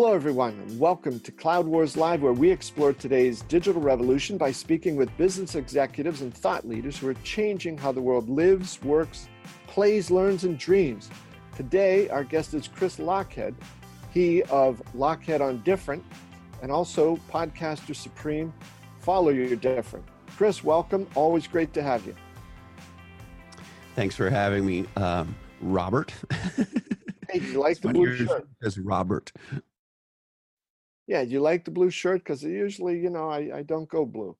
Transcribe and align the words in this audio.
Hello, 0.00 0.12
everyone, 0.12 0.52
and 0.52 0.78
welcome 0.78 1.18
to 1.18 1.32
Cloud 1.32 1.66
Wars 1.66 1.96
Live, 1.96 2.22
where 2.22 2.32
we 2.32 2.52
explore 2.52 2.92
today's 2.92 3.42
digital 3.42 3.82
revolution 3.82 4.38
by 4.38 4.52
speaking 4.52 4.94
with 4.94 5.14
business 5.16 5.56
executives 5.56 6.22
and 6.22 6.32
thought 6.32 6.68
leaders 6.68 6.98
who 6.98 7.08
are 7.08 7.14
changing 7.24 7.76
how 7.76 7.90
the 7.90 8.00
world 8.00 8.28
lives, 8.28 8.80
works, 8.84 9.28
plays, 9.66 10.08
learns, 10.08 10.44
and 10.44 10.56
dreams. 10.56 11.10
Today, 11.56 12.08
our 12.10 12.22
guest 12.22 12.54
is 12.54 12.68
Chris 12.68 12.98
Lochhead, 12.98 13.56
he 14.14 14.44
of 14.44 14.80
Lochhead 14.96 15.40
on 15.40 15.62
Different, 15.64 16.04
and 16.62 16.70
also 16.70 17.16
podcaster 17.28 17.96
supreme. 17.96 18.54
Follow 19.00 19.30
Your 19.30 19.56
Different. 19.56 20.04
Chris, 20.36 20.62
welcome. 20.62 21.08
Always 21.16 21.48
great 21.48 21.74
to 21.74 21.82
have 21.82 22.06
you. 22.06 22.14
Thanks 23.96 24.14
for 24.14 24.30
having 24.30 24.64
me, 24.64 24.84
um, 24.94 25.34
Robert. 25.60 26.14
hey, 27.32 27.40
you 27.40 27.58
like 27.58 27.80
the 27.80 27.88
blue 27.88 28.14
shirt? 28.14 28.46
As 28.62 28.78
Robert. 28.78 29.32
Yeah, 31.08 31.22
you 31.22 31.40
like 31.40 31.64
the 31.64 31.72
blue 31.72 31.90
shirt? 31.90 32.22
Because 32.22 32.44
usually, 32.44 33.00
you 33.00 33.10
know, 33.10 33.28
I, 33.28 33.50
I 33.58 33.62
don't 33.62 33.88
go 33.88 34.06
blue. 34.06 34.36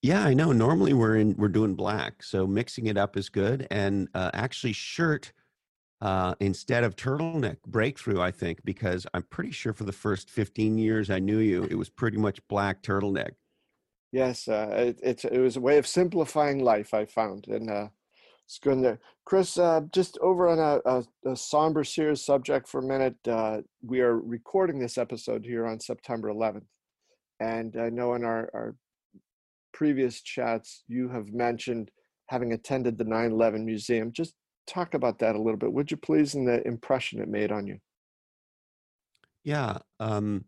Yeah, 0.00 0.24
I 0.24 0.34
know. 0.34 0.52
Normally 0.52 0.94
we're 0.94 1.16
in 1.16 1.36
we're 1.36 1.48
doing 1.48 1.74
black, 1.74 2.22
so 2.22 2.46
mixing 2.46 2.86
it 2.86 2.96
up 2.96 3.16
is 3.16 3.28
good. 3.28 3.66
And 3.70 4.08
uh, 4.14 4.30
actually, 4.32 4.72
shirt 4.72 5.32
uh, 6.02 6.34
instead 6.40 6.82
of 6.82 6.96
turtleneck 6.96 7.58
breakthrough. 7.66 8.20
I 8.20 8.32
think 8.32 8.64
because 8.64 9.06
I'm 9.14 9.22
pretty 9.22 9.52
sure 9.52 9.72
for 9.72 9.84
the 9.84 9.92
first 9.92 10.28
15 10.30 10.76
years 10.76 11.10
I 11.10 11.20
knew 11.20 11.38
you, 11.38 11.62
it 11.64 11.76
was 11.76 11.88
pretty 11.88 12.18
much 12.18 12.46
black 12.48 12.82
turtleneck. 12.82 13.32
Yes, 14.10 14.48
uh, 14.48 14.68
it, 14.76 15.00
it's 15.02 15.24
it 15.24 15.38
was 15.38 15.56
a 15.56 15.60
way 15.60 15.78
of 15.78 15.86
simplifying 15.86 16.62
life. 16.62 16.92
I 16.92 17.06
found, 17.06 17.48
and 17.48 17.70
uh, 17.70 17.88
it's 18.46 18.58
good 18.58 18.82
there. 18.82 18.98
Chris, 19.24 19.56
uh, 19.56 19.82
just 19.92 20.18
over 20.18 20.48
on 20.48 20.58
a, 20.58 20.80
a, 20.84 21.30
a, 21.30 21.36
somber, 21.36 21.84
serious 21.84 22.24
subject 22.24 22.68
for 22.68 22.80
a 22.80 22.86
minute. 22.86 23.16
Uh, 23.26 23.62
we 23.82 24.00
are 24.00 24.18
recording 24.18 24.78
this 24.78 24.98
episode 24.98 25.44
here 25.44 25.66
on 25.66 25.80
September 25.80 26.28
11th. 26.28 26.66
And 27.40 27.76
I 27.76 27.88
know 27.88 28.14
in 28.14 28.24
our, 28.24 28.50
our 28.52 28.76
previous 29.72 30.20
chats, 30.20 30.84
you 30.86 31.08
have 31.08 31.32
mentioned 31.32 31.90
having 32.26 32.52
attended 32.52 32.98
the 32.98 33.04
9 33.04 33.32
11 33.32 33.64
Museum. 33.64 34.12
Just 34.12 34.34
talk 34.66 34.94
about 34.94 35.18
that 35.20 35.34
a 35.34 35.40
little 35.40 35.58
bit, 35.58 35.72
would 35.72 35.90
you 35.90 35.96
please, 35.96 36.34
and 36.34 36.46
the 36.46 36.66
impression 36.66 37.20
it 37.20 37.28
made 37.28 37.52
on 37.52 37.66
you? 37.66 37.78
Yeah. 39.44 39.78
Um, 39.98 40.44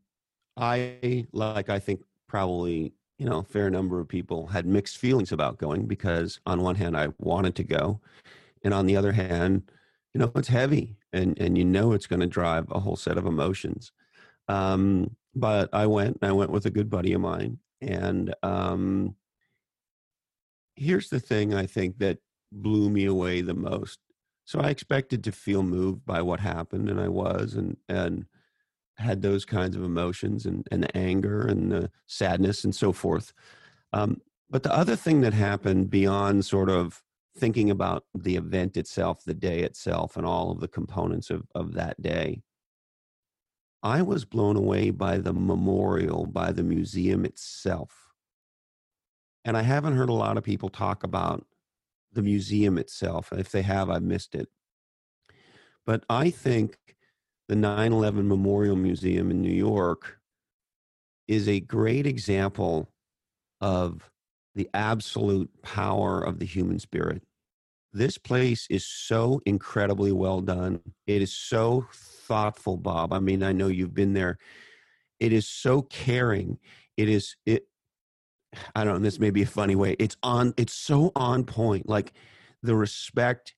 I, 0.57 1.27
like, 1.33 1.69
I 1.69 1.79
think 1.79 2.03
probably 2.29 2.93
you 3.19 3.27
know, 3.27 3.39
a 3.39 3.45
fair 3.45 3.71
number 3.71 4.01
of 4.01 4.09
people 4.09 4.49
had 4.49 4.67
mixed 4.67 4.99
feelings 4.99 5.33
about 5.33 5.59
going 5.59 5.87
because 5.87 6.41
on 6.47 6.63
one 6.63 6.77
hand 6.77 6.97
I 6.97 7.09
wanted 7.19 7.55
to 7.57 7.65
go, 7.65 8.01
and 8.63 8.75
on 8.75 8.87
the 8.87 8.97
other 8.97 9.13
hand, 9.13 9.71
you 10.13 10.21
know, 10.21 10.33
it's 10.35 10.49
heavy 10.49 10.97
and 11.13 11.39
and 11.39 11.57
you 11.57 11.65
know 11.65 11.93
it's 11.93 12.07
going 12.07 12.21
to 12.21 12.27
drive 12.27 12.71
a 12.71 12.81
whole 12.81 12.97
set 12.97 13.17
of 13.19 13.27
emotions. 13.27 13.93
Um, 14.49 15.17
but 15.35 15.71
I 15.73 15.87
went. 15.87 16.19
and 16.21 16.31
I 16.31 16.33
went 16.33 16.51
with 16.51 16.67
a 16.67 16.71
good 16.71 16.91
buddy 16.91 17.13
of 17.13 17.21
mine, 17.21 17.59
and 17.81 18.35
um, 18.43 19.17
here's 20.77 21.09
the 21.09 21.21
thing 21.21 21.55
I 21.55 21.67
think 21.67 21.99
that 21.99 22.19
blew 22.53 22.91
me 22.91 23.05
away 23.07 23.41
the 23.41 23.55
most. 23.55 23.99
So 24.45 24.61
I 24.61 24.71
expected 24.71 25.25
to 25.25 25.33
feel 25.33 25.63
moved 25.63 26.05
by 26.05 26.21
what 26.23 26.41
happened, 26.41 26.89
and 26.91 27.01
I 27.01 27.09
was, 27.09 27.55
and 27.55 27.77
and 27.89 28.27
had 28.97 29.23
those 29.23 29.45
kinds 29.45 29.77
of 29.77 29.83
emotions 29.83 30.47
and, 30.47 30.67
and 30.71 30.83
the 30.83 30.97
anger 30.97 31.47
and 31.47 31.71
the 31.73 31.91
sadness 32.07 32.65
and 32.65 32.75
so 32.75 32.93
forth. 32.93 33.33
Um, 33.93 34.21
but 34.51 34.63
the 34.63 34.75
other 34.75 34.97
thing 34.97 35.21
that 35.23 35.35
happened 35.35 35.91
beyond 35.91 36.45
sort 36.45 36.71
of 36.71 37.03
thinking 37.37 37.71
about 37.71 38.05
the 38.15 38.37
event 38.37 38.77
itself, 38.77 39.25
the 39.25 39.35
day 39.35 39.61
itself, 39.61 40.17
and 40.17 40.25
all 40.25 40.51
of 40.51 40.61
the 40.61 40.69
components 40.69 41.31
of, 41.31 41.45
of 41.55 41.75
that 41.75 42.01
day, 42.01 42.43
I 43.83 44.03
was 44.03 44.25
blown 44.25 44.57
away 44.57 44.91
by 44.91 45.19
the 45.19 45.33
memorial, 45.33 46.27
by 46.27 46.53
the 46.53 46.63
museum 46.63 47.25
itself. 47.25 48.13
And 49.45 49.57
I 49.57 49.63
haven't 49.63 49.97
heard 49.97 50.09
a 50.09 50.15
lot 50.15 50.39
of 50.39 50.45
people 50.45 50.71
talk 50.71 51.03
about 51.03 51.45
the 52.13 52.23
museum 52.23 52.79
itself. 52.79 53.33
If 53.33 53.51
they 53.51 53.63
have, 53.63 53.91
I've 53.91 54.03
missed 54.03 54.35
it. 54.35 54.49
But 55.85 56.05
I 56.09 56.31
think 56.31 56.79
the 57.49 57.57
9 57.57 57.93
11 57.93 58.27
Memorial 58.27 58.77
Museum 58.77 59.31
in 59.31 59.43
New 59.43 59.53
York 59.53 60.19
is 61.29 61.49
a 61.49 61.61
great 61.61 62.07
example 62.07 62.89
of 63.61 64.11
the 64.55 64.69
absolute 64.75 65.51
power 65.63 66.21
of 66.21 66.39
the 66.39 66.47
human 66.47 66.79
spirit. 66.79 67.23
This 67.93 68.19
place 68.19 68.67
is 68.71 68.85
so 68.85 69.41
incredibly 69.47 70.13
well 70.13 70.41
done. 70.41 70.81
It 71.07 71.23
is 71.23 71.33
so 71.33 71.87
thoughtful, 71.93 72.77
Bob. 72.77 73.13
I 73.13 73.21
mean, 73.21 73.43
I 73.43 73.53
know 73.53 73.69
you've 73.69 73.95
been 73.95 74.15
there. 74.15 74.39
It 75.21 75.33
is 75.33 75.47
so 75.47 75.83
caring. 75.83 76.59
It 76.97 77.09
is 77.09 77.37
it 77.47 77.67
I 78.75 78.85
don't 78.85 78.95
know, 78.95 79.01
this 79.01 79.19
may 79.19 79.31
be 79.31 79.43
a 79.43 79.47
funny 79.47 79.77
way. 79.77 79.97
It's 79.99 80.17
on 80.23 80.55
it's 80.57 80.75
so 80.75 81.13
on 81.15 81.45
point. 81.45 81.89
Like 81.89 82.13
the 82.63 82.75
respect 82.75 83.55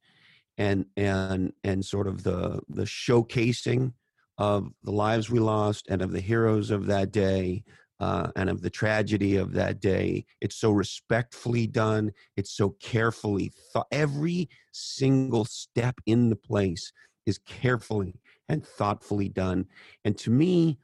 and 0.59 0.87
and 0.97 1.53
and 1.65 1.84
sort 1.84 2.06
of 2.06 2.22
the 2.22 2.61
the 2.69 2.84
showcasing 2.84 3.93
of 4.39 4.71
the 4.83 4.93
lives 4.93 5.31
we 5.31 5.39
lost 5.39 5.87
and 5.89 6.03
of 6.03 6.12
the 6.12 6.21
heroes 6.21 6.71
of 6.71 6.87
that 6.87 7.11
day 7.11 7.65
uh, 8.00 8.28
and 8.37 8.50
of 8.50 8.62
the 8.62 8.71
tragedy 8.71 9.37
of 9.37 9.53
that 9.53 9.81
day. 9.81 10.27
It's 10.41 10.56
so 10.56 10.71
respectfully 10.71 11.67
done. 11.67 12.12
It's 12.37 12.50
so 12.50 12.71
carefully 12.81 13.53
thought. 13.72 13.87
Every 13.91 14.49
single 14.72 15.44
step 15.44 15.97
in 16.05 16.28
the 16.28 16.37
place 16.37 16.93
is 17.25 17.38
carefully 17.38 18.21
and 18.49 18.65
thoughtfully 18.65 19.28
done. 19.28 19.67
And 20.05 20.17
to 20.19 20.31
me, 20.31 20.78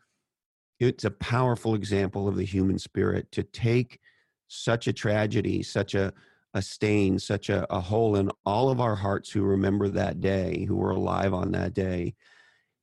it's 0.80 1.04
a 1.04 1.10
powerful 1.10 1.74
example 1.74 2.26
of 2.26 2.36
the 2.36 2.44
human 2.44 2.78
spirit 2.78 3.30
to 3.32 3.42
take 3.42 4.00
such 4.48 4.86
a 4.88 4.92
tragedy, 4.92 5.62
such 5.62 5.94
a 5.94 6.12
a 6.54 6.62
stain, 6.62 7.18
such 7.18 7.48
a, 7.48 7.66
a 7.72 7.80
hole 7.80 8.16
in 8.16 8.30
all 8.44 8.70
of 8.70 8.80
our 8.80 8.94
hearts 8.94 9.30
who 9.30 9.42
remember 9.42 9.88
that 9.88 10.20
day, 10.20 10.64
who 10.66 10.76
were 10.76 10.90
alive 10.90 11.32
on 11.32 11.52
that 11.52 11.72
day, 11.74 12.14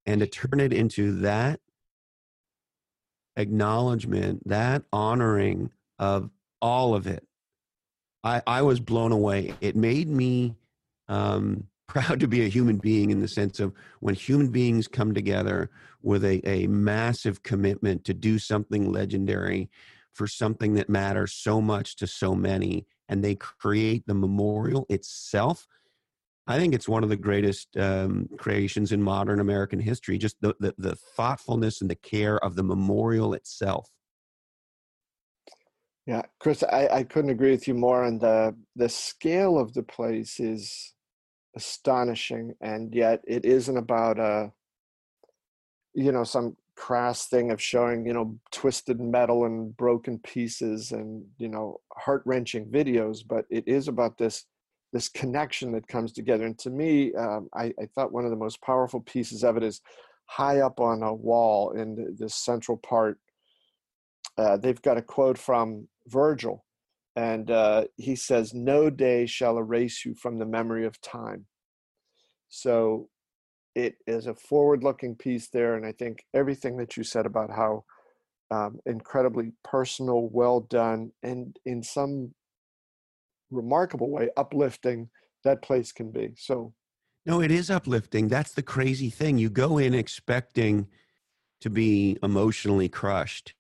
and 0.06 0.22
to 0.22 0.28
turn 0.28 0.60
it 0.60 0.74
into 0.74 1.20
that 1.20 1.60
acknowledgement, 3.36 4.48
that 4.48 4.84
honoring 4.92 5.72
of 5.98 6.30
all 6.62 6.96
of 6.96 7.08
it. 7.08 7.26
I, 8.24 8.42
I 8.46 8.62
was 8.64 8.80
blown 8.80 9.12
away. 9.12 9.54
It 9.62 9.76
made 9.76 10.10
me 10.10 10.56
um, 11.08 11.66
proud 11.88 12.20
to 12.20 12.28
be 12.28 12.44
a 12.44 12.50
human 12.50 12.78
being 12.78 13.12
in 13.12 13.20
the 13.20 13.28
sense 13.28 13.60
of 13.60 13.74
when 14.00 14.16
human 14.16 14.50
beings 14.50 14.88
come 14.88 15.14
together 15.14 15.70
with 16.02 16.24
a, 16.24 16.48
a 16.48 16.68
massive 16.68 17.44
commitment 17.44 18.04
to 18.06 18.14
do 18.14 18.40
something 18.40 18.92
legendary 18.92 19.70
for 20.14 20.28
something 20.28 20.74
that 20.74 20.90
matters 20.90 21.34
so 21.34 21.62
much 21.62 21.96
to 21.96 22.08
so 22.08 22.36
many 22.36 22.86
and 23.10 23.24
they 23.24 23.36
create 23.36 24.06
the 24.08 24.14
memorial 24.14 24.86
itself. 24.90 25.68
I 26.48 26.58
think 26.58 26.74
it's 26.74 26.88
one 26.88 27.04
of 27.04 27.10
the 27.10 27.18
greatest 27.18 27.76
um, 27.78 28.30
creations 28.38 28.92
in 28.92 29.02
modern 29.02 29.40
american 29.40 29.80
history 29.80 30.18
just 30.18 30.38
the, 30.42 30.56
the, 30.60 30.74
the 30.78 30.96
thoughtfulness 30.96 31.82
and 31.82 31.90
the 31.90 31.96
care 31.96 32.44
of 32.44 32.56
the 32.56 32.64
memorial 32.64 33.34
itself. 33.34 33.90
Yeah 36.08 36.24
chris 36.40 36.64
I, 36.64 36.88
I 36.88 37.04
couldn't 37.04 37.32
agree 37.32 37.52
with 37.52 37.68
you 37.68 37.74
more 37.74 38.06
and 38.06 38.22
the 38.22 38.56
the 38.76 38.90
scale 38.90 39.60
of 39.60 39.74
the 39.74 39.84
place 39.84 40.40
is 40.40 40.94
astonishing 41.56 42.54
and 42.62 42.94
yet 42.94 43.22
it 43.28 43.44
isn't 43.44 43.78
about 43.78 44.20
a 44.20 44.24
uh, 44.24 44.50
you 45.94 46.12
know 46.12 46.24
some 46.24 46.56
crass 46.80 47.28
thing 47.28 47.52
of 47.52 47.62
showing 47.62 48.06
you 48.06 48.14
know 48.14 48.40
twisted 48.52 49.02
metal 49.02 49.44
and 49.46 49.76
broken 49.76 50.18
pieces 50.20 50.94
and 50.94 51.26
you 51.38 51.50
know 51.50 51.78
heart-wrenching 51.92 52.66
videos 52.68 53.20
but 53.28 53.44
it 53.50 53.68
is 53.68 53.90
about 53.90 54.18
this 54.18 54.46
this 54.92 55.10
connection 55.10 55.72
that 55.72 55.88
comes 55.88 56.12
together. 56.12 56.46
And 56.46 56.58
to 56.60 56.70
me 56.70 57.14
um, 57.16 57.50
I, 57.54 57.66
I, 57.80 57.86
thought 57.94 58.14
one 58.14 58.24
of 58.24 58.32
the 58.32 58.46
most 58.46 58.60
powerful 58.62 59.02
pieces 59.02 59.44
of 59.44 59.58
it 59.58 59.62
is 59.62 59.82
high 60.26 60.62
up 60.62 60.80
on 60.80 61.04
a 61.04 61.14
wall 61.14 61.72
in 61.72 62.16
this 62.18 62.34
central 62.34 62.78
part 62.78 63.20
uh, 64.38 64.56
they've 64.56 64.82
got 64.82 64.98
a 64.98 65.02
quote 65.02 65.38
from 65.38 65.86
virgil 66.08 66.64
and 67.18 67.52
uh, 67.52 67.84
he 67.98 68.16
says 68.16 68.54
no 68.54 68.90
day 68.90 69.26
shall 69.26 69.58
erase 69.58 70.06
you 70.06 70.16
from 70.16 70.40
the 70.40 70.46
memory 70.46 70.86
of 70.86 71.02
time. 71.02 71.46
So 72.48 73.10
it 73.76 73.96
is 74.08 74.28
a 74.28 74.36
forward 74.36 74.84
looking 74.84 75.16
piece 75.16 75.50
there 75.50 75.76
and 75.76 75.86
i 75.86 75.92
think 75.92 76.26
everything 76.34 76.78
that 76.78 76.98
you 76.98 77.04
said 77.04 77.26
about 77.26 77.50
how 77.50 77.84
um, 78.52 78.80
incredibly 78.86 79.52
personal 79.64 80.28
well 80.30 80.62
done 80.62 81.12
and 81.24 81.58
in 81.66 81.84
some 81.84 82.34
remarkable 83.52 84.10
way 84.10 84.30
uplifting 84.38 85.10
that 85.44 85.62
place 85.62 85.92
can 85.92 86.12
be. 86.12 86.34
So 86.38 86.74
no 87.26 87.42
it 87.42 87.52
is 87.52 87.70
uplifting. 87.70 88.28
That's 88.28 88.54
the 88.54 88.64
crazy 88.64 89.10
thing. 89.10 89.38
You 89.38 89.50
go 89.50 89.78
in 89.78 89.94
expecting 89.94 90.88
to 91.62 91.70
be 91.70 92.18
emotionally 92.24 92.90
crushed 92.90 93.54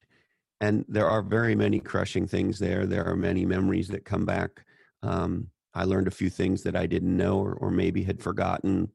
and 0.61 0.85
there 0.87 1.07
are 1.07 1.21
very 1.21 1.55
many 1.55 1.79
crushing 1.79 2.27
things 2.27 2.59
there. 2.59 2.85
There 2.85 3.05
are 3.05 3.15
many 3.15 3.45
memories 3.45 3.87
that 3.89 4.05
come 4.05 4.25
back. 4.25 4.65
Um, 5.03 5.49
i 5.75 5.83
learned 5.83 6.07
a 6.07 6.11
few 6.11 6.31
things 6.31 6.63
that 6.63 6.75
i 6.75 6.87
didn't 6.87 7.15
know 7.15 7.37
or, 7.37 7.53
or 7.53 7.69
maybe 7.69 8.03
had 8.03 8.19
forgotten 8.19 8.89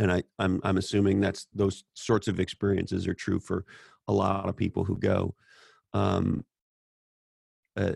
and 0.00 0.10
I, 0.10 0.22
I'm 0.38 0.60
I'm 0.64 0.78
assuming 0.78 1.20
that's 1.20 1.46
those 1.54 1.84
sorts 1.94 2.26
of 2.26 2.40
experiences 2.40 3.06
are 3.06 3.14
true 3.14 3.38
for 3.38 3.64
a 4.08 4.12
lot 4.12 4.48
of 4.48 4.56
people 4.56 4.82
who 4.82 4.96
go. 4.96 5.34
Um, 5.92 6.44
uh, 7.76 7.92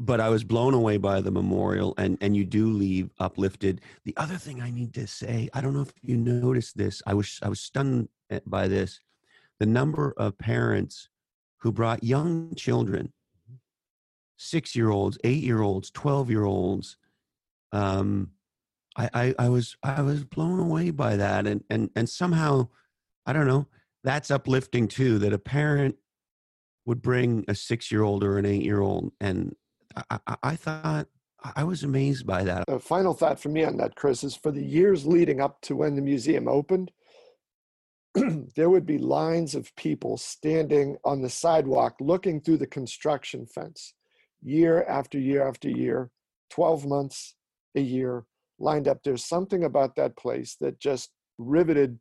but 0.00 0.20
I 0.20 0.30
was 0.30 0.42
blown 0.42 0.74
away 0.74 0.96
by 0.96 1.20
the 1.20 1.30
memorial, 1.30 1.94
and 1.98 2.16
and 2.22 2.34
you 2.34 2.44
do 2.44 2.72
leave 2.72 3.10
uplifted. 3.20 3.82
The 4.04 4.16
other 4.16 4.36
thing 4.36 4.62
I 4.62 4.70
need 4.70 4.94
to 4.94 5.06
say, 5.06 5.50
I 5.52 5.60
don't 5.60 5.74
know 5.74 5.82
if 5.82 5.92
you 6.02 6.16
noticed 6.16 6.76
this. 6.78 7.02
I 7.06 7.14
was 7.14 7.38
I 7.42 7.48
was 7.48 7.60
stunned 7.60 8.08
by 8.46 8.66
this. 8.66 9.00
The 9.60 9.66
number 9.66 10.14
of 10.16 10.38
parents 10.38 11.08
who 11.58 11.72
brought 11.72 12.02
young 12.02 12.54
children, 12.54 13.12
six 14.38 14.74
year 14.74 14.88
olds, 14.88 15.18
eight 15.24 15.42
year 15.42 15.60
olds, 15.60 15.90
twelve 15.90 16.30
year 16.30 16.44
olds. 16.44 16.96
Um, 17.70 18.30
I, 18.98 19.10
I 19.14 19.34
I 19.38 19.48
was 19.48 19.76
I 19.82 20.02
was 20.02 20.24
blown 20.24 20.58
away 20.58 20.90
by 20.90 21.16
that, 21.16 21.46
and 21.46 21.64
and 21.70 21.90
and 21.96 22.08
somehow, 22.08 22.68
I 23.24 23.32
don't 23.32 23.46
know. 23.46 23.68
That's 24.04 24.30
uplifting 24.30 24.88
too. 24.88 25.18
That 25.18 25.32
a 25.32 25.38
parent 25.38 25.96
would 26.84 27.00
bring 27.02 27.44
a 27.48 27.54
six 27.54 27.92
year 27.92 28.02
old 28.02 28.24
or 28.24 28.38
an 28.38 28.46
eight 28.46 28.62
year 28.62 28.80
old 28.80 29.12
and 29.20 29.54
I, 30.10 30.18
I, 30.26 30.36
I 30.42 30.56
thought 30.56 31.06
I 31.54 31.64
was 31.64 31.84
amazed 31.84 32.26
by 32.26 32.44
that. 32.44 32.64
A 32.66 32.78
final 32.78 33.14
thought 33.14 33.38
for 33.38 33.48
me 33.48 33.64
on 33.64 33.76
that, 33.76 33.94
Chris, 33.94 34.24
is 34.24 34.34
for 34.34 34.50
the 34.50 34.64
years 34.64 35.06
leading 35.06 35.40
up 35.40 35.60
to 35.62 35.76
when 35.76 35.94
the 35.94 36.02
museum 36.02 36.48
opened, 36.48 36.90
there 38.56 38.70
would 38.70 38.86
be 38.86 38.98
lines 38.98 39.54
of 39.54 39.74
people 39.76 40.16
standing 40.16 40.96
on 41.04 41.22
the 41.22 41.30
sidewalk 41.30 41.96
looking 42.00 42.40
through 42.40 42.56
the 42.56 42.66
construction 42.66 43.46
fence 43.46 43.94
year 44.42 44.84
after 44.84 45.18
year 45.18 45.46
after 45.46 45.68
year, 45.68 46.10
12 46.50 46.86
months, 46.86 47.34
a 47.76 47.80
year, 47.80 48.24
lined 48.58 48.88
up. 48.88 49.02
There's 49.02 49.24
something 49.24 49.64
about 49.64 49.96
that 49.96 50.16
place 50.16 50.56
that 50.60 50.80
just 50.80 51.10
riveted 51.38 51.98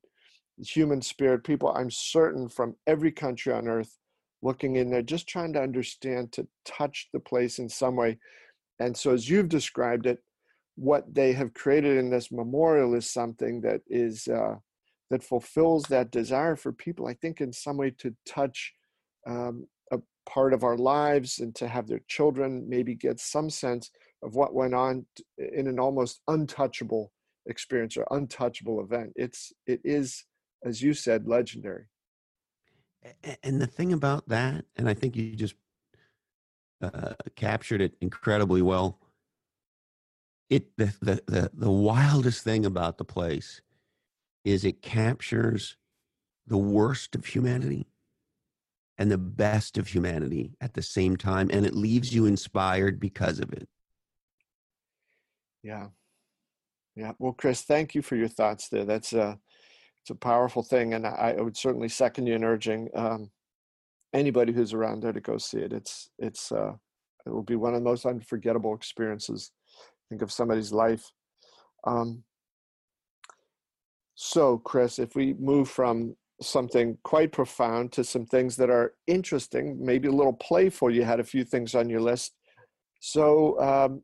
human 0.57 1.01
spirit. 1.01 1.43
People, 1.43 1.69
I'm 1.69 1.91
certain, 1.91 2.49
from 2.49 2.75
every 2.85 3.11
country 3.11 3.53
on 3.53 3.67
earth 3.67 3.97
looking 4.41 4.75
in 4.75 4.89
there, 4.89 5.01
just 5.01 5.27
trying 5.27 5.53
to 5.53 5.61
understand, 5.61 6.31
to 6.33 6.47
touch 6.65 7.09
the 7.13 7.19
place 7.19 7.59
in 7.59 7.69
some 7.69 7.95
way. 7.95 8.17
And 8.79 8.95
so, 8.95 9.13
as 9.13 9.29
you've 9.29 9.49
described 9.49 10.05
it, 10.05 10.19
what 10.75 11.13
they 11.13 11.33
have 11.33 11.53
created 11.55 11.97
in 11.97 12.09
this 12.09 12.31
memorial 12.31 12.93
is 12.93 13.09
something 13.09 13.61
that 13.61 13.81
is 13.87 14.27
uh, 14.27 14.55
that 15.09 15.23
fulfills 15.23 15.83
that 15.83 16.11
desire 16.11 16.55
for 16.55 16.71
people. 16.71 17.07
I 17.07 17.13
think 17.15 17.41
in 17.41 17.51
some 17.51 17.77
way 17.77 17.91
to 17.97 18.15
touch 18.25 18.73
um, 19.25 19.67
a 19.91 19.97
part 20.29 20.53
of 20.53 20.63
our 20.63 20.77
lives 20.77 21.39
and 21.39 21.55
to 21.55 21.67
have 21.67 21.87
their 21.87 22.01
children 22.07 22.65
maybe 22.69 22.93
get 22.93 23.19
some 23.19 23.49
sense 23.49 23.89
of 24.23 24.35
what 24.35 24.53
went 24.53 24.73
on 24.73 25.05
in 25.37 25.67
an 25.67 25.79
almost 25.79 26.21
untouchable 26.27 27.11
experience 27.45 27.97
or 27.97 28.07
untouchable 28.11 28.81
event. 28.81 29.13
It's 29.15 29.53
it 29.65 29.81
is, 29.83 30.25
as 30.65 30.81
you 30.81 30.93
said, 30.93 31.27
legendary 31.27 31.85
and 33.43 33.61
the 33.61 33.67
thing 33.67 33.93
about 33.93 34.27
that, 34.29 34.65
and 34.75 34.89
I 34.89 34.93
think 34.93 35.15
you 35.15 35.35
just 35.35 35.55
uh, 36.81 37.13
captured 37.35 37.81
it 37.81 37.95
incredibly 38.01 38.61
well. 38.61 38.99
It 40.49 40.75
the, 40.77 40.93
the 41.01 41.21
the 41.27 41.51
the 41.53 41.71
wildest 41.71 42.43
thing 42.43 42.65
about 42.65 42.97
the 42.97 43.05
place 43.05 43.61
is 44.45 44.63
it 44.63 44.81
captures 44.81 45.75
the 46.45 46.57
worst 46.57 47.15
of 47.15 47.25
humanity 47.25 47.87
and 48.97 49.11
the 49.11 49.17
best 49.17 49.77
of 49.77 49.89
humanity 49.89 50.55
at 50.61 50.73
the 50.73 50.81
same 50.81 51.17
time, 51.17 51.49
and 51.51 51.65
it 51.65 51.75
leaves 51.75 52.13
you 52.13 52.25
inspired 52.25 52.99
because 52.99 53.39
of 53.39 53.51
it. 53.51 53.67
Yeah, 55.67 55.87
yeah. 56.95 57.11
Well, 57.19 57.33
Chris, 57.33 57.63
thank 57.63 57.93
you 57.93 58.01
for 58.01 58.15
your 58.15 58.29
thoughts 58.29 58.69
there. 58.69 58.85
That's 58.85 59.11
a 59.11 59.37
it's 60.01 60.11
a 60.11 60.15
powerful 60.15 60.63
thing, 60.63 60.93
and 60.93 61.05
I, 61.05 61.35
I 61.37 61.41
would 61.41 61.57
certainly 61.57 61.89
second 61.89 62.25
you 62.25 62.35
in 62.35 62.45
urging 62.45 62.87
um, 62.95 63.29
anybody 64.13 64.53
who's 64.53 64.71
around 64.71 65.03
there 65.03 65.11
to 65.11 65.19
go 65.19 65.37
see 65.37 65.57
it. 65.57 65.73
It's 65.73 66.09
it's 66.19 66.53
uh, 66.53 66.71
it 67.25 67.31
will 67.31 67.43
be 67.43 67.57
one 67.57 67.73
of 67.73 67.81
the 67.81 67.89
most 67.89 68.05
unforgettable 68.05 68.73
experiences. 68.73 69.51
Think 70.07 70.21
of 70.21 70.31
somebody's 70.31 70.71
life. 70.71 71.11
Um, 71.85 72.23
so, 74.15 74.57
Chris, 74.59 74.99
if 74.99 75.15
we 75.15 75.33
move 75.33 75.69
from 75.69 76.15
something 76.41 76.97
quite 77.03 77.33
profound 77.33 77.91
to 77.91 78.05
some 78.05 78.25
things 78.25 78.55
that 78.55 78.69
are 78.69 78.93
interesting, 79.05 79.77
maybe 79.85 80.07
a 80.07 80.11
little 80.11 80.31
playful, 80.31 80.89
you 80.89 81.03
had 81.03 81.19
a 81.19 81.25
few 81.25 81.43
things 81.43 81.75
on 81.75 81.89
your 81.89 81.99
list. 81.99 82.35
So, 83.01 83.59
um, 83.59 84.03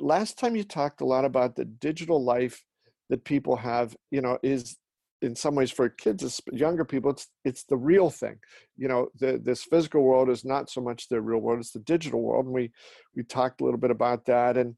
last 0.00 0.38
time 0.38 0.56
you 0.56 0.64
talked 0.64 1.00
a 1.00 1.06
lot 1.06 1.24
about 1.24 1.56
the 1.56 1.64
digital 1.64 2.22
life 2.22 2.62
that 3.10 3.24
people 3.24 3.56
have, 3.56 3.94
you 4.10 4.20
know, 4.20 4.38
is 4.42 4.76
in 5.22 5.34
some 5.34 5.54
ways 5.54 5.70
for 5.70 5.88
kids 5.88 6.40
younger 6.52 6.84
people 6.84 7.10
it's 7.10 7.28
it's 7.44 7.64
the 7.64 7.76
real 7.76 8.10
thing. 8.10 8.36
You 8.76 8.88
know 8.88 9.08
the, 9.18 9.40
this 9.42 9.64
physical 9.64 10.02
world 10.02 10.28
is 10.28 10.44
not 10.44 10.70
so 10.70 10.80
much 10.80 11.08
the 11.08 11.20
real 11.20 11.38
world 11.38 11.60
it's 11.60 11.70
the 11.70 11.78
digital 11.80 12.20
world 12.20 12.46
and 12.46 12.54
we 12.54 12.72
we 13.16 13.22
talked 13.22 13.60
a 13.60 13.64
little 13.64 13.80
bit 13.80 13.90
about 13.90 14.26
that 14.26 14.56
and 14.56 14.76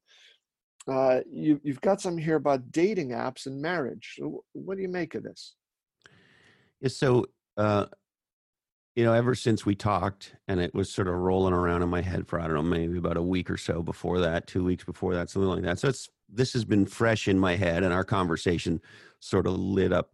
uh, 0.88 1.20
you, 1.28 1.60
you've 1.64 1.80
got 1.80 2.00
some 2.00 2.16
here 2.16 2.36
about 2.36 2.70
dating 2.70 3.10
apps 3.10 3.46
and 3.46 3.60
marriage. 3.60 4.18
What 4.52 4.76
do 4.76 4.82
you 4.82 4.88
make 4.88 5.14
of 5.14 5.24
this? 5.24 5.54
Yeah, 6.80 6.88
so 6.88 7.26
uh, 7.56 7.86
you 8.96 9.04
know 9.04 9.12
ever 9.12 9.34
since 9.34 9.64
we 9.64 9.74
talked 9.74 10.34
and 10.48 10.58
it 10.58 10.74
was 10.74 10.90
sort 10.90 11.06
of 11.06 11.14
rolling 11.14 11.54
around 11.54 11.82
in 11.82 11.88
my 11.88 12.00
head 12.00 12.26
for 12.26 12.40
i 12.40 12.46
don't 12.46 12.54
know 12.54 12.62
maybe 12.62 12.98
about 12.98 13.16
a 13.16 13.22
week 13.22 13.48
or 13.50 13.56
so 13.56 13.82
before 13.82 14.18
that 14.18 14.46
two 14.46 14.64
weeks 14.64 14.84
before 14.84 15.14
that 15.14 15.30
something 15.30 15.48
like 15.48 15.62
that 15.62 15.78
so 15.78 15.88
it's 15.88 16.08
this 16.28 16.52
has 16.52 16.64
been 16.64 16.86
fresh 16.86 17.28
in 17.28 17.38
my 17.38 17.54
head 17.54 17.84
and 17.84 17.92
our 17.92 18.04
conversation 18.04 18.80
sort 19.20 19.46
of 19.46 19.54
lit 19.54 19.92
up 19.92 20.10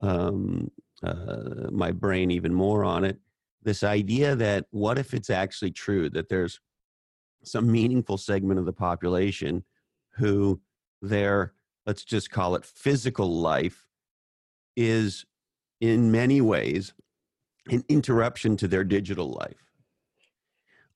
um, 0.00 0.70
uh, 1.02 1.70
my 1.70 1.92
brain 1.92 2.30
even 2.30 2.54
more 2.54 2.84
on 2.84 3.04
it. 3.04 3.18
This 3.62 3.82
idea 3.82 4.36
that 4.36 4.66
what 4.70 4.98
if 4.98 5.14
it's 5.14 5.30
actually 5.30 5.72
true 5.72 6.08
that 6.10 6.28
there's 6.28 6.60
some 7.42 7.70
meaningful 7.70 8.18
segment 8.18 8.58
of 8.58 8.66
the 8.66 8.72
population 8.72 9.64
who 10.16 10.60
their, 11.02 11.52
let's 11.84 12.04
just 12.04 12.30
call 12.30 12.54
it 12.54 12.64
physical 12.64 13.40
life, 13.40 13.86
is 14.76 15.24
in 15.80 16.10
many 16.10 16.40
ways 16.40 16.92
an 17.70 17.84
interruption 17.88 18.56
to 18.58 18.68
their 18.68 18.84
digital 18.84 19.30
life. 19.30 19.56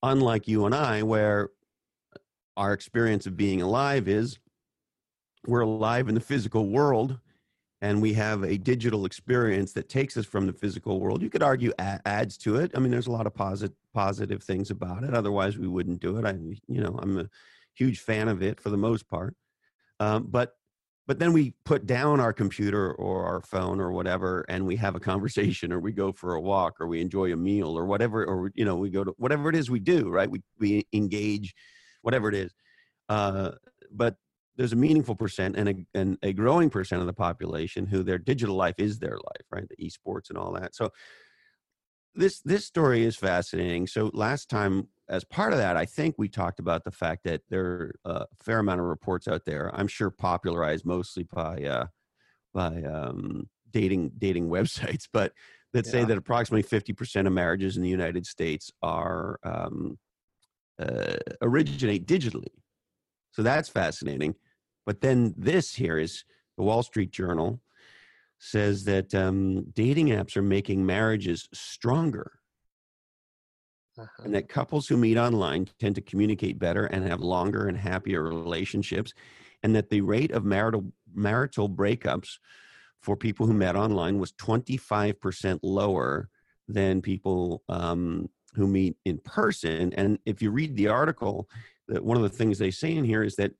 Unlike 0.02 0.48
you 0.48 0.66
and 0.66 0.74
I, 0.74 1.02
where 1.02 1.50
our 2.56 2.72
experience 2.72 3.26
of 3.26 3.36
being 3.36 3.62
alive 3.62 4.08
is 4.08 4.38
we're 5.46 5.60
alive 5.60 6.08
in 6.08 6.14
the 6.14 6.20
physical 6.20 6.68
world 6.68 7.18
and 7.82 8.02
we 8.02 8.12
have 8.12 8.42
a 8.42 8.58
digital 8.58 9.06
experience 9.06 9.72
that 9.72 9.88
takes 9.88 10.16
us 10.16 10.26
from 10.26 10.46
the 10.46 10.52
physical 10.52 11.00
world. 11.00 11.22
You 11.22 11.30
could 11.30 11.42
argue 11.42 11.72
adds 11.78 12.36
to 12.38 12.56
it. 12.56 12.72
I 12.74 12.78
mean, 12.78 12.90
there's 12.90 13.06
a 13.06 13.12
lot 13.12 13.26
of 13.26 13.34
positive 13.34 13.74
positive 13.94 14.42
things 14.42 14.70
about 14.70 15.02
it. 15.02 15.14
Otherwise, 15.14 15.56
we 15.56 15.66
wouldn't 15.66 16.00
do 16.00 16.18
it. 16.18 16.26
I, 16.26 16.32
you 16.68 16.80
know, 16.80 16.98
I'm 17.02 17.18
a 17.18 17.28
huge 17.74 18.00
fan 18.00 18.28
of 18.28 18.42
it 18.42 18.60
for 18.60 18.68
the 18.68 18.76
most 18.76 19.08
part. 19.08 19.34
Um, 19.98 20.26
but 20.28 20.54
but 21.10 21.18
then 21.18 21.32
we 21.32 21.54
put 21.64 21.86
down 21.86 22.20
our 22.20 22.32
computer 22.32 22.92
or 22.92 23.24
our 23.24 23.40
phone 23.40 23.80
or 23.80 23.90
whatever, 23.90 24.44
and 24.48 24.64
we 24.64 24.76
have 24.76 24.94
a 24.94 25.00
conversation, 25.00 25.72
or 25.72 25.80
we 25.80 25.90
go 25.90 26.12
for 26.12 26.34
a 26.34 26.40
walk, 26.40 26.80
or 26.80 26.86
we 26.86 27.00
enjoy 27.00 27.32
a 27.32 27.36
meal, 27.36 27.76
or 27.76 27.84
whatever, 27.84 28.24
or 28.24 28.52
you 28.54 28.64
know, 28.64 28.76
we 28.76 28.90
go 28.90 29.02
to 29.02 29.12
whatever 29.18 29.48
it 29.48 29.56
is 29.56 29.68
we 29.68 29.80
do. 29.80 30.08
Right? 30.08 30.30
We 30.30 30.40
we 30.60 30.86
engage, 30.92 31.52
whatever 32.02 32.28
it 32.28 32.36
is. 32.36 32.54
Uh, 33.08 33.50
but 33.90 34.14
there's 34.54 34.72
a 34.72 34.76
meaningful 34.76 35.16
percent 35.16 35.56
and 35.56 35.68
a, 35.68 35.74
and 35.98 36.16
a 36.22 36.32
growing 36.32 36.70
percent 36.70 37.00
of 37.00 37.08
the 37.08 37.12
population 37.12 37.86
who 37.86 38.04
their 38.04 38.18
digital 38.18 38.54
life 38.54 38.76
is 38.78 39.00
their 39.00 39.16
life, 39.16 39.46
right? 39.50 39.66
The 39.68 39.84
esports 39.84 40.28
and 40.28 40.38
all 40.38 40.52
that. 40.52 40.76
So 40.76 40.90
this 42.14 42.40
this 42.42 42.66
story 42.66 43.04
is 43.04 43.16
fascinating. 43.16 43.88
So 43.88 44.12
last 44.14 44.48
time, 44.48 44.86
as 45.10 45.24
part 45.24 45.52
of 45.52 45.58
that, 45.58 45.76
I 45.76 45.84
think 45.84 46.14
we 46.16 46.28
talked 46.28 46.60
about 46.60 46.84
the 46.84 46.90
fact 46.90 47.24
that 47.24 47.42
there 47.50 47.64
are 47.64 47.94
a 48.04 48.26
fair 48.42 48.60
amount 48.60 48.80
of 48.80 48.86
reports 48.86 49.26
out 49.26 49.44
there. 49.44 49.70
I'm 49.74 49.88
sure 49.88 50.10
popularized 50.10 50.86
mostly 50.86 51.24
by 51.24 51.64
uh, 51.64 51.86
by 52.54 52.82
um, 52.84 53.48
dating 53.70 54.12
dating 54.18 54.48
websites, 54.56 55.08
but 55.12 55.32
that 55.72 55.84
yeah. 55.86 55.92
say 55.92 56.04
that 56.04 56.18
approximately 56.18 56.62
50% 56.62 57.26
of 57.26 57.32
marriages 57.32 57.76
in 57.76 57.82
the 57.82 57.88
United 57.88 58.26
States 58.26 58.70
are 58.82 59.38
um, 59.44 59.98
uh, 60.80 61.16
originate 61.42 62.06
digitally. 62.06 62.48
So 63.32 63.42
that's 63.42 63.68
fascinating. 63.68 64.34
But 64.86 65.00
then 65.00 65.34
this 65.36 65.74
here 65.74 65.98
is 65.98 66.24
the 66.56 66.64
Wall 66.64 66.82
Street 66.82 67.12
Journal 67.12 67.60
says 68.38 68.84
that 68.84 69.14
um, 69.14 69.66
dating 69.74 70.08
apps 70.08 70.36
are 70.36 70.42
making 70.42 70.84
marriages 70.84 71.48
stronger. 71.52 72.39
Uh-huh. 74.00 74.22
And 74.24 74.34
that 74.34 74.48
couples 74.48 74.86
who 74.86 74.96
meet 74.96 75.16
online 75.16 75.68
tend 75.78 75.94
to 75.96 76.00
communicate 76.00 76.58
better 76.58 76.86
and 76.86 77.06
have 77.06 77.20
longer 77.20 77.66
and 77.66 77.76
happier 77.76 78.22
relationships. 78.22 79.12
And 79.62 79.74
that 79.76 79.90
the 79.90 80.00
rate 80.00 80.30
of 80.30 80.44
marital, 80.44 80.92
marital 81.14 81.68
breakups 81.68 82.38
for 83.00 83.16
people 83.16 83.46
who 83.46 83.52
met 83.52 83.76
online 83.76 84.18
was 84.18 84.32
25% 84.32 85.60
lower 85.62 86.28
than 86.68 87.02
people 87.02 87.62
um, 87.68 88.28
who 88.54 88.66
meet 88.66 88.96
in 89.04 89.18
person. 89.18 89.92
And 89.94 90.18
if 90.24 90.40
you 90.40 90.50
read 90.50 90.76
the 90.76 90.88
article, 90.88 91.48
that 91.88 92.04
one 92.04 92.16
of 92.16 92.22
the 92.22 92.28
things 92.28 92.58
they 92.58 92.70
say 92.70 92.94
in 92.94 93.04
here 93.04 93.22
is 93.22 93.36
that 93.36 93.52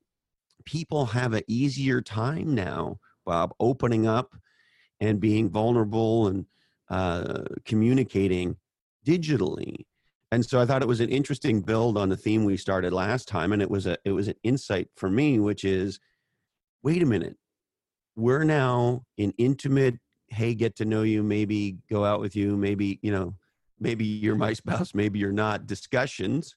people 0.65 1.05
have 1.07 1.33
an 1.33 1.43
easier 1.47 2.01
time 2.01 2.55
now 2.55 2.99
Bob, 3.25 3.53
opening 3.59 4.07
up 4.07 4.35
and 4.99 5.19
being 5.19 5.49
vulnerable 5.49 6.27
and 6.27 6.45
uh, 6.89 7.43
communicating 7.65 8.57
digitally. 9.05 9.85
And 10.31 10.45
so 10.45 10.61
I 10.61 10.65
thought 10.65 10.81
it 10.81 10.87
was 10.87 11.01
an 11.01 11.09
interesting 11.09 11.61
build 11.61 11.97
on 11.97 12.09
the 12.09 12.17
theme 12.17 12.45
we 12.45 12.55
started 12.57 12.93
last 12.93 13.27
time, 13.27 13.51
and 13.51 13.61
it 13.61 13.69
was 13.69 13.85
a 13.85 13.97
it 14.05 14.11
was 14.11 14.27
an 14.27 14.35
insight 14.43 14.87
for 14.95 15.09
me, 15.09 15.39
which 15.39 15.63
is, 15.63 15.99
wait 16.83 17.03
a 17.03 17.05
minute, 17.05 17.37
we're 18.15 18.43
now 18.43 19.03
in 19.17 19.33
intimate, 19.37 19.95
hey, 20.27 20.53
get 20.55 20.77
to 20.77 20.85
know 20.85 21.01
you, 21.03 21.21
maybe 21.21 21.77
go 21.89 22.05
out 22.05 22.21
with 22.21 22.35
you, 22.35 22.55
maybe 22.55 22.99
you 23.01 23.11
know, 23.11 23.35
maybe 23.79 24.05
you're 24.05 24.35
my 24.35 24.53
spouse, 24.61 24.93
maybe 24.93 25.19
you're 25.19 25.33
not, 25.33 25.67
discussions 25.67 26.55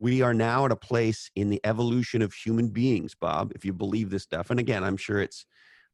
we 0.00 0.22
are 0.22 0.34
now 0.34 0.64
at 0.64 0.72
a 0.72 0.76
place 0.76 1.30
in 1.36 1.50
the 1.50 1.60
evolution 1.62 2.22
of 2.22 2.32
human 2.32 2.68
beings, 2.68 3.14
Bob, 3.14 3.52
if 3.54 3.64
you 3.64 3.72
believe 3.72 4.08
this 4.08 4.22
stuff. 4.22 4.50
And 4.50 4.58
again, 4.58 4.82
I'm 4.82 4.96
sure 4.96 5.20
it's 5.20 5.44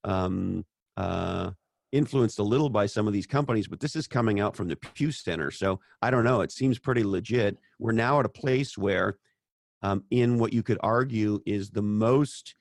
um, 0.04 0.64
uh, 0.96 1.50
influenced 1.96 2.38
a 2.38 2.42
little 2.42 2.70
by 2.70 2.86
some 2.86 3.06
of 3.06 3.12
these 3.12 3.26
companies, 3.26 3.68
but 3.68 3.80
this 3.80 3.96
is 3.96 4.06
coming 4.06 4.40
out 4.40 4.56
from 4.56 4.68
the 4.68 4.76
Pew 4.76 5.10
Center. 5.10 5.50
So 5.50 5.80
I 6.02 6.10
don't 6.10 6.24
know. 6.24 6.40
It 6.40 6.52
seems 6.52 6.78
pretty 6.78 7.04
legit. 7.04 7.58
We're 7.78 7.92
now 7.92 8.20
at 8.20 8.26
a 8.26 8.30
place 8.30 8.76
where, 8.76 9.18
um, 9.82 10.04
in 10.10 10.38
what 10.38 10.52
you 10.52 10.62
could 10.62 10.78
argue 10.82 11.40
is 11.46 11.70
the 11.70 11.82
most 11.82 12.54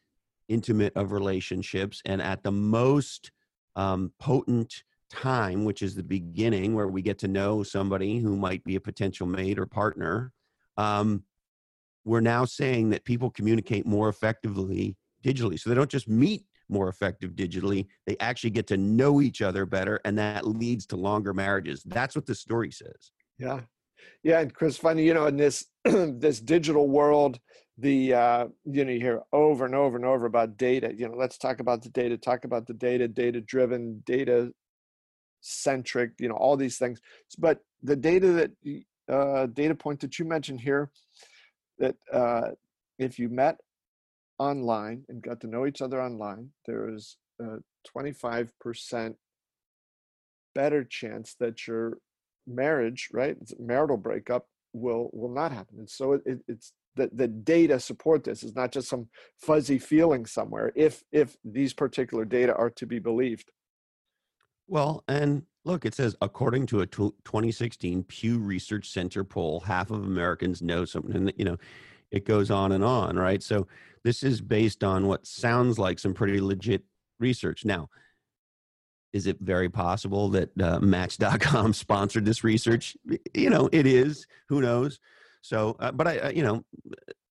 intimate 0.48 0.94
of 0.96 1.12
relationships 1.12 2.02
and 2.06 2.22
at 2.22 2.44
the 2.44 2.52
most 2.52 3.32
um, 3.76 4.12
potent 4.20 4.84
time, 5.10 5.66
which 5.66 5.82
is 5.82 5.96
the 5.96 6.04
beginning 6.04 6.74
where 6.74 6.88
we 6.88 7.02
get 7.02 7.20
to 7.20 7.28
know 7.28 7.64
somebody 7.64 8.20
who 8.20 8.36
might 8.36 8.64
be 8.64 8.76
a 8.76 8.82
potential 8.82 9.28
mate 9.28 9.60
or 9.60 9.66
partner. 9.66 10.32
Um, 10.78 11.24
we're 12.04 12.22
now 12.22 12.46
saying 12.46 12.90
that 12.90 13.06
people 13.06 13.30
communicate 13.30 13.86
more 13.86 14.10
effectively 14.10 14.98
digitally. 15.24 15.60
So 15.60 15.70
they 15.70 15.76
don't 15.76 15.90
just 15.90 16.08
meet 16.08 16.44
more 16.70 16.90
effective 16.90 17.32
digitally, 17.32 17.88
they 18.06 18.18
actually 18.20 18.50
get 18.50 18.68
to 18.68 18.78
know 18.78 19.22
each 19.22 19.42
other 19.42 19.66
better, 19.66 20.00
and 20.06 20.18
that 20.18 20.48
leads 20.48 20.86
to 20.88 20.96
longer 20.96 21.34
marriages. 21.34 21.84
That's 21.86 22.16
what 22.16 22.26
the 22.26 22.36
story 22.36 22.72
says. 22.72 23.12
Yeah. 23.38 23.62
Yeah, 24.24 24.40
and 24.40 24.54
Chris, 24.54 24.78
funny, 24.78 25.04
you 25.04 25.14
know, 25.14 25.28
in 25.28 25.38
this 25.38 25.66
this 25.84 26.40
digital 26.40 26.88
world, 26.88 27.40
the 27.78 28.14
uh, 28.14 28.48
you 28.66 28.86
know, 28.86 28.92
you 28.92 29.00
hear 29.00 29.22
over 29.34 29.66
and 29.66 29.76
over 29.76 29.98
and 29.98 30.06
over 30.06 30.26
about 30.26 30.58
data. 30.58 30.94
You 30.96 31.08
know, 31.08 31.16
let's 31.16 31.38
talk 31.38 31.60
about 31.60 31.84
the 31.84 31.90
data, 31.90 32.18
talk 32.18 32.46
about 32.46 32.68
the 32.68 32.74
data, 32.74 33.08
data 33.08 33.42
driven, 33.42 34.04
data 34.06 34.52
centric, 35.42 36.12
you 36.20 36.30
know, 36.30 36.36
all 36.36 36.58
these 36.58 36.78
things. 36.78 37.02
But 37.38 37.60
the 37.84 37.96
data 37.96 38.28
that 38.34 38.52
uh, 39.08 39.48
data 39.48 39.76
point 39.76 40.00
that 40.02 40.18
you 40.18 40.26
mentioned 40.26 40.62
here 40.62 40.90
that 41.78 41.96
uh, 42.12 42.50
if 42.98 43.20
you 43.20 43.30
met 43.30 43.60
online 44.38 45.04
and 45.10 45.22
got 45.22 45.42
to 45.42 45.48
know 45.48 45.66
each 45.66 45.82
other 45.82 46.02
online, 46.02 46.50
there 46.66 46.94
is 46.94 47.18
a 47.40 47.58
25% 47.96 49.16
better 50.54 50.84
chance 50.84 51.36
that 51.40 51.68
your 51.68 51.98
marriage, 52.48 53.10
right, 53.12 53.38
marital 53.60 53.98
breakup 53.98 54.48
will 54.74 55.10
will 55.14 55.34
not 55.34 55.52
happen. 55.52 55.80
And 55.80 55.90
so 55.90 56.14
it, 56.14 56.40
it's 56.48 56.74
the, 56.96 57.10
the 57.14 57.28
data 57.28 57.80
support 57.80 58.24
this. 58.24 58.44
It's 58.44 58.56
not 58.56 58.72
just 58.72 58.90
some 58.90 59.08
fuzzy 59.42 59.80
feeling 59.80 60.26
somewhere. 60.26 60.72
If 60.76 61.04
if 61.12 61.36
these 61.44 61.74
particular 61.74 62.26
data 62.26 62.56
are 62.56 62.70
to 62.72 62.86
be 62.86 63.00
believed. 63.00 63.52
Well, 64.68 65.04
and 65.08 65.44
look, 65.64 65.86
it 65.86 65.94
says 65.94 66.16
according 66.22 66.66
to 66.68 66.82
a 66.82 66.88
2016 66.88 68.04
Pew 68.04 68.40
Research 68.40 68.90
Center 68.90 69.24
poll, 69.24 69.60
half 69.62 69.92
of 69.92 70.04
Americans 70.04 70.62
know 70.62 70.86
something. 70.86 71.32
You 71.38 71.46
know, 71.46 71.58
it 72.12 72.26
goes 72.26 72.52
on 72.52 72.72
and 72.72 72.84
on, 72.84 73.18
right? 73.18 73.42
So 73.42 73.68
this 74.04 74.24
is 74.24 74.42
based 74.42 74.84
on 74.84 75.08
what 75.08 75.26
sounds 75.26 75.80
like 75.80 76.00
some 76.00 76.14
pretty 76.14 76.40
legit 76.40 76.84
research. 77.20 77.66
Now, 77.66 77.90
is 79.14 79.28
it 79.28 79.38
very 79.40 79.70
possible 79.70 80.30
that 80.30 80.62
uh, 80.62 80.80
Match.com 80.80 81.74
sponsored 81.74 82.26
this 82.26 82.44
research? 82.44 82.98
You 83.34 83.50
know, 83.50 83.70
it 83.72 83.88
is. 83.88 84.28
Who 84.50 84.62
knows? 84.62 85.00
So, 85.42 85.76
uh, 85.80 85.92
but 85.92 86.08
I, 86.08 86.18
uh, 86.20 86.30
you 86.32 86.44
know, 86.44 86.66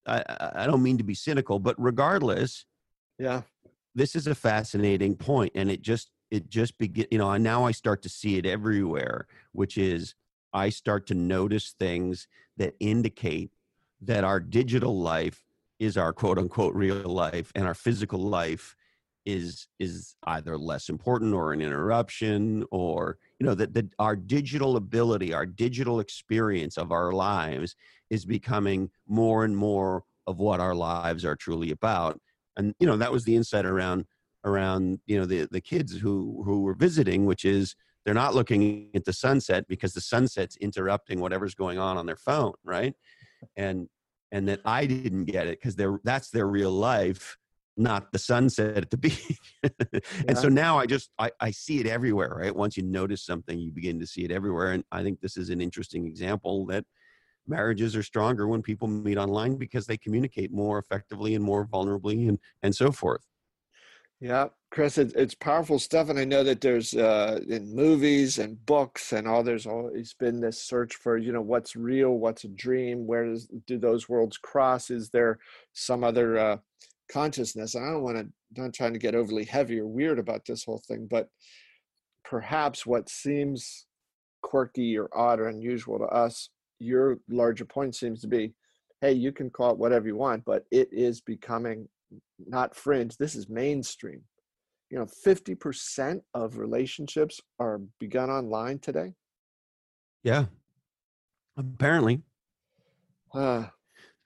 I, 0.07 0.23
I 0.54 0.66
don't 0.66 0.83
mean 0.83 0.99
to 0.99 1.04
be 1.04 1.14
cynical, 1.14 1.59
but 1.59 1.75
regardless, 1.78 2.64
yeah, 3.19 3.43
this 3.95 4.16
is 4.16 4.26
a 4.26 4.35
fascinating 4.35 5.14
point, 5.16 5.52
and 5.54 5.71
it 5.71 5.83
just 5.83 6.11
it 6.35 6.50
just 6.50 6.76
begin 6.78 7.07
you 7.11 7.19
know 7.19 7.31
and 7.31 7.45
now 7.45 7.64
i 7.64 7.71
start 7.71 8.02
to 8.02 8.09
see 8.09 8.37
it 8.37 8.45
everywhere 8.45 9.26
which 9.52 9.78
is 9.78 10.14
i 10.52 10.69
start 10.69 11.07
to 11.07 11.14
notice 11.14 11.75
things 11.78 12.26
that 12.57 12.75
indicate 12.81 13.50
that 14.06 14.25
our 14.25 14.40
digital 14.40 15.00
life 15.00 15.44
is 15.78 15.96
our 15.96 16.12
quote 16.12 16.38
unquote 16.38 16.75
real 16.75 17.08
life 17.08 17.52
and 17.54 17.66
our 17.66 17.75
physical 17.75 18.20
life 18.20 18.76
is 19.26 19.68
is 19.78 20.16
either 20.25 20.58
less 20.58 20.88
important 20.88 21.32
or 21.32 21.52
an 21.52 21.62
interruption 21.62 22.64
or 22.70 23.16
you 23.38 23.46
know 23.46 23.54
that, 23.54 23.73
that 23.73 23.87
our 23.99 24.14
digital 24.14 24.76
ability 24.76 25.32
our 25.32 25.46
digital 25.46 25.99
experience 25.99 26.76
of 26.76 26.92
our 26.92 27.12
lives 27.12 27.75
is 28.11 28.25
becoming 28.25 28.90
more 29.08 29.44
and 29.44 29.56
more 29.56 30.04
of 30.26 30.38
what 30.38 30.61
our 30.61 30.75
lives 30.75 31.25
are 31.25 31.37
truly 31.37 31.70
about. 31.70 32.20
And 32.56 32.75
you 32.78 32.87
know 32.87 32.96
that 32.96 33.12
was 33.12 33.25
the 33.25 33.37
insight 33.37 33.66
around 33.66 34.06
around 34.44 35.00
you 35.06 35.18
know 35.18 35.26
the 35.26 35.49
the 35.50 35.61
kids 35.61 35.96
who 35.96 36.42
who 36.44 36.62
were 36.62 36.75
visiting 36.75 37.26
which 37.26 37.44
is 37.44 37.75
they're 38.04 38.14
not 38.14 38.34
looking 38.34 38.90
at 38.94 39.06
the 39.06 39.12
sunset 39.12 39.66
because 39.66 39.94
the 39.94 40.00
sunset's 40.00 40.56
interrupting 40.56 41.20
whatever's 41.20 41.54
going 41.54 41.78
on 41.78 41.96
on 41.96 42.06
their 42.06 42.16
phone 42.16 42.52
right? 42.64 42.94
And 43.56 43.88
and 44.35 44.49
that 44.49 44.61
i 44.67 44.85
didn't 44.85 45.25
get 45.25 45.47
it 45.47 45.59
because 45.61 45.76
that's 46.05 46.29
their 46.31 46.47
real 46.47 46.73
life 46.73 47.38
not 47.76 48.12
the 48.12 48.19
sunset 48.21 48.76
at 48.76 48.91
the 48.91 48.97
beach. 49.07 49.41
And 50.29 50.38
so 50.38 50.49
now 50.49 50.79
i 50.79 50.87
just 50.87 51.11
I, 51.19 51.31
I 51.41 51.50
see 51.50 51.81
it 51.81 51.87
everywhere 51.87 52.35
right? 52.37 52.55
Once 52.55 52.76
you 52.76 52.83
notice 52.83 53.25
something 53.25 53.59
you 53.59 53.73
begin 53.73 53.99
to 54.00 54.07
see 54.07 54.25
it 54.25 54.31
everywhere 54.31 54.73
and 54.73 54.85
i 54.93 55.03
think 55.03 55.21
this 55.21 55.37
is 55.37 55.50
an 55.50 55.61
interesting 55.61 56.07
example 56.07 56.67
that 56.67 56.85
marriages 57.47 57.95
are 57.97 58.03
stronger 58.03 58.47
when 58.49 58.62
people 58.62 58.88
meet 58.88 59.19
online 59.19 59.57
because 59.57 59.87
they 59.87 59.97
communicate 59.97 60.53
more 60.53 60.79
effectively 60.79 61.35
and 61.35 61.45
more 61.45 61.67
vulnerably 61.67 62.29
and 62.29 62.38
and 62.62 62.75
so 62.75 62.91
forth. 62.91 63.25
Yeah, 64.21 64.49
Chris, 64.75 64.99
it's, 64.99 65.14
it's 65.14 65.37
powerful 65.37 65.78
stuff, 65.78 66.09
and 66.09 66.19
I 66.19 66.25
know 66.25 66.43
that 66.43 66.61
there's 66.61 66.95
uh, 66.95 67.38
in 67.49 67.73
movies 67.73 68.40
and 68.40 68.66
books 68.66 69.12
and 69.12 69.28
all. 69.28 69.45
There's 69.45 69.69
always 69.69 70.14
been 70.14 70.40
this 70.40 70.61
search 70.61 70.97
for 70.97 71.16
you 71.16 71.31
know 71.31 71.43
what's 71.43 71.76
real, 71.76 72.11
what's 72.11 72.43
a 72.43 72.49
dream, 72.49 73.07
where 73.07 73.25
does 73.25 73.47
do 73.69 73.78
those 73.78 74.09
worlds 74.09 74.37
cross? 74.37 74.90
Is 74.90 75.11
there 75.11 75.38
some 75.75 76.02
other 76.02 76.37
uh, 76.37 76.57
consciousness? 77.09 77.76
And 77.76 77.85
I 77.85 77.93
don't 77.93 78.02
want 78.02 78.16
to 78.16 78.61
not 78.61 78.73
trying 78.73 78.95
to 78.95 78.99
get 78.99 79.14
overly 79.14 79.45
heavy 79.45 79.78
or 79.78 79.87
weird 79.87 80.19
about 80.19 80.45
this 80.45 80.64
whole 80.64 80.83
thing, 80.88 81.07
but 81.09 81.28
perhaps 82.25 82.85
what 82.85 83.09
seems 83.09 83.87
quirky 84.43 84.99
or 84.99 85.09
odd 85.16 85.38
or 85.38 85.47
unusual 85.47 86.00
to 86.00 86.07
us, 86.07 86.50
your 86.81 87.21
larger 87.31 87.64
point 87.64 87.95
seems 87.95 88.23
to 88.23 88.26
be, 88.26 88.54
hey, 89.00 89.12
you 89.12 89.31
can 89.31 89.50
call 89.50 89.71
it 89.71 89.78
whatever 89.78 90.09
you 90.09 90.16
want, 90.16 90.45
but 90.45 90.64
it 90.73 90.88
is 90.90 91.21
becoming 91.21 91.88
not 92.45 92.75
fringe 92.75 93.16
this 93.16 93.35
is 93.35 93.49
mainstream 93.49 94.21
you 94.91 94.99
know 94.99 95.07
50% 95.07 96.21
of 96.35 96.59
relationships 96.59 97.41
are 97.59 97.81
begun 97.99 98.31
online 98.31 98.79
today? 98.79 99.14
Yeah. 100.23 100.47
Apparently. 101.57 102.23
Uh, 103.33 103.64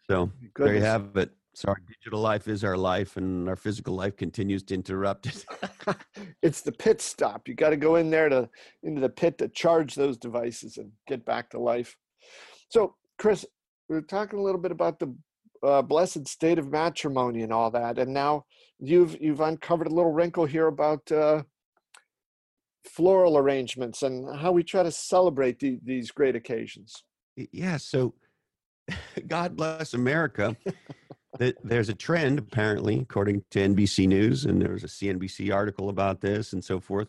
so 0.09 0.31
there 0.57 0.75
you 0.75 0.83
have 0.83 1.17
it. 1.17 1.31
So 1.55 1.69
our 1.69 1.79
digital 1.88 2.21
life 2.21 2.47
is 2.47 2.62
our 2.62 2.77
life 2.77 3.17
and 3.17 3.49
our 3.49 3.57
physical 3.57 3.95
life 3.95 4.17
continues 4.17 4.62
to 4.65 4.75
interrupt 4.75 5.27
it. 5.27 5.45
It's 6.43 6.61
the 6.61 6.73
pit 6.73 7.00
stop. 7.00 7.49
You 7.49 7.55
got 7.55 7.71
to 7.71 7.77
go 7.77 7.97
in 7.97 8.11
there 8.11 8.29
to 8.29 8.49
into 8.83 9.00
the 9.00 9.09
pit 9.09 9.38
to 9.38 9.49
charge 9.49 9.95
those 9.95 10.17
devices 10.17 10.77
and 10.77 10.93
get 11.07 11.25
back 11.25 11.50
to 11.50 11.59
life. 11.59 11.97
So 12.71 12.95
chris 13.19 13.45
we 13.88 13.97
are 13.97 14.03
talking 14.03 14.38
a 14.38 14.43
little 14.43 14.61
bit 14.61 14.71
about 14.71 14.99
the 14.99 15.15
uh, 15.62 15.83
blessed 15.83 16.29
state 16.29 16.59
of 16.59 16.71
matrimony 16.71 17.43
and 17.43 17.53
all 17.53 17.71
that. 17.71 17.99
And 17.99 18.12
now 18.12 18.45
you've 18.79 19.21
you've 19.21 19.41
uncovered 19.41 19.87
a 19.87 19.95
little 19.95 20.12
wrinkle 20.12 20.47
here 20.47 20.67
about 20.67 21.11
uh, 21.11 21.43
floral 22.85 23.37
arrangements 23.37 24.03
and 24.03 24.38
how 24.38 24.53
we 24.53 24.62
try 24.62 24.83
to 24.83 24.91
celebrate 24.91 25.59
the, 25.61 25.79
these 25.83 26.11
great 26.11 26.37
occasions. 26.37 27.03
Yeah. 27.37 27.77
So, 27.77 28.15
God 29.27 29.57
bless 29.57 29.95
America. 29.95 30.57
that 31.38 31.57
there's 31.62 31.88
a 31.88 31.95
trend 31.95 32.38
apparently, 32.38 32.99
according 33.00 33.45
to 33.50 33.61
NBC 33.61 34.09
News, 34.09 34.45
and 34.45 34.61
there 34.61 34.73
was 34.73 34.85
a 34.85 34.88
CNBC 34.88 35.55
article 35.55 35.88
about 35.88 36.21
this 36.21 36.53
and 36.53 36.65
so 36.65 36.81
forth. 36.81 37.09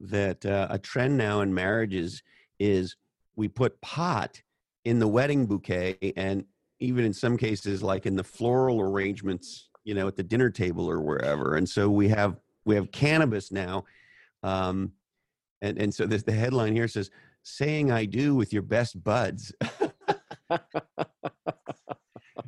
That 0.00 0.44
uh, 0.44 0.66
a 0.70 0.78
trend 0.78 1.16
now 1.16 1.42
in 1.42 1.54
marriages 1.54 2.22
is 2.58 2.96
we 3.36 3.48
put 3.48 3.80
pot 3.80 4.42
in 4.84 4.98
the 4.98 5.06
wedding 5.06 5.46
bouquet 5.46 6.12
and 6.16 6.44
even 6.82 7.04
in 7.04 7.12
some 7.12 7.36
cases 7.36 7.82
like 7.82 8.06
in 8.06 8.16
the 8.16 8.24
floral 8.24 8.80
arrangements 8.80 9.68
you 9.84 9.94
know 9.94 10.06
at 10.06 10.16
the 10.16 10.22
dinner 10.22 10.50
table 10.50 10.88
or 10.88 11.00
wherever 11.00 11.56
and 11.56 11.68
so 11.68 11.88
we 11.88 12.08
have 12.08 12.36
we 12.64 12.74
have 12.74 12.90
cannabis 12.92 13.50
now 13.52 13.84
um 14.42 14.92
and 15.62 15.78
and 15.78 15.94
so 15.94 16.06
this 16.06 16.22
the 16.22 16.32
headline 16.32 16.74
here 16.74 16.88
says 16.88 17.10
saying 17.42 17.90
i 17.90 18.04
do 18.04 18.34
with 18.34 18.52
your 18.52 18.62
best 18.62 19.02
buds 19.02 19.52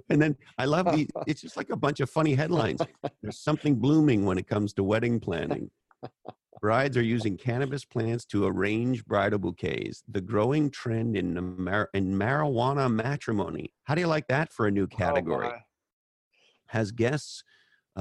And 0.08 0.20
then 0.20 0.36
I 0.58 0.66
love 0.66 0.86
the, 0.94 1.08
it's 1.26 1.40
just 1.40 1.56
like 1.56 1.70
a 1.70 1.76
bunch 1.76 2.00
of 2.00 2.10
funny 2.10 2.34
headlines. 2.34 2.80
There's 3.22 3.38
something 3.38 3.74
blooming 3.74 4.24
when 4.24 4.38
it 4.38 4.46
comes 4.46 4.72
to 4.74 4.84
wedding 4.84 5.18
planning. 5.18 5.70
Brides 6.64 6.96
are 6.96 7.02
using 7.02 7.36
cannabis 7.36 7.84
plants 7.84 8.24
to 8.24 8.46
arrange 8.46 9.04
bridal 9.04 9.38
bouquets. 9.38 10.02
The 10.08 10.22
growing 10.22 10.70
trend 10.70 11.14
in, 11.14 11.62
mar- 11.62 11.90
in 11.92 12.14
marijuana 12.14 12.90
matrimony. 12.90 13.74
How 13.82 13.94
do 13.94 14.00
you 14.00 14.06
like 14.06 14.26
that 14.28 14.50
for 14.50 14.66
a 14.66 14.70
new 14.70 14.86
category? 14.86 15.48
Oh, 15.48 15.58
Has 16.68 16.90
guests 16.90 17.44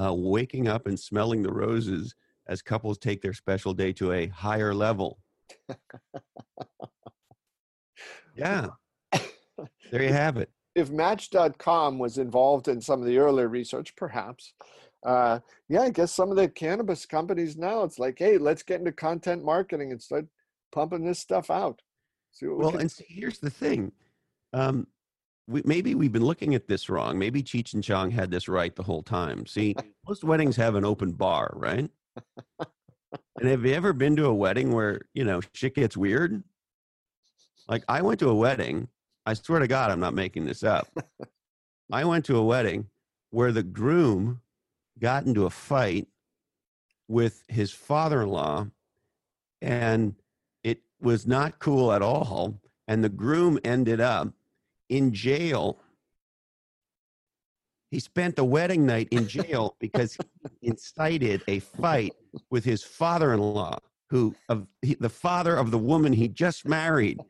uh, 0.02 0.14
waking 0.14 0.66
up 0.66 0.86
and 0.86 0.98
smelling 0.98 1.42
the 1.42 1.52
roses 1.52 2.14
as 2.46 2.62
couples 2.62 2.96
take 2.96 3.20
their 3.20 3.34
special 3.34 3.74
day 3.74 3.92
to 3.92 4.12
a 4.12 4.28
higher 4.28 4.72
level. 4.74 5.18
yeah. 8.34 8.68
There 9.92 10.02
you 10.02 10.10
have 10.14 10.38
it. 10.38 10.48
if 10.74 10.88
Match.com 10.88 11.98
was 11.98 12.16
involved 12.16 12.68
in 12.68 12.80
some 12.80 13.00
of 13.00 13.06
the 13.06 13.18
earlier 13.18 13.46
research, 13.46 13.94
perhaps, 13.94 14.54
uh, 15.04 15.40
yeah, 15.68 15.82
I 15.82 15.90
guess 15.90 16.12
some 16.14 16.30
of 16.30 16.36
the 16.36 16.48
cannabis 16.48 17.06
companies 17.06 17.56
now, 17.56 17.82
it's 17.84 17.98
like, 17.98 18.18
hey, 18.18 18.38
let's 18.38 18.62
get 18.62 18.78
into 18.78 18.92
content 18.92 19.44
marketing 19.44 19.92
and 19.92 20.00
start 20.02 20.26
pumping 20.72 21.04
this 21.04 21.18
stuff 21.20 21.50
out. 21.50 21.82
See 22.32 22.46
what 22.46 22.56
we 22.58 22.62
Well, 22.62 22.72
can- 22.72 22.80
and 22.82 22.90
see, 22.90 23.04
here's 23.08 23.38
the 23.38 23.50
thing. 23.50 23.92
Um, 24.52 24.86
we, 25.46 25.62
maybe 25.64 25.94
we've 25.94 26.12
been 26.12 26.24
looking 26.24 26.54
at 26.54 26.68
this 26.68 26.88
wrong. 26.88 27.18
Maybe 27.18 27.42
Cheech 27.42 27.74
and 27.74 27.84
Chong 27.84 28.10
had 28.10 28.30
this 28.30 28.48
right 28.48 28.74
the 28.74 28.82
whole 28.82 29.02
time. 29.02 29.46
See, 29.46 29.74
most 30.08 30.24
weddings 30.24 30.56
have 30.56 30.74
an 30.74 30.84
open 30.84 31.12
bar, 31.12 31.52
right? 31.54 31.90
And 33.38 33.48
have 33.48 33.64
you 33.64 33.74
ever 33.74 33.92
been 33.92 34.16
to 34.16 34.26
a 34.26 34.34
wedding 34.34 34.72
where, 34.72 35.02
you 35.12 35.24
know, 35.24 35.40
shit 35.52 35.74
gets 35.74 35.96
weird? 35.96 36.42
Like, 37.68 37.84
I 37.88 38.00
went 38.02 38.20
to 38.20 38.28
a 38.28 38.34
wedding. 38.34 38.88
I 39.26 39.34
swear 39.34 39.58
to 39.60 39.68
God, 39.68 39.90
I'm 39.90 40.00
not 40.00 40.14
making 40.14 40.44
this 40.46 40.62
up. 40.62 40.88
I 41.92 42.04
went 42.04 42.24
to 42.26 42.36
a 42.36 42.44
wedding 42.44 42.86
where 43.30 43.52
the 43.52 43.62
groom 43.62 44.40
got 44.98 45.26
into 45.26 45.46
a 45.46 45.50
fight 45.50 46.08
with 47.08 47.44
his 47.48 47.72
father 47.72 48.22
in 48.22 48.28
law, 48.28 48.66
and 49.60 50.14
it 50.62 50.80
was 51.00 51.26
not 51.26 51.58
cool 51.58 51.92
at 51.92 52.02
all. 52.02 52.60
And 52.86 53.02
the 53.02 53.08
groom 53.08 53.58
ended 53.64 54.00
up 54.00 54.28
in 54.88 55.12
jail. 55.12 55.78
He 57.90 57.98
spent 57.98 58.36
the 58.36 58.44
wedding 58.44 58.84
night 58.84 59.08
in 59.10 59.26
jail 59.26 59.76
because 59.80 60.18
he 60.60 60.68
incited 60.68 61.42
a 61.48 61.60
fight 61.60 62.12
with 62.50 62.64
his 62.64 62.82
father-in-law, 62.82 63.78
who 64.10 64.34
of 64.48 64.66
he, 64.82 64.94
the 64.94 65.08
father 65.08 65.56
of 65.56 65.70
the 65.70 65.78
woman 65.78 66.12
he 66.12 66.28
just 66.28 66.66
married. 66.66 67.20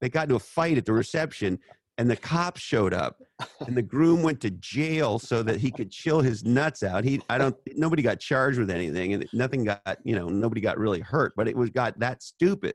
They 0.00 0.08
got 0.08 0.24
into 0.24 0.34
a 0.34 0.40
fight 0.40 0.78
at 0.78 0.84
the 0.84 0.92
reception, 0.92 1.60
and 1.98 2.10
the 2.10 2.16
cops 2.16 2.60
showed 2.60 2.92
up, 2.92 3.22
and 3.66 3.76
the 3.76 3.82
groom 3.82 4.22
went 4.22 4.40
to 4.40 4.50
jail 4.50 5.18
so 5.18 5.42
that 5.42 5.60
he 5.60 5.70
could 5.70 5.90
chill 5.90 6.20
his 6.20 6.44
nuts 6.44 6.82
out. 6.82 7.04
He, 7.04 7.20
I 7.28 7.38
don't, 7.38 7.56
nobody 7.76 8.02
got 8.02 8.20
charged 8.20 8.58
with 8.58 8.70
anything, 8.70 9.14
and 9.14 9.26
nothing 9.32 9.64
got, 9.64 9.98
you 10.04 10.14
know, 10.14 10.28
nobody 10.28 10.60
got 10.60 10.78
really 10.78 11.00
hurt, 11.00 11.34
but 11.36 11.48
it 11.48 11.56
was 11.56 11.70
got 11.70 11.98
that 12.00 12.22
stupid. 12.22 12.74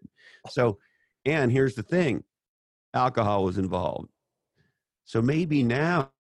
So, 0.50 0.78
and 1.26 1.52
here's 1.52 1.76
the 1.76 1.84
thing, 1.84 2.24
alcohol 2.94 3.44
was 3.44 3.58
involved. 3.58 4.10
So 5.06 5.22
maybe 5.22 5.64
now 5.64 6.12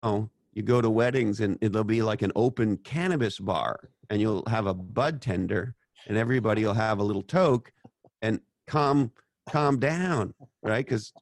you 0.54 0.64
go 0.64 0.82
to 0.82 0.90
weddings 0.90 1.40
and 1.42 1.58
it'll 1.62 1.84
be 1.84 2.02
like 2.02 2.22
an 2.22 2.32
open 2.36 2.78
cannabis 2.78 3.40
bar, 3.40 3.90
and 4.10 4.20
you'll 4.20 4.44
have 4.48 4.68
a 4.68 4.74
bud 4.74 5.22
tender, 5.22 5.76
and 6.08 6.18
everybody 6.18 6.66
will 6.66 6.74
have 6.74 7.00
a 7.00 7.04
little 7.04 7.24
toke, 7.24 7.72
and 8.22 8.42
calm, 8.68 9.12
calm 9.50 9.80
down, 9.80 10.34
right? 10.64 10.86
Because 10.86 11.14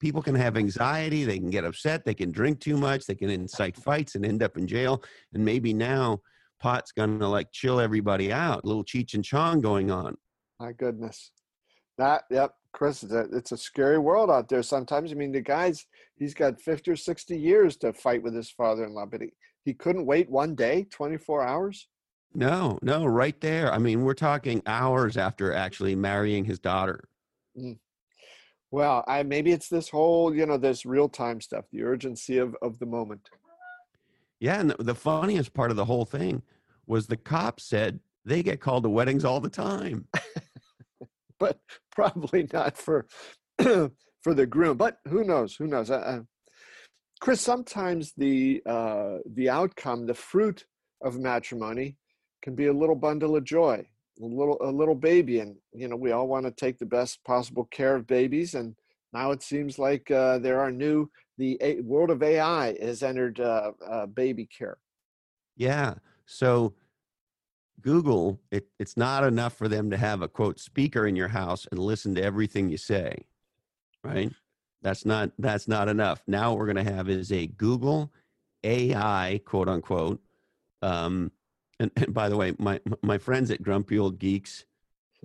people 0.00 0.22
can 0.22 0.34
have 0.34 0.56
anxiety, 0.56 1.24
they 1.24 1.38
can 1.38 1.50
get 1.50 1.64
upset, 1.64 2.04
they 2.04 2.14
can 2.14 2.32
drink 2.32 2.58
too 2.58 2.76
much, 2.76 3.06
they 3.06 3.14
can 3.14 3.30
incite 3.30 3.76
fights 3.76 4.14
and 4.14 4.24
end 4.24 4.42
up 4.42 4.56
in 4.56 4.66
jail. 4.66 5.02
And 5.34 5.44
maybe 5.44 5.72
now 5.72 6.20
pot's 6.58 6.92
gonna 6.92 7.28
like 7.28 7.52
chill 7.52 7.78
everybody 7.78 8.32
out, 8.32 8.64
a 8.64 8.66
little 8.66 8.84
Cheech 8.84 9.14
and 9.14 9.24
Chong 9.24 9.60
going 9.60 9.90
on. 9.90 10.16
My 10.58 10.72
goodness. 10.72 11.32
That, 11.98 12.24
yep, 12.30 12.54
Chris, 12.72 13.02
it's 13.02 13.52
a, 13.52 13.56
scary 13.56 13.98
world 13.98 14.30
out 14.30 14.48
there 14.48 14.62
sometimes. 14.62 15.12
I 15.12 15.16
mean, 15.16 15.32
the 15.32 15.42
guy's, 15.42 15.84
he's 16.16 16.32
got 16.32 16.60
50 16.60 16.92
or 16.92 16.96
60 16.96 17.38
years 17.38 17.76
to 17.78 17.92
fight 17.92 18.22
with 18.22 18.34
his 18.34 18.50
father 18.50 18.84
in 18.84 18.94
law, 18.94 19.04
but 19.04 19.20
he, 19.20 19.28
he 19.64 19.74
couldn't 19.74 20.06
wait 20.06 20.30
one 20.30 20.54
day, 20.54 20.86
24 20.90 21.42
hours. 21.42 21.88
No, 22.32 22.78
no, 22.80 23.04
right 23.04 23.38
there. 23.40 23.72
I 23.72 23.78
mean, 23.78 24.02
we're 24.02 24.14
talking 24.14 24.62
hours 24.66 25.16
after 25.16 25.52
actually 25.52 25.94
marrying 25.94 26.44
his 26.44 26.58
daughter. 26.58 27.08
Mm. 27.58 27.78
Well, 28.70 29.04
I 29.08 29.22
maybe 29.22 29.52
it's 29.52 29.68
this 29.68 29.88
whole, 29.88 30.34
you 30.34 30.46
know, 30.46 30.56
this 30.56 30.86
real 30.86 31.08
time 31.08 31.40
stuff, 31.40 31.64
the 31.72 31.82
urgency 31.82 32.38
of, 32.38 32.56
of 32.62 32.78
the 32.78 32.86
moment. 32.86 33.28
Yeah, 34.38 34.60
and 34.60 34.70
the, 34.78 34.94
funniest 34.94 35.52
part 35.52 35.70
of 35.70 35.76
the 35.76 35.84
whole 35.84 36.06
thing 36.06 36.42
was 36.86 37.06
the 37.06 37.16
cops 37.16 37.64
said 37.64 38.00
they 38.24 38.42
get 38.42 38.60
called 38.60 38.84
to 38.84 38.88
weddings 38.88 39.24
all 39.24 39.40
the 39.40 39.50
time. 39.50 40.06
But 41.38 41.58
probably 41.90 42.46
not 42.52 42.76
for 42.76 43.06
for 43.58 44.34
the 44.34 44.46
groom. 44.46 44.76
But 44.76 44.98
who 45.08 45.24
knows? 45.24 45.56
Who 45.56 45.66
knows? 45.66 45.90
Uh, 45.90 45.94
uh, 45.94 46.20
Chris, 47.18 47.40
sometimes 47.40 48.12
the 48.18 48.62
uh, 48.66 49.20
the 49.34 49.48
outcome, 49.48 50.06
the 50.06 50.12
fruit 50.12 50.66
of 51.02 51.18
matrimony, 51.18 51.96
can 52.42 52.54
be 52.54 52.66
a 52.66 52.72
little 52.74 52.94
bundle 52.94 53.36
of 53.36 53.44
joy, 53.44 53.86
a 54.20 54.24
little 54.24 54.58
a 54.60 54.70
little 54.70 54.94
baby, 54.94 55.40
and 55.40 55.56
you 55.72 55.88
know 55.88 55.96
we 55.96 56.12
all 56.12 56.28
want 56.28 56.46
to 56.46 56.52
take 56.52 56.78
the 56.78 56.86
best 56.86 57.22
possible 57.24 57.64
care 57.70 57.96
of 57.96 58.06
babies. 58.06 58.54
And 58.54 58.74
now 59.12 59.30
it 59.30 59.42
seems 59.42 59.78
like 59.78 60.10
uh, 60.10 60.38
there 60.38 60.60
are 60.60 60.70
new. 60.70 61.10
The 61.38 61.56
a- 61.60 61.80
world 61.80 62.10
of 62.10 62.22
AI 62.22 62.76
has 62.82 63.02
entered 63.02 63.40
uh, 63.40 63.72
uh, 63.86 64.06
baby 64.06 64.46
care. 64.46 64.78
Yeah. 65.56 65.94
So 66.26 66.74
Google, 67.80 68.40
it, 68.50 68.66
it's 68.78 68.96
not 68.96 69.24
enough 69.24 69.54
for 69.54 69.68
them 69.68 69.90
to 69.90 69.96
have 69.96 70.22
a 70.22 70.28
quote 70.28 70.60
speaker 70.60 71.06
in 71.06 71.16
your 71.16 71.28
house 71.28 71.66
and 71.70 71.78
listen 71.78 72.14
to 72.16 72.22
everything 72.22 72.68
you 72.68 72.76
say, 72.76 73.24
right? 74.04 74.32
That's 74.82 75.04
not 75.04 75.30
that's 75.38 75.68
not 75.68 75.88
enough. 75.88 76.22
Now 76.26 76.50
what 76.50 76.58
we're 76.58 76.72
going 76.72 76.84
to 76.84 76.92
have 76.92 77.08
is 77.08 77.32
a 77.32 77.46
Google 77.46 78.12
AI 78.64 79.40
quote 79.44 79.68
unquote. 79.68 80.20
Um, 80.82 81.32
and, 81.80 81.90
and 81.96 82.14
by 82.14 82.28
the 82.28 82.36
way, 82.36 82.54
my 82.58 82.80
my 83.02 83.18
friends 83.18 83.50
at 83.50 83.62
Grumpy 83.62 83.98
Old 83.98 84.18
Geeks, 84.18 84.64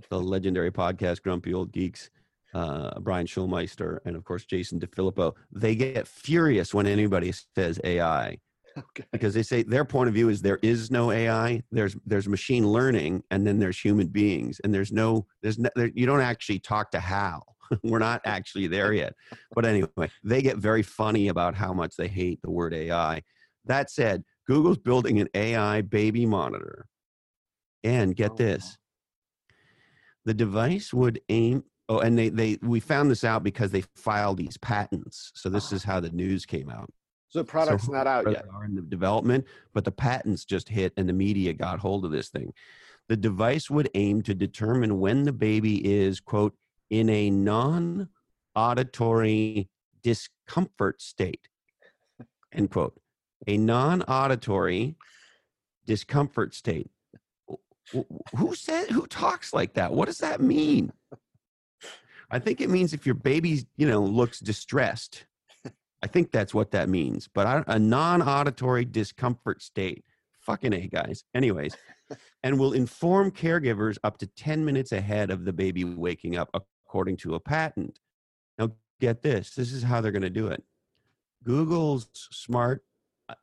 the 0.10 0.20
legendary 0.20 0.72
podcast 0.72 1.22
Grumpy 1.22 1.54
Old 1.54 1.72
Geeks, 1.72 2.10
uh, 2.56 3.00
Brian 3.00 3.28
Schulmeister, 3.28 4.00
and 4.06 4.15
of 4.15 4.24
course 4.24 4.46
Jason 4.46 4.80
DeFilippo, 4.80 5.36
they 5.52 5.76
get 5.76 6.08
furious 6.08 6.74
when 6.74 6.88
anybody 6.88 7.32
says 7.56 7.80
AI 7.84 8.39
Okay. 8.78 9.06
because 9.13 9.34
they 9.34 9.44
say 9.44 9.63
their 9.63 9.86
point 9.86 10.10
of 10.10 10.13
view 10.13 10.28
is 10.28 10.41
there 10.41 10.60
is 10.62 10.91
no 10.91 11.12
AI. 11.12 11.63
There's 11.72 11.96
there's 12.06 12.28
machine 12.28 12.68
learning, 12.68 13.24
and 13.32 13.46
then 13.46 13.60
there's 13.60 13.80
human 13.80 14.08
beings, 14.08 14.60
and 14.63 14.74
there's 14.74 14.91
no 14.91 15.28
there's 15.41 15.60
no, 15.60 15.70
there, 15.76 15.91
you 15.94 16.06
don't 16.06 16.22
actually 16.22 16.60
talk 16.60 16.91
to 16.91 17.00
Hal. 17.00 17.56
We're 17.84 18.00
not 18.00 18.22
actually 18.26 18.68
there 18.68 18.94
yet. 18.94 19.13
But 19.54 19.65
anyway, 19.65 20.10
they 20.24 20.41
get 20.41 20.58
very 20.58 20.84
funny 20.84 21.30
about 21.30 21.56
how 21.56 21.74
much 21.74 21.96
they 21.96 22.08
hate 22.08 22.41
the 22.41 22.52
word 22.52 22.74
AI. 22.74 23.24
That 23.65 23.89
said, 23.89 24.24
Google's 24.47 24.77
building 24.77 25.19
an 25.19 25.29
AI 25.34 25.81
baby 25.81 26.25
monitor, 26.25 26.88
and 27.84 28.15
get 28.15 28.31
Oh, 28.31 28.36
this, 28.36 28.77
the 30.25 30.34
device 30.34 30.93
would 30.93 31.21
aim. 31.29 31.63
Oh, 31.88 31.99
and 31.99 32.17
they 32.17 32.29
they 32.29 32.58
we 32.62 32.79
found 32.79 33.12
this 33.12 33.23
out 33.23 33.43
because 33.43 33.71
they 33.71 33.84
filed 33.95 34.38
these 34.38 34.58
patents. 34.58 35.31
So 35.36 35.49
this 35.49 35.71
is 35.71 35.84
ah. 35.86 35.93
how 35.93 35.99
the 35.99 36.10
news 36.10 36.45
came 36.45 36.69
out 36.69 36.91
So 37.29 37.39
the 37.39 37.45
product's 37.45 37.88
not 37.88 38.08
out 38.08 38.29
yet. 38.29 38.45
are 38.53 38.65
in 38.65 38.75
the 38.75 38.81
development, 38.81 39.45
but 39.73 39.86
the 39.86 39.91
patents 39.91 40.45
just 40.45 40.69
hit 40.69 40.93
and 40.97 41.08
the 41.08 41.13
media 41.13 41.53
got 41.53 41.79
hold 41.79 42.05
of 42.05 42.12
this 42.12 42.29
thing. 42.29 42.53
The 43.08 43.17
device 43.17 43.69
would 43.69 43.89
aim 43.93 44.23
to 44.23 44.34
determine 44.34 44.99
when 44.99 45.23
the 45.23 45.34
baby 45.34 45.86
is, 45.86 46.19
quote, 46.19 46.55
in 46.89 47.10
a 47.10 47.29
non 47.29 48.10
auditory 48.55 49.69
discomfort 50.01 51.01
state, 51.01 51.47
end 52.51 52.71
quote. 52.71 52.99
A 53.47 53.58
non 53.58 54.01
auditory 54.03 54.95
discomfort 55.86 56.53
state. 56.55 56.89
Wh- 57.49 57.55
wh- 57.95 58.38
Who 58.38 58.55
said, 58.55 58.89
who 58.89 59.05
talks 59.08 59.53
like 59.53 59.73
that? 59.75 59.93
What 59.93 60.08
does 60.08 60.19
that 60.19 60.41
mean? 60.41 60.91
I 62.31 62.39
think 62.39 62.60
it 62.60 62.69
means 62.69 62.93
if 62.93 63.05
your 63.05 63.15
baby, 63.15 63.65
you 63.77 63.88
know, 63.88 64.01
looks 64.01 64.39
distressed. 64.39 65.25
I 66.01 66.08
think 66.08 66.31
that's 66.31 66.53
what 66.53 66.71
that 66.71 66.89
means. 66.89 67.29
But 67.34 67.47
I, 67.47 67.63
a 67.67 67.79
non-auditory 67.79 68.86
discomfort 68.86 69.62
state. 69.62 70.03
Fucking 70.41 70.73
a 70.73 70.88
guys. 70.88 71.23
Anyways, 71.34 71.75
and 72.43 72.60
will 72.60 72.73
inform 72.73 73.31
caregivers 73.31 73.97
up 74.03 74.19
to 74.19 74.27
10 74.27 74.63
minutes 74.63 74.91
ahead 74.91 75.31
of 75.31 75.45
the 75.45 75.53
baby 75.53 75.84
waking 75.84 76.38
up, 76.38 76.49
according 76.86 77.17
to 77.17 77.34
a 77.34 77.39
patent. 77.39 77.99
Now, 78.60 78.71
get 78.99 79.23
this. 79.23 79.55
This 79.55 79.71
is 79.71 79.81
how 79.81 80.01
they're 80.01 80.12
going 80.12 80.21
to 80.21 80.29
do 80.29 80.47
it. 80.47 80.63
Google's 81.43 82.08
smart 82.31 82.84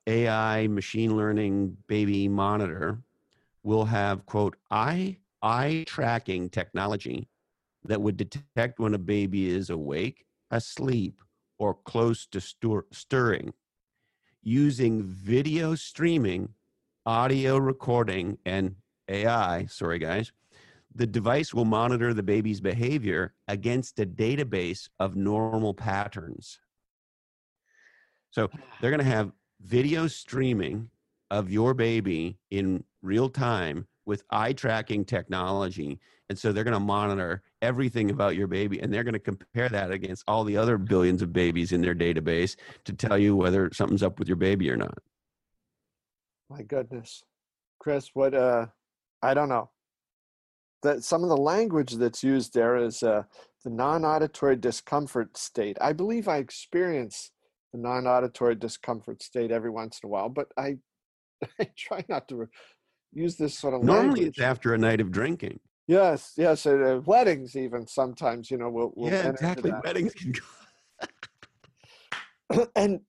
AI 0.06 0.66
machine 0.68 1.16
learning 1.16 1.76
baby 1.88 2.28
monitor 2.28 2.98
will 3.62 3.84
have 3.84 4.26
quote 4.26 4.56
eye 4.70 5.18
eye 5.42 5.84
tracking 5.86 6.48
technology 6.48 7.28
that 7.84 8.00
would 8.00 8.16
detect 8.16 8.78
when 8.78 8.94
a 8.94 8.98
baby 8.98 9.50
is 9.50 9.70
awake, 9.70 10.24
asleep, 10.50 11.20
or 11.58 11.74
close 11.74 12.26
to 12.26 12.40
stir- 12.40 12.86
stirring. 12.92 13.52
using 14.42 15.02
video 15.02 15.74
streaming, 15.74 16.48
audio 17.06 17.56
recording, 17.58 18.38
and 18.44 18.74
AI. 19.08 19.66
Sorry, 19.66 19.98
guys. 19.98 20.32
The 20.94 21.06
device 21.06 21.54
will 21.54 21.64
monitor 21.64 22.12
the 22.12 22.22
baby's 22.22 22.60
behavior 22.60 23.34
against 23.48 23.98
a 24.00 24.06
database 24.06 24.88
of 25.00 25.16
normal 25.16 25.74
patterns. 25.74 26.60
So 28.30 28.50
they're 28.80 28.90
going 28.90 28.98
to 28.98 29.04
have 29.04 29.32
video 29.62 30.06
streaming 30.06 30.90
of 31.30 31.50
your 31.50 31.74
baby 31.74 32.36
in 32.50 32.84
real 33.00 33.28
time 33.28 33.86
with 34.04 34.24
eye 34.30 34.52
tracking 34.52 35.04
technology. 35.04 35.98
And 36.28 36.38
so 36.38 36.52
they're 36.52 36.64
going 36.64 36.72
to 36.74 36.80
monitor 36.80 37.42
everything 37.60 38.10
about 38.10 38.36
your 38.36 38.46
baby 38.46 38.80
and 38.80 38.92
they're 38.92 39.04
going 39.04 39.12
to 39.12 39.18
compare 39.18 39.68
that 39.68 39.90
against 39.90 40.24
all 40.26 40.44
the 40.44 40.56
other 40.56 40.78
billions 40.78 41.22
of 41.22 41.32
babies 41.32 41.72
in 41.72 41.80
their 41.80 41.94
database 41.94 42.56
to 42.84 42.92
tell 42.92 43.18
you 43.18 43.36
whether 43.36 43.70
something's 43.72 44.02
up 44.02 44.18
with 44.18 44.28
your 44.28 44.36
baby 44.36 44.70
or 44.70 44.76
not. 44.76 44.98
My 46.48 46.62
goodness. 46.62 47.22
Chris, 47.78 48.10
what, 48.14 48.34
uh, 48.34 48.66
I 49.22 49.34
don't 49.34 49.48
know. 49.48 49.70
That 50.82 51.04
some 51.04 51.22
of 51.22 51.28
the 51.28 51.36
language 51.36 51.94
that's 51.94 52.24
used 52.24 52.54
there 52.54 52.76
is 52.76 53.02
uh, 53.02 53.22
the 53.62 53.70
non 53.70 54.04
auditory 54.04 54.56
discomfort 54.56 55.36
state. 55.36 55.78
I 55.80 55.92
believe 55.92 56.28
I 56.28 56.38
experience 56.38 57.31
the 57.72 57.78
non 57.78 58.06
auditory 58.06 58.54
discomfort 58.54 59.22
state 59.22 59.50
every 59.50 59.70
once 59.70 60.00
in 60.02 60.08
a 60.08 60.10
while, 60.10 60.28
but 60.28 60.48
I, 60.56 60.76
I 61.60 61.68
try 61.76 62.04
not 62.08 62.28
to 62.28 62.48
use 63.12 63.36
this 63.36 63.58
sort 63.58 63.74
of 63.74 63.82
Normally, 63.82 64.06
language. 64.06 64.28
it's 64.28 64.40
after 64.40 64.74
a 64.74 64.78
night 64.78 65.00
of 65.00 65.10
drinking. 65.10 65.60
Yes, 65.88 66.32
yes, 66.36 66.64
at 66.66 66.80
uh, 66.80 67.00
weddings 67.04 67.56
even 67.56 67.86
sometimes, 67.86 68.50
you 68.50 68.56
know, 68.56 68.70
we'll, 68.70 68.92
we'll 68.94 69.10
yeah, 69.10 69.28
exactly. 69.28 69.72
Weddings 69.84 70.14
can 70.14 70.32
go. 72.50 72.66
and 72.76 73.00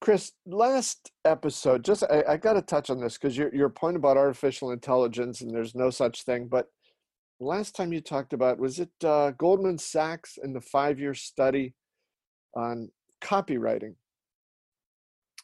Chris, 0.00 0.32
last 0.46 1.12
episode, 1.24 1.84
just 1.84 2.02
I, 2.04 2.24
I 2.30 2.36
got 2.36 2.54
to 2.54 2.62
touch 2.62 2.90
on 2.90 3.00
this 3.00 3.16
because 3.16 3.36
your 3.36 3.54
your 3.54 3.70
point 3.70 3.96
about 3.96 4.16
artificial 4.16 4.72
intelligence 4.72 5.40
and 5.40 5.50
there's 5.50 5.74
no 5.74 5.90
such 5.90 6.24
thing. 6.24 6.48
But 6.48 6.66
last 7.40 7.74
time 7.74 7.92
you 7.92 8.00
talked 8.00 8.32
about 8.32 8.58
was 8.58 8.78
it 8.78 8.90
uh, 9.04 9.30
Goldman 9.30 9.78
Sachs 9.78 10.38
and 10.42 10.54
the 10.54 10.60
five 10.60 10.98
year 10.98 11.14
study 11.14 11.74
on 12.54 12.90
copywriting, 13.22 13.94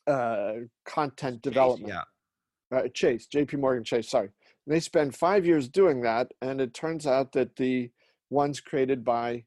uh, 0.06 0.52
content 0.84 1.42
development. 1.42 1.92
Yeah. 1.92 2.78
uh, 2.78 2.88
Chase, 2.92 3.26
J.P. 3.26 3.56
Morgan 3.56 3.84
Chase. 3.84 4.10
Sorry, 4.10 4.28
and 4.66 4.74
they 4.74 4.80
spend 4.80 5.14
five 5.14 5.46
years 5.46 5.68
doing 5.68 6.02
that, 6.02 6.32
and 6.42 6.60
it 6.60 6.74
turns 6.74 7.06
out 7.06 7.32
that 7.32 7.56
the 7.56 7.90
ones 8.30 8.60
created 8.60 9.04
by 9.04 9.44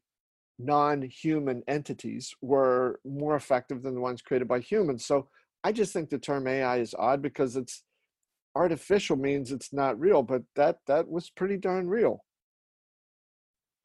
non-human 0.58 1.62
entities 1.66 2.34
were 2.40 3.00
more 3.04 3.36
effective 3.36 3.82
than 3.82 3.94
the 3.94 4.00
ones 4.00 4.22
created 4.22 4.48
by 4.48 4.60
humans. 4.60 5.04
So 5.04 5.28
I 5.64 5.72
just 5.72 5.92
think 5.92 6.10
the 6.10 6.18
term 6.18 6.46
AI 6.46 6.78
is 6.78 6.94
odd 6.98 7.22
because 7.22 7.56
it's 7.56 7.84
artificial 8.54 9.16
means 9.16 9.50
it's 9.50 9.72
not 9.72 9.98
real, 9.98 10.22
but 10.22 10.42
that 10.56 10.78
that 10.86 11.08
was 11.08 11.30
pretty 11.30 11.56
darn 11.56 11.88
real. 11.88 12.24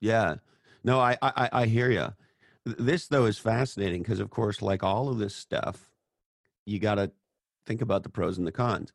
Yeah. 0.02 0.36
No, 0.84 1.00
I 1.00 1.18
I, 1.22 1.50
I 1.52 1.66
hear 1.66 1.90
you. 1.92 2.08
This 2.78 3.08
though 3.08 3.26
is 3.26 3.38
fascinating 3.38 4.02
because, 4.02 4.20
of 4.20 4.30
course, 4.30 4.62
like 4.62 4.84
all 4.84 5.08
of 5.08 5.20
this 5.20 5.36
stuff, 5.36 5.92
you 6.66 6.80
got 6.80 6.96
to 6.96 7.12
think 7.66 7.82
about 7.82 8.04
the 8.04 8.10
pros 8.10 8.38
and 8.38 8.46
the 8.46 8.52
cons. 8.52 8.92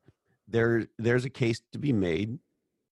There, 0.46 0.86
there's 0.98 1.24
a 1.24 1.30
case 1.30 1.62
to 1.72 1.78
be 1.78 1.92
made 1.92 2.38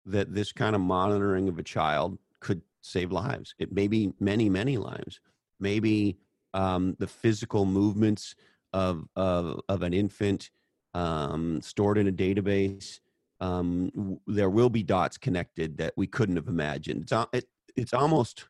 that 0.06 0.34
this 0.34 0.52
kind 0.52 0.74
of 0.74 0.80
monitoring 0.80 1.48
of 1.48 1.58
a 1.58 1.62
child 1.62 2.18
could 2.40 2.62
save 2.80 3.12
lives. 3.12 3.54
It 3.58 3.72
may 3.72 3.88
be 3.88 4.12
many, 4.18 4.48
many 4.48 4.78
lives. 4.78 5.20
Maybe 5.58 6.16
um, 6.54 6.96
the 6.98 7.06
physical 7.06 7.66
movements 7.66 8.34
of 8.72 9.06
of, 9.16 9.60
of 9.68 9.82
an 9.82 9.92
infant 9.92 10.50
um, 10.94 11.60
stored 11.60 11.98
in 11.98 12.08
a 12.08 12.12
database. 12.12 13.00
Um, 13.40 13.90
w- 13.94 14.20
there 14.26 14.50
will 14.50 14.70
be 14.70 14.82
dots 14.82 15.18
connected 15.18 15.78
that 15.78 15.92
we 15.96 16.06
couldn't 16.06 16.36
have 16.36 16.48
imagined. 16.48 17.02
It's, 17.02 17.26
it, 17.32 17.48
it's 17.76 17.92
almost 17.94 18.48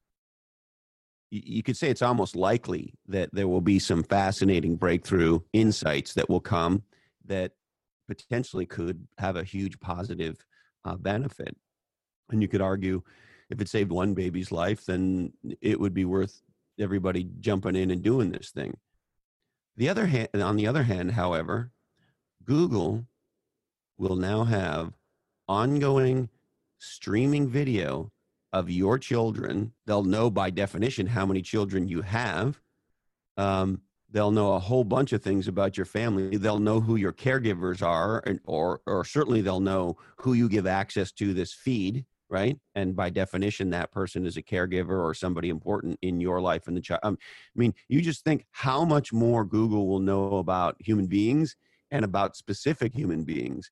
you 1.30 1.62
could 1.62 1.76
say 1.76 1.88
it's 1.88 2.02
almost 2.02 2.34
likely 2.34 2.94
that 3.06 3.30
there 3.32 3.48
will 3.48 3.60
be 3.60 3.78
some 3.78 4.02
fascinating 4.02 4.76
breakthrough 4.76 5.40
insights 5.52 6.14
that 6.14 6.28
will 6.28 6.40
come 6.40 6.82
that 7.26 7.52
potentially 8.08 8.66
could 8.66 9.06
have 9.18 9.36
a 9.36 9.44
huge 9.44 9.78
positive 9.78 10.44
uh, 10.84 10.96
benefit. 10.96 11.56
And 12.30 12.42
you 12.42 12.48
could 12.48 12.60
argue 12.60 13.02
if 13.50 13.60
it 13.60 13.68
saved 13.68 13.92
one 13.92 14.14
baby's 14.14 14.50
life, 14.50 14.84
then 14.86 15.32
it 15.60 15.78
would 15.78 15.94
be 15.94 16.04
worth 16.04 16.42
everybody 16.78 17.28
jumping 17.40 17.76
in 17.76 17.90
and 17.90 18.02
doing 18.02 18.32
this 18.32 18.50
thing. 18.50 18.76
The 19.76 19.88
other 19.88 20.06
hand, 20.06 20.28
on 20.34 20.56
the 20.56 20.66
other 20.66 20.82
hand, 20.82 21.12
however, 21.12 21.70
Google 22.44 23.06
will 23.98 24.16
now 24.16 24.44
have 24.44 24.92
ongoing 25.46 26.28
streaming 26.78 27.48
video 27.48 28.10
of 28.52 28.70
your 28.70 28.98
children. 28.98 29.72
They'll 29.86 30.04
know 30.04 30.30
by 30.30 30.50
definition 30.50 31.06
how 31.06 31.26
many 31.26 31.42
children 31.42 31.88
you 31.88 32.02
have. 32.02 32.60
Um, 33.36 33.82
they'll 34.10 34.32
know 34.32 34.54
a 34.54 34.58
whole 34.58 34.84
bunch 34.84 35.12
of 35.12 35.22
things 35.22 35.48
about 35.48 35.76
your 35.76 35.86
family. 35.86 36.36
They'll 36.36 36.58
know 36.58 36.80
who 36.80 36.96
your 36.96 37.12
caregivers 37.12 37.82
are, 37.82 38.22
and, 38.26 38.40
or 38.44 38.80
or 38.86 39.04
certainly 39.04 39.40
they'll 39.40 39.60
know 39.60 39.96
who 40.18 40.32
you 40.32 40.48
give 40.48 40.66
access 40.66 41.12
to 41.12 41.32
this 41.32 41.52
feed, 41.52 42.04
right? 42.28 42.58
And 42.74 42.96
by 42.96 43.10
definition, 43.10 43.70
that 43.70 43.92
person 43.92 44.26
is 44.26 44.36
a 44.36 44.42
caregiver 44.42 45.00
or 45.02 45.14
somebody 45.14 45.48
important 45.48 45.98
in 46.02 46.20
your 46.20 46.40
life 46.40 46.66
and 46.66 46.76
the 46.76 46.80
child. 46.80 47.00
Um, 47.02 47.18
I 47.22 47.58
mean, 47.58 47.74
you 47.88 48.00
just 48.00 48.24
think 48.24 48.46
how 48.50 48.84
much 48.84 49.12
more 49.12 49.44
Google 49.44 49.86
will 49.86 50.00
know 50.00 50.36
about 50.38 50.76
human 50.80 51.06
beings 51.06 51.56
and 51.90 52.04
about 52.04 52.36
specific 52.36 52.94
human 52.94 53.24
beings. 53.24 53.70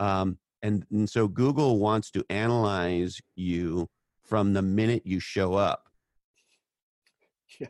Um, 0.00 0.38
and, 0.62 0.84
and 0.90 1.08
so 1.08 1.28
Google 1.28 1.78
wants 1.78 2.10
to 2.12 2.24
analyze 2.30 3.20
you 3.36 3.88
from 4.24 4.52
the 4.52 4.62
minute 4.62 5.02
you 5.04 5.20
show 5.20 5.54
up. 5.54 5.88
Yeah. 7.60 7.68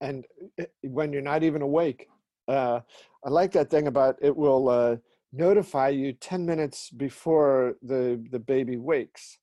And 0.00 0.24
uh, 0.60 0.64
when 0.82 1.12
you're 1.12 1.22
not 1.22 1.42
even 1.42 1.62
awake, 1.62 2.08
uh, 2.48 2.80
I 3.24 3.30
like 3.30 3.52
that 3.52 3.70
thing 3.70 3.86
about 3.86 4.16
it 4.20 4.36
will 4.36 4.68
uh, 4.68 4.96
notify 5.32 5.88
you 5.88 6.12
10 6.12 6.44
minutes 6.44 6.90
before 6.90 7.76
the, 7.82 8.22
the 8.30 8.38
baby 8.38 8.76
wakes. 8.76 9.38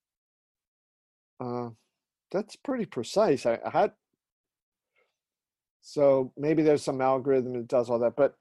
Uh, 1.40 1.70
that's 2.32 2.56
pretty 2.56 2.86
precise. 2.86 3.46
I, 3.46 3.60
I 3.66 3.70
had, 3.70 3.92
so 5.82 6.32
maybe 6.38 6.62
there's 6.62 6.84
some 6.84 7.02
algorithm 7.02 7.54
that 7.54 7.68
does 7.68 7.90
all 7.90 8.00
that, 8.00 8.16
but 8.16 8.36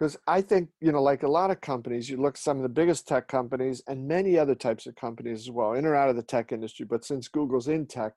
because 0.00 0.16
I 0.26 0.40
think, 0.40 0.70
you 0.80 0.92
know, 0.92 1.02
like 1.02 1.24
a 1.24 1.28
lot 1.28 1.50
of 1.50 1.60
companies, 1.60 2.08
you 2.08 2.16
look 2.16 2.38
some 2.38 2.56
of 2.56 2.62
the 2.62 2.70
biggest 2.70 3.06
tech 3.06 3.28
companies 3.28 3.82
and 3.86 4.08
many 4.08 4.38
other 4.38 4.54
types 4.54 4.86
of 4.86 4.96
companies 4.96 5.40
as 5.40 5.50
well, 5.50 5.74
in 5.74 5.84
or 5.84 5.94
out 5.94 6.08
of 6.08 6.16
the 6.16 6.22
tech 6.22 6.52
industry. 6.52 6.86
But 6.88 7.04
since 7.04 7.28
Google's 7.28 7.68
in 7.68 7.86
tech, 7.86 8.14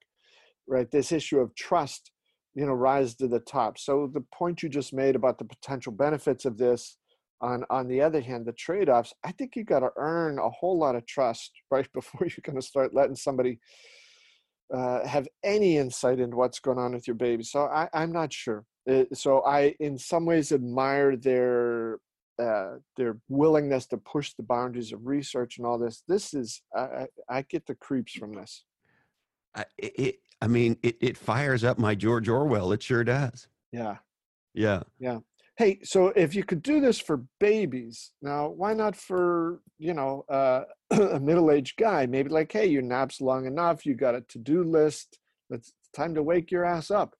right, 0.65 0.89
this 0.89 1.11
issue 1.11 1.39
of 1.39 1.53
trust, 1.55 2.11
you 2.55 2.65
know, 2.65 2.71
rise 2.71 3.15
to 3.15 3.27
the 3.27 3.41
top. 3.41 3.77
So 3.77 4.09
the 4.13 4.23
point 4.33 4.63
you 4.63 4.69
just 4.69 4.93
made 4.93 5.17
about 5.17 5.37
the 5.39 5.43
potential 5.43 5.91
benefits 5.91 6.45
of 6.45 6.57
this, 6.57 6.95
on 7.41 7.65
on 7.69 7.89
the 7.89 7.99
other 7.99 8.21
hand, 8.21 8.45
the 8.45 8.53
trade-offs, 8.53 9.13
I 9.25 9.33
think 9.33 9.57
you 9.57 9.65
got 9.65 9.81
to 9.81 9.89
earn 9.97 10.39
a 10.39 10.49
whole 10.49 10.79
lot 10.79 10.95
of 10.95 11.05
trust 11.05 11.51
right 11.71 11.91
before 11.93 12.25
you're 12.25 12.37
going 12.43 12.55
to 12.55 12.65
start 12.65 12.93
letting 12.93 13.17
somebody 13.17 13.59
uh, 14.73 15.05
have 15.05 15.27
any 15.43 15.75
insight 15.75 16.21
into 16.21 16.37
what's 16.37 16.61
going 16.61 16.77
on 16.79 16.93
with 16.93 17.07
your 17.09 17.17
baby. 17.17 17.43
So 17.43 17.65
I, 17.65 17.89
I'm 17.93 18.13
not 18.13 18.31
sure. 18.31 18.63
Uh, 18.89 19.05
so 19.13 19.41
I, 19.45 19.75
in 19.79 19.97
some 19.97 20.25
ways, 20.25 20.51
admire 20.51 21.15
their 21.15 21.99
uh, 22.39 22.77
their 22.97 23.17
willingness 23.29 23.85
to 23.87 23.97
push 23.97 24.33
the 24.33 24.43
boundaries 24.43 24.91
of 24.91 25.05
research 25.05 25.57
and 25.57 25.67
all 25.67 25.77
this. 25.77 26.03
This 26.07 26.33
is 26.33 26.61
I, 26.75 26.81
I, 26.81 27.07
I 27.29 27.41
get 27.43 27.65
the 27.65 27.75
creeps 27.75 28.13
from 28.13 28.33
this. 28.33 28.65
I, 29.55 29.65
it, 29.77 30.15
I 30.41 30.47
mean, 30.47 30.77
it, 30.81 30.97
it 30.99 31.17
fires 31.17 31.63
up 31.63 31.77
my 31.77 31.95
George 31.95 32.27
Orwell. 32.27 32.71
It 32.71 32.83
sure 32.83 33.03
does. 33.03 33.47
Yeah. 33.71 33.97
Yeah. 34.53 34.83
Yeah. 34.99 35.19
Hey, 35.55 35.79
so 35.83 36.07
if 36.07 36.33
you 36.33 36.43
could 36.43 36.63
do 36.63 36.81
this 36.81 36.99
for 36.99 37.23
babies, 37.39 38.11
now 38.23 38.49
why 38.49 38.73
not 38.73 38.95
for 38.95 39.61
you 39.77 39.93
know 39.93 40.25
uh, 40.27 40.63
a 40.91 41.19
middle-aged 41.19 41.77
guy? 41.77 42.07
Maybe 42.07 42.29
like, 42.29 42.51
hey, 42.51 42.65
your 42.65 42.81
nap's 42.81 43.21
long 43.21 43.45
enough. 43.45 43.85
You 43.85 43.93
got 43.93 44.15
a 44.15 44.21
to-do 44.21 44.63
list. 44.63 45.19
It's 45.51 45.73
time 45.95 46.15
to 46.15 46.23
wake 46.23 46.49
your 46.49 46.65
ass 46.65 46.89
up. 46.89 47.15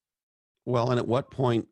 Well, 0.65 0.91
and 0.91 0.99
at 0.99 1.07
what 1.07 1.29
point 1.29 1.67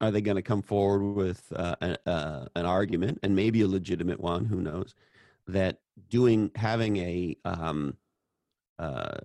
are 0.00 0.10
they 0.10 0.20
going 0.20 0.36
to 0.36 0.42
come 0.42 0.62
forward 0.62 1.14
with 1.14 1.42
uh, 1.54 1.76
an, 1.80 1.96
uh, 2.06 2.46
an 2.54 2.66
argument, 2.66 3.20
and 3.22 3.34
maybe 3.34 3.62
a 3.62 3.68
legitimate 3.68 4.20
one? 4.20 4.44
Who 4.44 4.60
knows? 4.60 4.94
That 5.46 5.78
doing 6.08 6.50
having 6.54 6.96
a 6.98 7.36
um, 7.44 7.96
uh, 8.78 9.18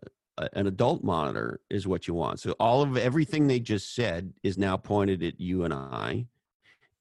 an 0.54 0.68
adult 0.68 1.04
monitor 1.04 1.60
is 1.70 1.88
what 1.88 2.08
you 2.08 2.14
want. 2.14 2.40
So 2.40 2.52
all 2.60 2.82
of 2.82 2.98
everything 2.98 3.48
they 3.48 3.60
just 3.60 3.94
said 3.94 4.34
is 4.44 4.58
now 4.58 4.78
pointed 4.78 5.22
at 5.24 5.40
you 5.40 5.64
and 5.64 5.74
I, 5.74 6.28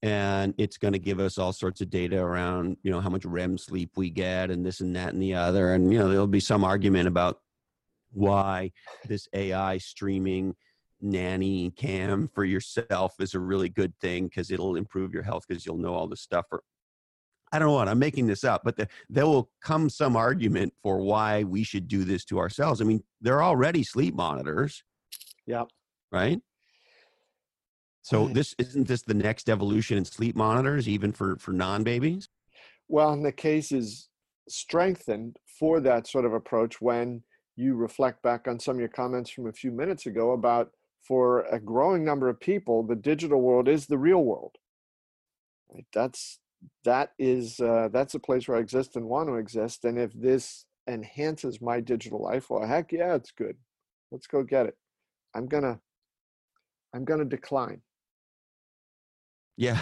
and 0.01 0.53
it's 0.57 0.77
going 0.77 0.93
to 0.93 0.99
give 0.99 1.19
us 1.19 1.37
all 1.37 1.53
sorts 1.53 1.81
of 1.81 1.89
data 1.89 2.19
around 2.19 2.77
you 2.83 2.91
know 2.91 3.01
how 3.01 3.09
much 3.09 3.25
REM 3.25 3.57
sleep 3.57 3.91
we 3.95 4.09
get, 4.09 4.51
and 4.51 4.65
this 4.65 4.81
and 4.81 4.95
that 4.95 5.13
and 5.13 5.21
the 5.21 5.35
other, 5.35 5.73
and 5.73 5.91
you 5.91 5.99
know 5.99 6.09
there'll 6.09 6.27
be 6.27 6.39
some 6.39 6.63
argument 6.63 7.07
about 7.07 7.39
why 8.11 8.71
this 9.05 9.27
AI 9.33 9.77
streaming 9.77 10.55
nanny 11.01 11.71
cam 11.71 12.27
for 12.33 12.43
yourself 12.43 13.15
is 13.19 13.33
a 13.33 13.39
really 13.39 13.69
good 13.69 13.93
thing 13.99 14.25
because 14.25 14.51
it'll 14.51 14.75
improve 14.75 15.13
your 15.13 15.23
health 15.23 15.45
because 15.47 15.65
you'll 15.65 15.77
know 15.77 15.93
all 15.93 16.07
this 16.07 16.21
stuff. 16.21 16.45
Or 16.51 16.63
I 17.51 17.59
don't 17.59 17.69
know 17.69 17.75
what 17.75 17.87
I'm 17.87 17.99
making 17.99 18.27
this 18.27 18.43
up, 18.43 18.61
but 18.63 18.75
the, 18.75 18.87
there 19.09 19.25
will 19.25 19.49
come 19.63 19.89
some 19.89 20.15
argument 20.15 20.73
for 20.83 20.99
why 20.99 21.43
we 21.43 21.63
should 21.63 21.87
do 21.87 22.03
this 22.03 22.25
to 22.25 22.39
ourselves. 22.39 22.81
I 22.81 22.83
mean, 22.83 23.03
there 23.21 23.35
are 23.35 23.43
already 23.43 23.83
sleep 23.83 24.13
monitors. 24.13 24.83
Yep. 25.47 25.67
Right. 26.11 26.39
So 28.01 28.27
this 28.33 28.55
isn't 28.57 28.87
this 28.87 29.01
the 29.01 29.13
next 29.13 29.49
evolution 29.49 29.97
in 29.97 30.05
sleep 30.05 30.35
monitors, 30.35 30.87
even 30.87 31.11
for 31.11 31.37
for 31.37 31.51
non 31.51 31.83
babies. 31.83 32.29
Well, 32.87 33.13
and 33.13 33.25
the 33.25 33.31
case 33.31 33.71
is 33.71 34.09
strengthened 34.47 35.37
for 35.59 35.79
that 35.79 36.07
sort 36.07 36.25
of 36.25 36.33
approach 36.33 36.81
when 36.81 37.23
you 37.55 37.75
reflect 37.75 38.23
back 38.23 38.47
on 38.47 38.59
some 38.59 38.77
of 38.77 38.79
your 38.79 38.89
comments 38.89 39.29
from 39.29 39.47
a 39.47 39.53
few 39.53 39.71
minutes 39.71 40.05
ago 40.05 40.31
about 40.31 40.71
for 41.01 41.41
a 41.45 41.59
growing 41.59 42.03
number 42.03 42.29
of 42.29 42.39
people, 42.39 42.83
the 42.83 42.95
digital 42.95 43.41
world 43.41 43.67
is 43.67 43.87
the 43.87 43.97
real 43.97 44.23
world. 44.23 44.55
Right? 45.73 45.85
That's 45.93 46.39
that 46.83 47.11
is 47.17 47.59
uh, 47.59 47.89
that's 47.91 48.15
a 48.15 48.19
place 48.19 48.47
where 48.47 48.57
I 48.57 48.61
exist 48.61 48.95
and 48.95 49.05
want 49.05 49.29
to 49.29 49.35
exist. 49.35 49.85
And 49.85 49.97
if 49.97 50.11
this 50.13 50.65
enhances 50.87 51.61
my 51.61 51.79
digital 51.79 52.21
life, 52.21 52.49
well, 52.49 52.67
heck 52.67 52.91
yeah, 52.91 53.15
it's 53.15 53.31
good. 53.31 53.55
Let's 54.11 54.27
go 54.27 54.43
get 54.43 54.65
it. 54.65 54.77
I'm 55.33 55.47
gonna 55.47 55.79
I'm 56.93 57.05
gonna 57.05 57.25
decline. 57.25 57.81
Yeah. 59.57 59.79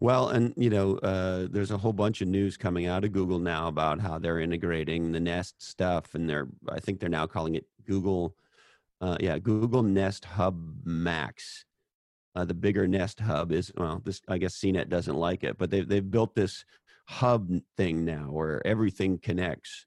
Well, 0.00 0.28
and 0.28 0.52
you 0.56 0.70
know, 0.70 0.98
uh, 0.98 1.46
there's 1.50 1.70
a 1.70 1.78
whole 1.78 1.92
bunch 1.92 2.20
of 2.20 2.28
news 2.28 2.56
coming 2.56 2.86
out 2.86 3.04
of 3.04 3.12
Google 3.12 3.38
now 3.38 3.68
about 3.68 4.00
how 4.00 4.18
they're 4.18 4.40
integrating 4.40 5.12
the 5.12 5.20
Nest 5.20 5.62
stuff, 5.62 6.14
and 6.14 6.28
they're 6.28 6.48
I 6.68 6.80
think 6.80 7.00
they're 7.00 7.08
now 7.08 7.26
calling 7.26 7.54
it 7.54 7.64
Google, 7.86 8.36
uh, 9.04 9.16
yeah, 9.20 9.38
Google 9.38 9.82
Nest 9.82 10.24
Hub 10.24 10.58
Max. 10.84 11.64
Uh, 12.34 12.44
the 12.44 12.54
bigger 12.54 12.88
Nest 12.88 13.20
Hub 13.20 13.52
is 13.52 13.70
well, 13.76 14.00
this 14.04 14.20
I 14.28 14.38
guess 14.38 14.58
CNET 14.58 14.88
doesn't 14.88 15.16
like 15.16 15.44
it, 15.44 15.58
but 15.58 15.70
they've 15.70 15.86
they've 15.86 16.10
built 16.10 16.34
this 16.34 16.64
hub 17.06 17.50
thing 17.76 18.04
now 18.04 18.30
where 18.30 18.66
everything 18.66 19.18
connects. 19.18 19.86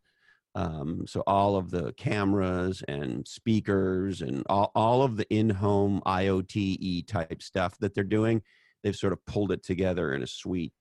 Um, 0.55 1.05
so 1.07 1.23
all 1.27 1.55
of 1.55 1.71
the 1.71 1.93
cameras 1.93 2.83
and 2.87 3.27
speakers 3.27 4.21
and 4.21 4.43
all, 4.49 4.71
all 4.75 5.03
of 5.03 5.17
the 5.17 5.27
in-home 5.31 6.01
IoT 6.05 7.07
type 7.07 7.41
stuff 7.41 7.77
that 7.79 7.93
they're 7.93 8.03
doing 8.03 8.41
they've 8.83 8.95
sort 8.95 9.13
of 9.13 9.25
pulled 9.25 9.51
it 9.51 9.63
together 9.63 10.13
in 10.13 10.23
a 10.23 10.27
suite 10.27 10.73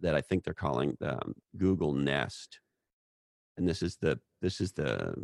that 0.00 0.14
I 0.14 0.20
think 0.20 0.44
they're 0.44 0.54
calling 0.54 0.96
um, 1.02 1.34
Google 1.56 1.92
Nest. 1.92 2.60
And 3.56 3.68
this 3.68 3.82
is 3.82 3.96
the 3.96 4.18
this 4.40 4.60
is 4.60 4.72
the 4.72 5.14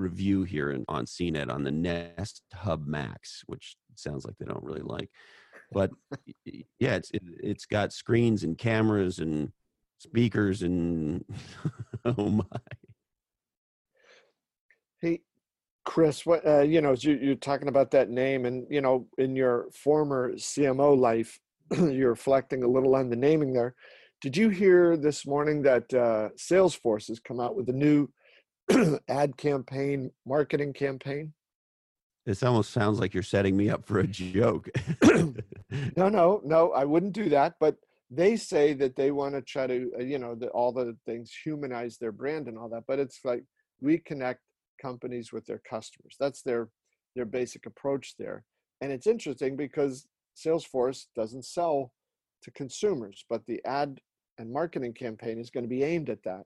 review 0.00 0.42
here 0.42 0.70
in, 0.70 0.84
on 0.88 1.04
CNET 1.04 1.52
on 1.52 1.62
the 1.62 1.70
Nest 1.70 2.42
Hub 2.54 2.86
Max, 2.86 3.42
which 3.46 3.76
sounds 3.94 4.24
like 4.24 4.34
they 4.38 4.46
don't 4.46 4.64
really 4.64 4.82
like. 4.82 5.10
But 5.72 5.90
yeah, 6.44 6.96
it's 6.96 7.10
it, 7.12 7.22
it's 7.42 7.66
got 7.66 7.92
screens 7.92 8.42
and 8.42 8.58
cameras 8.58 9.18
and 9.18 9.52
speakers 9.98 10.62
and 10.62 11.24
oh 12.04 12.28
my. 12.28 12.44
Hey, 15.00 15.20
Chris, 15.84 16.26
what 16.26 16.46
uh, 16.46 16.60
you 16.60 16.80
know, 16.80 16.92
you, 16.92 17.32
are 17.32 17.36
talking 17.36 17.68
about 17.68 17.90
that 17.92 18.10
name, 18.10 18.46
and 18.46 18.66
you 18.70 18.80
know, 18.80 19.06
in 19.18 19.36
your 19.36 19.68
former 19.72 20.32
CMO 20.32 20.98
life, 20.98 21.38
you're 21.70 22.10
reflecting 22.10 22.62
a 22.64 22.68
little 22.68 22.94
on 22.96 23.10
the 23.10 23.16
naming 23.16 23.52
there. 23.52 23.74
Did 24.20 24.36
you 24.36 24.50
hear 24.50 24.98
this 24.98 25.26
morning 25.26 25.62
that 25.62 25.94
uh, 25.94 26.28
Salesforce 26.36 27.08
has 27.08 27.20
come 27.20 27.40
out 27.40 27.56
with 27.56 27.68
a 27.70 27.72
new 27.72 28.10
ad 29.08 29.36
campaign, 29.36 30.10
marketing 30.26 30.72
campaign? 30.72 31.32
This 32.26 32.42
almost 32.42 32.72
sounds 32.72 33.00
like 33.00 33.14
you're 33.14 33.22
setting 33.22 33.56
me 33.56 33.70
up 33.70 33.86
for 33.86 34.00
a 34.00 34.06
joke. 34.06 34.68
no, 35.02 36.08
no, 36.08 36.40
no, 36.44 36.72
I 36.72 36.84
wouldn't 36.84 37.12
do 37.12 37.28
that. 37.30 37.54
But 37.58 37.76
they 38.10 38.36
say 38.36 38.72
that 38.74 38.96
they 38.96 39.10
want 39.10 39.34
to 39.34 39.42
try 39.42 39.66
to, 39.66 39.90
uh, 39.98 40.02
you 40.02 40.18
know, 40.18 40.34
the, 40.34 40.48
all 40.48 40.72
the 40.72 40.96
things 41.06 41.32
humanize 41.44 41.96
their 41.96 42.12
brand 42.12 42.48
and 42.48 42.58
all 42.58 42.68
that. 42.70 42.84
But 42.86 42.98
it's 42.98 43.20
like 43.24 43.44
reconnect 43.82 44.38
companies 44.80 45.32
with 45.32 45.46
their 45.46 45.60
customers. 45.68 46.16
That's 46.18 46.42
their 46.42 46.68
their 47.16 47.24
basic 47.24 47.66
approach 47.66 48.14
there. 48.18 48.44
And 48.80 48.92
it's 48.92 49.06
interesting 49.06 49.56
because 49.56 50.06
Salesforce 50.36 51.06
doesn't 51.16 51.44
sell 51.44 51.92
to 52.42 52.50
consumers, 52.52 53.24
but 53.28 53.44
the 53.46 53.60
ad 53.64 54.00
and 54.38 54.52
marketing 54.52 54.94
campaign 54.94 55.38
is 55.38 55.50
going 55.50 55.64
to 55.64 55.68
be 55.68 55.82
aimed 55.82 56.08
at 56.08 56.22
that. 56.22 56.44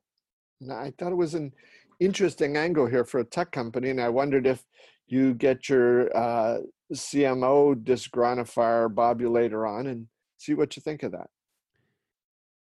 And 0.60 0.72
I 0.72 0.92
thought 0.96 1.12
it 1.12 1.16
was 1.16 1.34
an 1.34 1.52
interesting 2.00 2.56
angle 2.56 2.86
here 2.86 3.04
for 3.04 3.20
a 3.20 3.24
tech 3.24 3.50
company, 3.50 3.90
and 3.90 4.00
I 4.00 4.08
wondered 4.08 4.46
if 4.46 4.64
you 5.06 5.34
get 5.34 5.68
your 5.68 6.14
uh, 6.16 6.58
CMO 6.92 7.74
disgruntifier 7.74 8.94
Bob 8.94 9.20
you 9.20 9.30
later 9.30 9.66
on 9.66 9.86
and 9.86 10.06
see 10.38 10.54
what 10.54 10.76
you 10.76 10.82
think 10.82 11.02
of 11.02 11.12
that. 11.12 11.28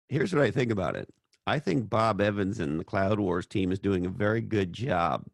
Here's 0.08 0.34
what 0.34 0.42
I 0.42 0.50
think 0.50 0.72
about 0.72 0.96
it. 0.96 1.08
I 1.46 1.58
think 1.58 1.88
Bob 1.88 2.20
Evans 2.20 2.60
and 2.60 2.78
the 2.78 2.84
Cloud 2.84 3.20
Wars 3.20 3.46
team 3.46 3.72
is 3.72 3.78
doing 3.78 4.06
a 4.06 4.10
very 4.10 4.40
good 4.40 4.72
job 4.72 5.24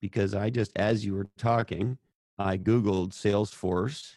because 0.00 0.34
I 0.34 0.50
just, 0.50 0.72
as 0.76 1.04
you 1.04 1.14
were 1.14 1.28
talking, 1.38 1.98
I 2.38 2.58
Googled 2.58 3.10
Salesforce 3.10 4.16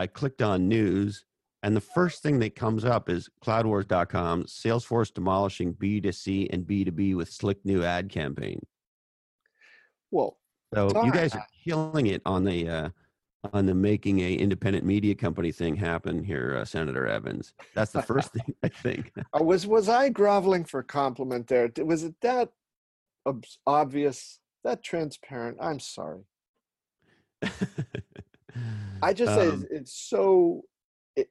I 0.00 0.06
clicked 0.06 0.40
on 0.40 0.66
news, 0.66 1.26
and 1.62 1.76
the 1.76 1.80
first 1.80 2.22
thing 2.22 2.38
that 2.38 2.54
comes 2.54 2.84
up 2.84 3.10
is 3.10 3.28
cloudwars.com, 3.44 4.44
Salesforce 4.44 5.12
demolishing 5.12 5.74
B2C 5.74 6.48
and 6.52 6.66
B2B 6.66 7.14
with 7.14 7.30
slick 7.30 7.58
new 7.64 7.84
ad 7.84 8.08
campaign. 8.08 8.60
Well, 10.10 10.38
so 10.74 11.04
you 11.04 11.12
guys 11.12 11.34
are 11.34 11.46
killing 11.64 12.06
it 12.06 12.22
on 12.24 12.44
the 12.44 12.68
uh, 12.68 12.88
on 13.52 13.66
the 13.66 13.74
making 13.74 14.20
a 14.20 14.34
independent 14.34 14.84
media 14.84 15.14
company 15.14 15.52
thing 15.52 15.76
happen 15.76 16.22
here, 16.22 16.56
uh, 16.56 16.64
Senator 16.64 17.06
Evans. 17.06 17.54
That's 17.74 17.92
the 17.92 18.02
first 18.02 18.32
thing 18.32 18.54
I 18.62 18.68
think. 18.68 19.12
Uh, 19.18 19.22
was 19.44 19.66
was 19.66 19.88
I 19.88 20.08
groveling 20.08 20.64
for 20.64 20.82
compliment 20.82 21.46
there? 21.46 21.70
Was 21.78 22.04
it 22.04 22.14
that 22.22 22.50
obvious, 23.66 24.38
that 24.64 24.82
transparent? 24.82 25.58
I'm 25.60 25.80
sorry. 25.80 26.22
I 29.02 29.12
just 29.12 29.34
say 29.34 29.48
um, 29.48 29.66
it's, 29.70 29.94
so 29.94 30.62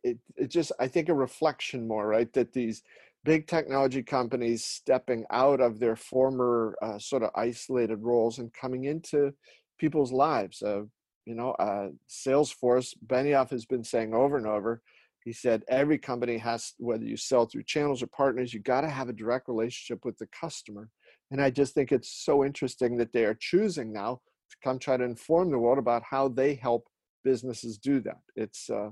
it, 0.03 0.17
it, 0.35 0.47
just 0.49 0.71
I 0.79 0.87
think 0.87 1.09
a 1.09 1.13
reflection 1.13 1.87
more 1.87 2.07
right 2.07 2.31
that 2.33 2.53
these 2.53 2.83
big 3.23 3.47
technology 3.47 4.01
companies 4.01 4.63
stepping 4.63 5.25
out 5.31 5.59
of 5.59 5.79
their 5.79 5.95
former 5.95 6.75
uh, 6.81 6.97
sort 6.99 7.23
of 7.23 7.31
isolated 7.35 7.97
roles 7.97 8.39
and 8.39 8.53
coming 8.53 8.85
into 8.85 9.33
people's 9.77 10.11
lives. 10.11 10.61
Uh, 10.61 10.83
you 11.25 11.35
know, 11.35 11.51
uh, 11.51 11.89
Salesforce, 12.09 12.95
Benioff 13.05 13.49
has 13.51 13.65
been 13.65 13.83
saying 13.83 14.13
over 14.13 14.37
and 14.37 14.47
over. 14.47 14.81
He 15.23 15.33
said 15.33 15.63
every 15.67 15.97
company 15.97 16.37
has, 16.37 16.73
whether 16.77 17.03
you 17.03 17.17
sell 17.17 17.45
through 17.45 17.63
channels 17.63 18.01
or 18.01 18.07
partners, 18.07 18.53
you 18.53 18.61
got 18.61 18.81
to 18.81 18.89
have 18.89 19.09
a 19.09 19.13
direct 19.13 19.47
relationship 19.47 20.05
with 20.05 20.17
the 20.17 20.27
customer. 20.27 20.89
And 21.29 21.41
I 21.41 21.49
just 21.49 21.73
think 21.73 21.91
it's 21.91 22.23
so 22.23 22.43
interesting 22.43 22.97
that 22.97 23.13
they 23.13 23.25
are 23.25 23.37
choosing 23.39 23.93
now 23.93 24.21
to 24.49 24.57
come 24.63 24.79
try 24.79 24.97
to 24.97 25.03
inform 25.03 25.51
the 25.51 25.59
world 25.59 25.77
about 25.77 26.03
how 26.03 26.29
they 26.29 26.55
help 26.55 26.87
businesses 27.23 27.77
do 27.77 27.99
that. 28.01 28.21
It's 28.35 28.69
uh, 28.69 28.89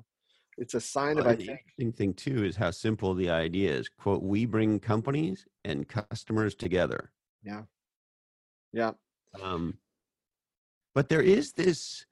it's 0.57 0.73
a 0.73 0.81
sign 0.81 1.15
well, 1.15 1.25
of 1.25 1.31
I 1.31 1.35
think. 1.35 1.49
Interesting 1.49 1.91
thing 1.91 2.13
too 2.13 2.43
is 2.43 2.55
how 2.55 2.71
simple 2.71 3.13
the 3.13 3.29
idea 3.29 3.71
is. 3.71 3.89
Quote: 3.89 4.23
We 4.23 4.45
bring 4.45 4.79
companies 4.79 5.45
and 5.65 5.87
customers 5.87 6.55
together. 6.55 7.11
Yeah. 7.43 7.63
Yeah. 8.73 8.91
Um, 9.41 9.77
but 10.95 11.09
there 11.09 11.21
is 11.21 11.53
this 11.53 12.05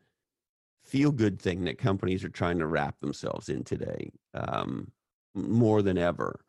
feel 0.83 1.11
good 1.11 1.41
thing 1.41 1.63
that 1.65 1.79
companies 1.79 2.23
are 2.23 2.29
trying 2.29 2.59
to 2.59 2.67
wrap 2.67 2.99
themselves 2.99 3.49
in 3.49 3.63
today 3.63 4.11
um, 4.35 4.91
more 5.33 5.81
than 5.81 5.97
ever. 5.97 6.41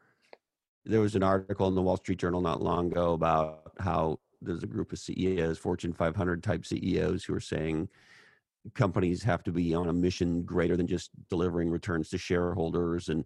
There 0.84 1.00
was 1.00 1.16
an 1.16 1.22
article 1.22 1.66
in 1.68 1.74
the 1.74 1.82
Wall 1.82 1.96
Street 1.96 2.18
Journal 2.18 2.42
not 2.42 2.62
long 2.62 2.92
ago 2.92 3.14
about 3.14 3.72
how 3.80 4.20
there's 4.42 4.62
a 4.62 4.68
group 4.68 4.92
of 4.92 4.98
CEOs, 4.98 5.58
Fortune 5.58 5.92
500 5.92 6.42
type 6.42 6.66
CEOs, 6.66 7.24
who 7.24 7.34
are 7.34 7.40
saying 7.40 7.88
companies 8.74 9.22
have 9.22 9.42
to 9.44 9.52
be 9.52 9.74
on 9.74 9.88
a 9.88 9.92
mission 9.92 10.42
greater 10.42 10.76
than 10.76 10.86
just 10.86 11.10
delivering 11.30 11.70
returns 11.70 12.08
to 12.10 12.18
shareholders 12.18 13.08
and 13.08 13.24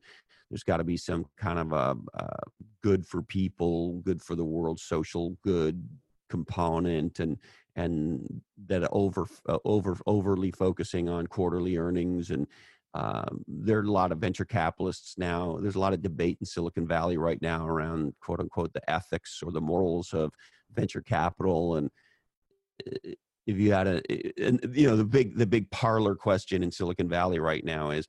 there's 0.51 0.65
got 0.65 0.79
to 0.79 0.85
be 0.85 0.97
some 0.97 1.25
kind 1.37 1.59
of 1.59 1.73
a, 1.73 1.97
a, 2.15 2.37
good 2.83 3.07
for 3.07 3.23
people 3.23 4.01
good 4.01 4.23
for 4.23 4.35
the 4.35 4.45
world 4.45 4.79
social 4.79 5.37
good 5.45 5.83
component 6.29 7.21
and 7.21 7.39
and 7.77 8.41
that 8.67 8.89
over 8.93 9.27
uh, 9.49 9.59
over 9.65 9.97
overly 10.07 10.51
focusing 10.51 11.09
on 11.09 11.27
quarterly 11.27 11.77
earnings 11.77 12.31
and 12.31 12.47
um, 12.93 13.45
there 13.47 13.79
are 13.79 13.85
a 13.85 13.91
lot 13.91 14.11
of 14.11 14.19
venture 14.19 14.45
capitalists 14.45 15.17
now 15.19 15.59
there's 15.61 15.77
a 15.77 15.81
lot 15.81 15.93
of 15.93 16.03
debate 16.03 16.39
in 16.41 16.47
silicon 16.47 16.87
valley 16.87 17.17
right 17.17 17.41
now 17.43 17.67
around 17.67 18.15
quote 18.21 18.41
unquote 18.41 18.73
the 18.73 18.91
ethics 18.91 19.43
or 19.45 19.53
the 19.53 19.61
morals 19.61 20.13
of 20.13 20.33
venture 20.73 21.03
capital 21.03 21.77
and 21.77 21.91
uh, 22.87 23.11
if 23.47 23.59
you 23.59 23.73
had 23.73 23.87
a 23.87 24.03
and 24.43 24.61
you 24.75 24.87
know 24.87 24.97
the 24.97 25.05
big 25.05 25.37
the 25.37 25.47
big 25.47 25.71
parlor 25.71 26.15
question 26.15 26.63
in 26.63 26.71
silicon 26.71 27.09
valley 27.09 27.39
right 27.39 27.65
now 27.65 27.91
is 27.91 28.07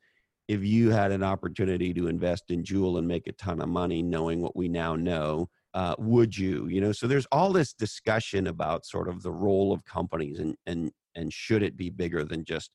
if 0.48 0.63
you 0.63 0.89
had 0.89 1.12
an 1.12 1.24
opportunity 1.24 1.94
to 1.94 2.08
invest 2.08 2.46
in 2.50 2.63
Juul 2.63 2.98
and 2.98 3.08
make 3.08 3.28
a 3.28 3.32
ton 3.34 3.62
of 3.62 3.70
money 3.70 4.02
knowing 4.02 4.41
what 4.41 4.56
we 4.56 4.67
now 4.67 4.96
know 4.96 5.50
uh, 5.74 5.96
would 5.98 6.38
you 6.38 6.67
you 6.67 6.82
know 6.82 6.91
so 6.91 7.08
there's 7.08 7.28
all 7.32 7.54
this 7.54 7.74
discussion 7.74 8.48
about 8.48 8.86
sort 8.86 9.08
of 9.08 9.24
the 9.24 9.32
role 9.32 9.72
of 9.72 9.86
companies 9.86 10.39
and 10.39 10.56
and 10.65 10.91
and 11.15 11.32
should 11.32 11.63
it 11.63 11.78
be 11.78 11.89
bigger 11.89 12.24
than 12.24 12.44
just 12.44 12.72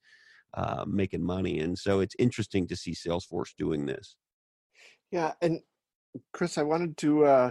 uh, 0.54 0.84
making 0.86 1.22
money? 1.22 1.60
And 1.60 1.78
so 1.78 2.00
it's 2.00 2.16
interesting 2.18 2.66
to 2.68 2.76
see 2.76 2.92
Salesforce 2.92 3.54
doing 3.56 3.86
this. 3.86 4.16
Yeah, 5.10 5.32
and 5.40 5.60
Chris, 6.32 6.58
I 6.58 6.62
wanted 6.62 6.96
to 6.98 7.24
uh, 7.24 7.50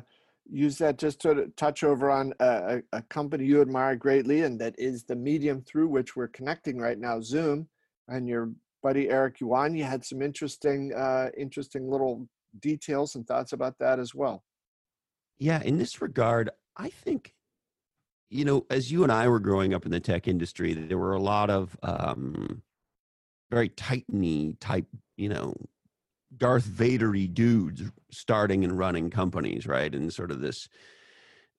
use 0.50 0.78
that 0.78 0.98
just 0.98 1.20
to 1.22 1.52
touch 1.58 1.84
over 1.84 2.10
on 2.10 2.34
a, 2.40 2.82
a, 2.94 3.02
company 3.04 3.46
you 3.46 3.62
admire 3.62 3.96
greatly, 3.96 4.42
and 4.42 4.60
that 4.62 4.76
is 4.78 5.04
the 5.04 5.16
medium 5.16 5.62
through 5.62 5.88
which 5.88 6.16
we're 6.16 6.28
connecting 6.28 6.78
right 6.78 7.00
now, 7.00 7.20
Zoom. 7.22 7.68
And 8.08 8.28
your 8.28 8.52
buddy 8.84 9.10
Eric 9.10 9.40
Yuan, 9.40 9.76
you 9.76 9.84
had 9.84 10.06
some 10.06 10.22
interesting, 10.22 10.94
uh, 10.94 11.30
interesting 11.38 11.90
little 11.90 12.28
details 12.60 13.16
and 13.16 13.26
thoughts 13.28 13.54
about 13.54 13.78
that 13.80 14.00
as 14.00 14.14
well. 14.14 14.44
Yeah, 15.38 15.62
in 15.64 15.78
this 15.78 16.02
regard, 16.02 16.52
I 16.78 16.90
think, 16.90 17.34
you 18.30 18.46
know, 18.46 18.66
as 18.70 18.92
you 18.92 19.04
and 19.04 19.12
I 19.12 19.28
were 19.28 19.40
growing 19.40 19.74
up 19.74 19.86
in 19.86 19.92
the 19.92 20.00
tech 20.00 20.28
industry, 20.28 20.74
there 20.74 20.98
were 20.98 21.14
a 21.14 21.22
lot 21.22 21.50
of 21.50 21.76
um, 21.84 22.62
very 23.52 23.70
tightny 23.70 24.56
type, 24.60 24.86
you 25.18 25.30
know, 25.30 25.56
Darth 26.38 26.66
Vadery 26.66 27.34
dudes 27.34 27.84
starting 28.12 28.64
and 28.64 28.78
running 28.78 29.10
companies, 29.10 29.68
right? 29.68 29.94
And 29.94 30.14
sort 30.14 30.32
of 30.32 30.42
this 30.42 30.68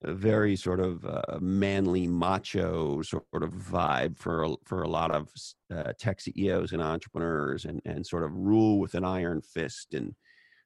very 0.05 0.57
sort 0.57 0.81
of 0.81 1.05
uh, 1.05 1.39
manly, 1.41 2.07
macho 2.07 3.03
sort 3.03 3.25
of 3.35 3.53
vibe 3.53 4.19
for 4.19 4.57
for 4.65 4.83
a 4.83 4.89
lot 4.89 5.11
of 5.11 5.29
uh, 5.75 5.93
tech 5.99 6.21
CEOs 6.21 6.73
and 6.73 6.83
entrepreneurs, 6.83 7.65
and 7.65 7.81
and 7.85 8.07
sort 8.07 8.23
of 8.23 8.33
rule 8.33 8.79
with 8.79 8.95
an 8.95 9.05
iron 9.05 9.41
fist, 9.41 9.95
and 9.95 10.15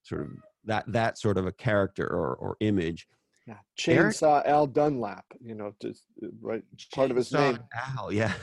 sort 0.02 0.22
of 0.22 0.28
that 0.64 0.84
that 0.88 1.18
sort 1.18 1.38
of 1.38 1.46
a 1.46 1.52
character 1.52 2.06
or 2.06 2.34
or 2.36 2.56
image. 2.60 3.06
Yeah, 3.46 3.58
chainsaw 3.78 4.42
Eric, 4.44 4.48
Al 4.48 4.66
Dunlap, 4.66 5.24
you 5.40 5.54
know, 5.54 5.72
just 5.80 6.04
uh, 6.22 6.28
right 6.40 6.62
part 6.94 7.10
of 7.10 7.16
his 7.16 7.32
name. 7.32 7.58
Al, 7.98 8.12
yeah. 8.12 8.32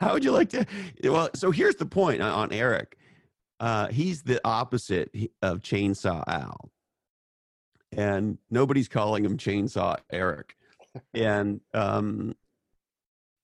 How 0.00 0.14
would 0.14 0.24
you 0.24 0.32
like 0.32 0.48
to? 0.50 0.64
Well, 1.04 1.30
so 1.34 1.50
here's 1.50 1.76
the 1.76 1.86
point 1.86 2.22
on 2.22 2.52
Eric 2.52 2.96
uh, 3.60 3.88
he's 3.88 4.22
the 4.22 4.40
opposite 4.44 5.10
of 5.42 5.60
Chainsaw 5.60 6.22
Al, 6.26 6.70
and 7.92 8.38
nobody's 8.50 8.88
calling 8.88 9.24
him 9.24 9.36
Chainsaw 9.38 9.96
Eric. 10.10 10.54
and 11.14 11.60
um, 11.74 12.34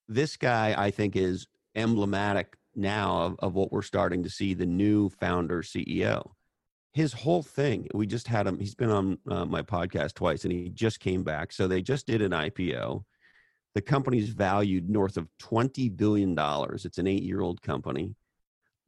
this 0.09 0.37
guy, 0.37 0.75
I 0.77 0.90
think, 0.90 1.16
is 1.16 1.46
emblematic 1.75 2.57
now 2.75 3.22
of, 3.22 3.37
of 3.40 3.55
what 3.55 3.72
we're 3.72 3.83
starting 3.83 4.22
to 4.22 4.31
see 4.31 4.55
the 4.55 4.66
new 4.66 5.09
founder 5.09 5.62
CEO. 5.62 6.31
His 6.92 7.12
whole 7.12 7.42
thing, 7.42 7.88
we 7.94 8.07
just 8.07 8.29
had 8.29 8.46
him, 8.46 8.59
he's 8.59 8.75
been 8.75 8.90
on 8.90 9.18
uh, 9.29 9.46
my 9.46 9.62
podcast 9.62 10.14
twice 10.14 10.44
and 10.44 10.53
he 10.53 10.68
just 10.68 11.01
came 11.01 11.22
back. 11.22 11.53
So 11.53 11.66
they 11.66 11.81
just 11.81 12.07
did 12.07 12.20
an 12.20 12.33
IPO. 12.33 13.05
The 13.75 13.81
company's 13.81 14.29
valued 14.29 14.90
north 14.90 15.16
of 15.16 15.29
$20 15.40 15.96
billion. 15.96 16.37
It's 16.38 16.98
an 16.98 17.07
eight 17.07 17.22
year 17.22 17.40
old 17.40 17.62
company. 17.62 18.14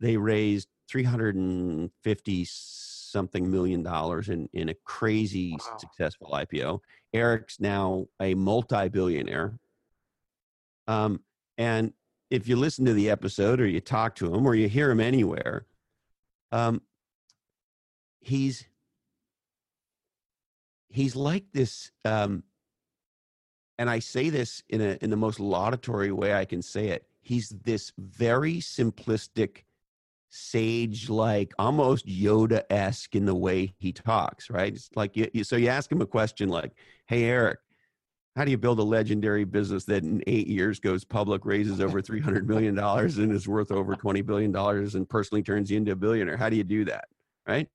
They 0.05 0.19
raised 0.19 0.69
350 0.90 2.45
something 2.45 3.51
million 3.51 3.83
dollars 3.83 4.29
in, 4.29 4.51
in 4.53 4.69
a 4.69 4.75
crazy 4.85 5.53
wow. 5.53 5.79
successful 5.79 6.29
IPO. 6.31 6.81
Eric's 7.14 7.59
now 7.59 8.05
a 8.21 8.35
multi 8.35 8.90
billionaire. 8.90 9.59
Um, 10.87 11.21
and 11.57 11.95
if 12.31 12.47
you 12.47 12.57
listen 12.57 12.85
to 12.85 12.93
the 12.93 13.09
episode 13.09 13.62
or 13.62 13.67
you 13.67 13.81
talk 13.81 14.14
to 14.17 14.35
him 14.35 14.47
or 14.47 14.55
you 14.55 14.69
hear 14.69 14.90
him 14.90 15.01
anywhere, 15.01 15.64
um, 16.53 16.83
he's 18.21 18.67
he's 20.90 21.17
like 21.17 21.45
this 21.55 21.93
um, 22.05 22.43
and 23.79 23.88
I 23.88 24.01
say 24.01 24.29
this 24.29 24.62
in 24.69 24.83
a 24.83 24.99
in 25.01 25.09
the 25.09 25.17
most 25.17 25.40
laudatory 25.40 26.12
way 26.12 26.35
I 26.35 26.45
can 26.45 26.61
say 26.61 26.88
it. 26.88 27.07
He's 27.23 27.49
this 27.49 27.90
very 27.97 28.57
simplistic 28.57 29.62
sage 30.37 31.09
like 31.09 31.55
almost 31.61 32.07
yoda 32.07 32.64
esque 32.68 33.14
in 33.14 33.25
the 33.25 33.35
way 33.35 33.73
he 33.79 33.92
talks 33.92 34.51
right? 34.51 34.75
It's 34.75 34.90
like 34.97 35.16
you, 35.16 35.29
you, 35.33 35.44
so 35.44 35.55
you 35.55 35.68
ask 35.68 35.90
him 35.90 36.01
a 36.01 36.07
question 36.07 36.49
like 36.49 36.73
hey 37.07 37.25
eric 37.25 37.61
how 38.35 38.44
do 38.44 38.51
you 38.51 38.59
build 38.59 38.81
a 38.81 38.83
legendary 38.83 39.44
business 39.44 39.85
that 39.85 40.03
in 40.03 40.25
eight 40.27 40.49
years 40.49 40.81
goes 40.81 41.05
public 41.05 41.47
raises 41.47 41.81
over 41.81 42.03
300 42.03 42.49
million 42.49 42.75
dollars 42.75 43.18
and 43.18 43.31
is 43.31 43.47
worth 43.47 43.70
over 43.70 43.94
20 43.94 44.23
billion 44.23 44.51
dollars 44.51 44.97
and 44.97 45.09
personally 45.09 45.40
turns 45.40 45.70
you 45.70 45.77
into 45.77 45.92
a 45.92 45.97
billionaire? 45.97 46.37
How 46.37 46.49
do 46.49 46.57
you 46.57 46.64
do 46.64 46.85
that 46.87 47.05
right? 47.47 47.68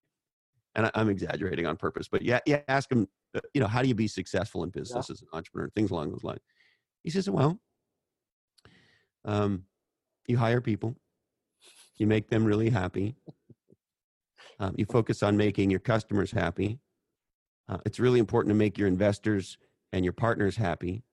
And 0.75 0.87
I, 0.87 0.91
am 0.95 1.09
exaggerating 1.09 1.65
on 1.65 1.77
purpose 1.77 2.09
but 2.09 2.23
yeah 2.23 2.39
yeah 2.45 2.59
ask 2.67 2.91
him 2.91 3.07
uh, 3.35 3.39
you 3.53 3.61
know 3.61 3.67
how 3.67 3.81
do 3.81 3.87
you 3.87 3.95
be 3.95 4.09
successful 4.09 4.63
in 4.63 4.69
business 4.69 5.07
yeah. 5.07 5.13
as 5.13 5.21
an 5.21 5.29
entrepreneur? 5.31 5.69
things 5.69 5.91
along 5.91 6.11
those 6.11 6.25
lines. 6.25 6.41
He 7.03 7.09
says 7.09 7.29
well 7.29 7.57
um, 9.23 9.63
you 10.27 10.37
hire 10.37 10.59
people 10.59 10.97
you 11.99 12.07
make 12.07 12.29
them 12.29 12.45
really 12.45 12.69
happy. 12.69 13.15
Um, 14.59 14.73
you 14.77 14.85
focus 14.85 15.21
on 15.21 15.37
making 15.37 15.69
your 15.69 15.79
customers 15.79 16.31
happy. 16.31 16.79
Uh, 17.67 17.77
it's 17.85 17.99
really 17.99 18.19
important 18.19 18.49
to 18.51 18.55
make 18.55 18.77
your 18.77 18.87
investors 18.87 19.57
and 19.93 20.03
your 20.03 20.13
partners 20.13 20.55
happy. 20.57 21.03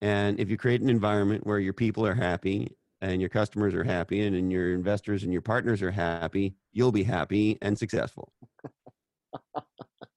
And 0.00 0.40
if 0.40 0.48
you 0.48 0.56
create 0.56 0.80
an 0.80 0.88
environment 0.88 1.46
where 1.46 1.58
your 1.58 1.72
people 1.72 2.06
are 2.06 2.14
happy 2.14 2.76
and 3.00 3.20
your 3.20 3.30
customers 3.30 3.74
are 3.74 3.84
happy 3.84 4.22
and, 4.22 4.34
and 4.34 4.50
your 4.50 4.72
investors 4.72 5.24
and 5.24 5.32
your 5.32 5.42
partners 5.42 5.82
are 5.82 5.90
happy, 5.90 6.54
you'll 6.72 6.92
be 6.92 7.04
happy 7.04 7.58
and 7.60 7.78
successful. 7.78 8.32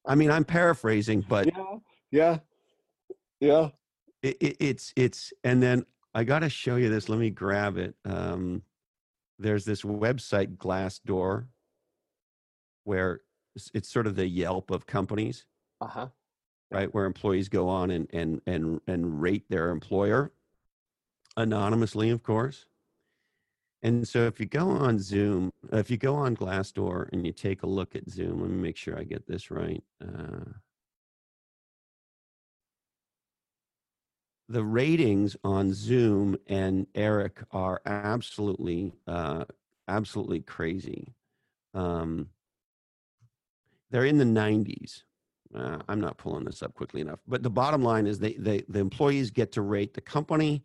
I 0.05 0.15
mean, 0.15 0.31
I'm 0.31 0.45
paraphrasing, 0.45 1.21
but 1.29 1.47
yeah, 1.47 1.77
yeah, 2.11 2.37
yeah. 3.39 3.69
It, 4.23 4.37
it, 4.39 4.57
it's 4.59 4.93
it's, 4.95 5.33
and 5.43 5.61
then 5.61 5.85
I 6.13 6.23
got 6.23 6.39
to 6.39 6.49
show 6.49 6.77
you 6.77 6.89
this. 6.89 7.09
Let 7.09 7.19
me 7.19 7.29
grab 7.29 7.77
it. 7.77 7.95
Um, 8.05 8.63
there's 9.39 9.65
this 9.65 9.83
website 9.83 10.57
Glassdoor 10.57 11.47
where 12.83 13.21
it's 13.73 13.89
sort 13.89 14.07
of 14.07 14.15
the 14.15 14.27
Yelp 14.27 14.71
of 14.71 14.85
companies. 14.85 15.45
Uh-huh. 15.81 16.07
Right, 16.69 16.93
where 16.93 17.05
employees 17.05 17.47
go 17.47 17.69
on 17.69 17.91
and 17.91 18.09
and 18.11 18.41
and 18.45 18.81
and 18.87 19.21
rate 19.21 19.45
their 19.49 19.69
employer 19.69 20.33
anonymously, 21.37 22.09
of 22.09 22.23
course. 22.23 22.65
And 23.83 24.07
so 24.07 24.25
if 24.25 24.39
you 24.39 24.47
go 24.47 24.69
on 24.69 24.99
Zoom, 24.99 25.53
if 25.71 25.89
you 25.89 25.97
go 25.97 26.15
on 26.15 26.35
Glassdoor 26.35 27.09
and 27.13 27.25
you 27.25 27.31
take 27.31 27.63
a 27.63 27.67
look 27.67 27.95
at 27.95 28.09
Zoom, 28.09 28.41
let 28.41 28.49
me 28.49 28.57
make 28.57 28.75
sure 28.75 28.97
I 28.99 29.03
get 29.03 29.27
this 29.27 29.49
right. 29.51 29.83
Uh, 30.03 30.51
the 34.49 34.63
ratings 34.63 35.35
on 35.43 35.73
Zoom 35.73 36.37
and 36.47 36.87
Eric 36.95 37.43
are 37.51 37.81
absolutely, 37.85 38.93
uh, 39.07 39.45
absolutely 39.87 40.39
crazy. 40.41 41.13
Um, 41.73 42.29
they're 43.91 44.05
in 44.05 44.17
the 44.17 44.25
90s. 44.25 45.03
Uh, 45.53 45.79
I'm 45.87 46.01
not 46.01 46.17
pulling 46.17 46.45
this 46.45 46.61
up 46.61 46.73
quickly 46.73 47.01
enough, 47.01 47.19
but 47.27 47.43
the 47.43 47.49
bottom 47.49 47.81
line 47.81 48.05
is 48.05 48.19
they, 48.19 48.33
they 48.33 48.63
the 48.67 48.79
employees 48.79 49.31
get 49.31 49.53
to 49.53 49.61
rate 49.61 49.93
the 49.93 50.01
company. 50.01 50.63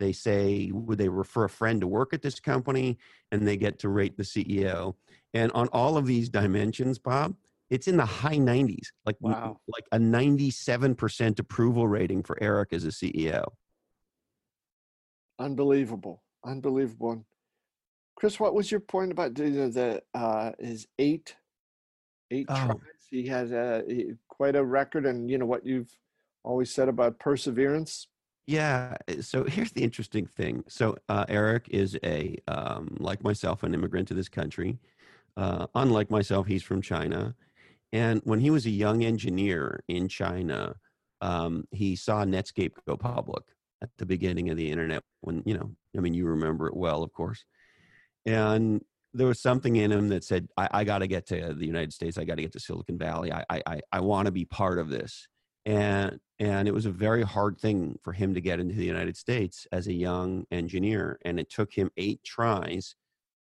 They 0.00 0.12
say 0.12 0.70
would 0.72 0.98
they 0.98 1.08
refer 1.08 1.44
a 1.44 1.48
friend 1.48 1.80
to 1.80 1.86
work 1.86 2.12
at 2.12 2.22
this 2.22 2.40
company, 2.40 2.98
and 3.30 3.46
they 3.46 3.56
get 3.56 3.78
to 3.80 3.88
rate 3.88 4.16
the 4.16 4.24
CEO. 4.24 4.94
And 5.34 5.52
on 5.52 5.68
all 5.68 5.96
of 5.96 6.06
these 6.06 6.28
dimensions, 6.28 6.98
Bob, 6.98 7.36
it's 7.70 7.88
in 7.88 7.96
the 7.96 8.04
high 8.04 8.36
90s, 8.36 8.88
like 9.06 9.16
wow. 9.20 9.56
like 9.68 9.84
a 9.92 9.98
97% 9.98 11.38
approval 11.38 11.88
rating 11.88 12.22
for 12.22 12.36
Eric 12.40 12.72
as 12.72 12.84
a 12.84 12.88
CEO. 12.88 13.44
Unbelievable, 15.38 16.22
unbelievable. 16.44 17.24
Chris, 18.16 18.38
what 18.38 18.54
was 18.54 18.70
your 18.70 18.80
point 18.80 19.10
about 19.10 19.36
you 19.38 19.50
know, 19.50 19.68
the 19.68 20.02
uh, 20.14 20.52
his 20.60 20.86
eight 20.98 21.34
eight 22.30 22.46
oh. 22.48 22.66
tries? 22.66 22.78
He 23.10 23.26
has 23.26 23.52
a 23.52 23.82
quite 24.28 24.56
a 24.56 24.64
record, 24.64 25.06
and 25.06 25.30
you 25.30 25.38
know 25.38 25.46
what 25.46 25.66
you've 25.66 25.90
always 26.44 26.72
said 26.72 26.88
about 26.88 27.18
perseverance. 27.18 28.08
Yeah. 28.46 28.96
Eh, 29.08 29.20
so 29.20 29.44
here's 29.44 29.72
the 29.72 29.82
interesting 29.82 30.26
thing. 30.26 30.64
So 30.68 30.96
uh, 31.08 31.24
Eric 31.28 31.68
is 31.70 31.98
a 32.04 32.36
um, 32.46 32.96
like 33.00 33.24
myself, 33.24 33.62
an 33.62 33.74
immigrant 33.74 34.08
to 34.08 34.14
this 34.14 34.28
country. 34.28 34.78
Uh, 35.36 35.66
unlike 35.74 36.10
myself, 36.10 36.46
he's 36.46 36.62
from 36.62 36.80
China. 36.80 37.34
And 37.94 38.20
when 38.24 38.40
he 38.40 38.50
was 38.50 38.66
a 38.66 38.70
young 38.70 39.04
engineer 39.04 39.84
in 39.86 40.08
China, 40.08 40.74
um, 41.20 41.64
he 41.70 41.94
saw 41.94 42.24
Netscape 42.24 42.72
go 42.88 42.96
public 42.96 43.44
at 43.82 43.90
the 43.98 44.04
beginning 44.04 44.50
of 44.50 44.56
the 44.56 44.68
internet. 44.68 45.04
When 45.20 45.44
you 45.46 45.54
know, 45.54 45.70
I 45.96 46.00
mean, 46.00 46.12
you 46.12 46.26
remember 46.26 46.66
it 46.66 46.76
well, 46.76 47.04
of 47.04 47.12
course. 47.12 47.44
And 48.26 48.82
there 49.12 49.28
was 49.28 49.40
something 49.40 49.76
in 49.76 49.92
him 49.92 50.08
that 50.08 50.24
said, 50.24 50.48
"I, 50.56 50.68
I 50.72 50.84
got 50.84 50.98
to 50.98 51.06
get 51.06 51.24
to 51.28 51.54
the 51.54 51.66
United 51.66 51.92
States. 51.92 52.18
I 52.18 52.24
got 52.24 52.34
to 52.34 52.42
get 52.42 52.52
to 52.54 52.60
Silicon 52.60 52.98
Valley. 52.98 53.32
I, 53.32 53.44
I, 53.48 53.80
I 53.92 54.00
want 54.00 54.26
to 54.26 54.32
be 54.32 54.44
part 54.44 54.80
of 54.80 54.90
this." 54.90 55.28
And 55.64 56.18
and 56.40 56.66
it 56.66 56.74
was 56.74 56.86
a 56.86 56.90
very 56.90 57.22
hard 57.22 57.60
thing 57.60 57.96
for 58.02 58.12
him 58.12 58.34
to 58.34 58.40
get 58.40 58.58
into 58.58 58.74
the 58.74 58.84
United 58.84 59.16
States 59.16 59.68
as 59.70 59.86
a 59.86 59.94
young 59.94 60.46
engineer, 60.50 61.20
and 61.24 61.38
it 61.38 61.48
took 61.48 61.72
him 61.72 61.92
eight 61.96 62.24
tries 62.24 62.96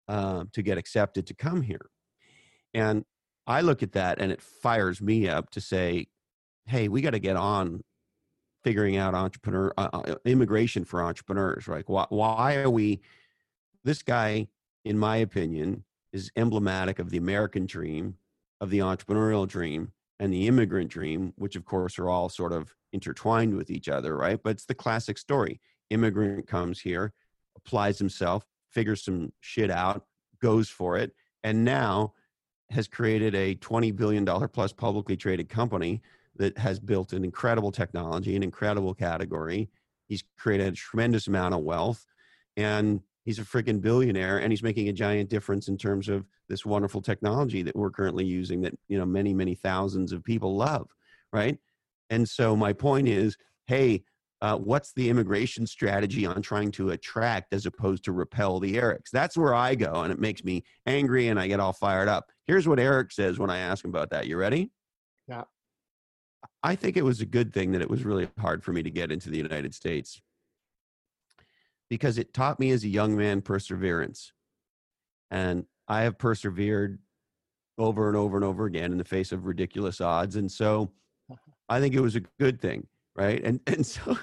uh, 0.10 0.44
to 0.52 0.62
get 0.62 0.78
accepted 0.78 1.28
to 1.28 1.34
come 1.34 1.62
here. 1.62 1.90
And 2.74 3.06
I 3.46 3.62
look 3.62 3.84
at 3.84 3.94
that 3.94 4.20
and 4.20 4.32
it 4.32 4.42
fires 4.42 5.02
me 5.02 5.28
up 5.28 5.50
to 5.52 5.62
say, 5.62 6.08
hey, 6.66 6.88
we 6.88 7.02
got 7.02 7.12
to 7.12 7.20
get 7.20 7.36
on 7.36 7.84
figuring 8.64 8.96
out 8.96 9.14
entrepreneur 9.14 9.74
uh, 9.78 9.90
uh, 9.94 10.16
immigration 10.26 10.86
for 10.86 11.04
entrepreneurs 11.04 11.68
right? 11.68 11.84
Why, 11.88 12.06
why 12.10 12.56
are 12.56 12.70
we 12.70 13.02
this 13.84 14.02
guy 14.02 14.48
in 14.86 14.98
my 14.98 15.18
opinion 15.18 15.84
is 16.14 16.32
emblematic 16.36 17.00
of 17.00 17.10
the 17.10 17.18
american 17.18 17.66
dream 17.66 18.16
of 18.62 18.70
the 18.70 18.80
entrepreneurial 18.80 19.48
dream 19.48 19.92
and 20.20 20.32
the 20.32 20.48
immigrant 20.48 20.90
dream 20.90 21.34
which 21.36 21.56
of 21.58 21.66
course 21.66 22.00
are 22.00 22.08
all 22.10 22.30
sort 22.30 22.54
of 22.54 22.74
intertwined 22.94 23.56
with 23.56 23.70
each 23.70 23.90
other 23.90 24.16
right? 24.16 24.40
But 24.42 24.52
it's 24.52 24.66
the 24.66 24.76
classic 24.76 25.18
story. 25.18 25.60
Immigrant 25.90 26.48
comes 26.48 26.80
here 26.80 27.12
applies 27.58 28.00
himself 28.00 28.46
figures 28.70 29.04
some 29.04 29.34
shit 29.42 29.70
out 29.70 30.06
goes 30.42 30.70
for 30.70 30.98
it 30.98 31.12
and 31.44 31.66
now 31.66 32.14
has 32.74 32.88
created 32.88 33.36
a 33.36 33.56
$20 33.56 33.96
billion 33.96 34.26
plus 34.26 34.74
publicly 34.74 35.16
traded 35.16 35.50
company 35.50 36.02
that 36.36 36.58
has 36.58 36.80
built 36.80 37.14
an 37.14 37.24
incredible 37.24 37.72
technology, 37.72 38.36
an 38.36 38.44
incredible 38.44 38.94
category. 38.94 39.70
He's 40.08 40.24
created 40.38 40.74
a 40.74 40.76
tremendous 40.76 41.28
amount 41.28 41.54
of 41.54 41.62
wealth 41.62 42.06
and 42.58 43.02
he's 43.24 43.40
a 43.40 43.44
freaking 43.44 43.80
billionaire 43.80 44.40
and 44.40 44.52
he's 44.52 44.64
making 44.64 44.90
a 44.90 44.94
giant 44.94 45.30
difference 45.30 45.68
in 45.68 45.78
terms 45.78 46.10
of 46.10 46.26
this 46.50 46.66
wonderful 46.66 47.02
technology 47.02 47.62
that 47.62 47.76
we're 47.76 47.92
currently 47.92 48.26
using 48.26 48.62
that, 48.62 48.74
you 48.88 48.98
know, 48.98 49.06
many, 49.06 49.34
many 49.34 49.56
thousands 49.56 50.12
of 50.12 50.24
people 50.24 50.56
love. 50.56 50.90
Right. 51.32 51.58
And 52.10 52.28
so 52.28 52.56
my 52.56 52.74
point 52.74 53.08
is, 53.08 53.38
hey, 53.66 54.04
uh, 54.44 54.58
what's 54.58 54.92
the 54.92 55.10
immigration 55.10 55.66
strategy 55.66 56.26
on 56.26 56.42
trying 56.42 56.70
to 56.70 56.90
attract 56.90 57.54
as 57.54 57.66
opposed 57.66 58.04
to 58.04 58.12
repel 58.12 58.60
the 58.60 58.76
Erics? 58.76 59.10
That's 59.12 59.38
where 59.38 59.56
I 59.56 59.74
go, 59.74 60.02
and 60.02 60.12
it 60.12 60.20
makes 60.20 60.44
me 60.44 60.66
angry 60.86 61.30
and 61.30 61.40
I 61.40 61.48
get 61.48 61.62
all 61.62 61.72
fired 61.72 62.10
up. 62.10 62.30
Here's 62.46 62.68
what 62.68 62.78
Eric 62.78 63.14
says 63.14 63.40
when 63.40 63.50
I 63.50 63.60
ask 63.60 63.86
him 63.86 63.90
about 63.90 64.10
that. 64.10 64.28
You 64.28 64.36
ready? 64.36 64.70
Yeah. 65.30 65.44
I 66.62 66.76
think 66.76 66.98
it 66.98 67.06
was 67.06 67.22
a 67.22 67.26
good 67.26 67.54
thing 67.54 67.72
that 67.72 67.82
it 67.82 67.90
was 67.90 68.04
really 68.04 68.28
hard 68.38 68.66
for 68.66 68.74
me 68.74 68.84
to 68.84 68.92
get 68.92 69.14
into 69.14 69.30
the 69.30 69.38
United 69.38 69.74
States 69.74 70.22
because 71.90 72.18
it 72.18 72.34
taught 72.34 72.60
me 72.60 72.72
as 72.72 72.84
a 72.84 72.90
young 72.90 73.16
man 73.16 73.42
perseverance. 73.42 74.34
And 75.32 75.66
I 75.88 76.02
have 76.02 76.18
persevered 76.18 77.00
over 77.78 78.10
and 78.10 78.18
over 78.18 78.36
and 78.36 78.44
over 78.44 78.66
again 78.66 78.92
in 78.92 78.98
the 78.98 79.06
face 79.06 79.32
of 79.32 79.46
ridiculous 79.46 80.02
odds. 80.02 80.36
And 80.36 80.52
so 80.52 80.92
I 81.70 81.80
think 81.80 81.96
it 81.96 82.02
was 82.02 82.18
a 82.18 82.24
good 82.40 82.60
thing. 82.60 82.88
Right. 83.16 83.44
And, 83.44 83.60
and 83.68 83.86
so, 83.86 84.18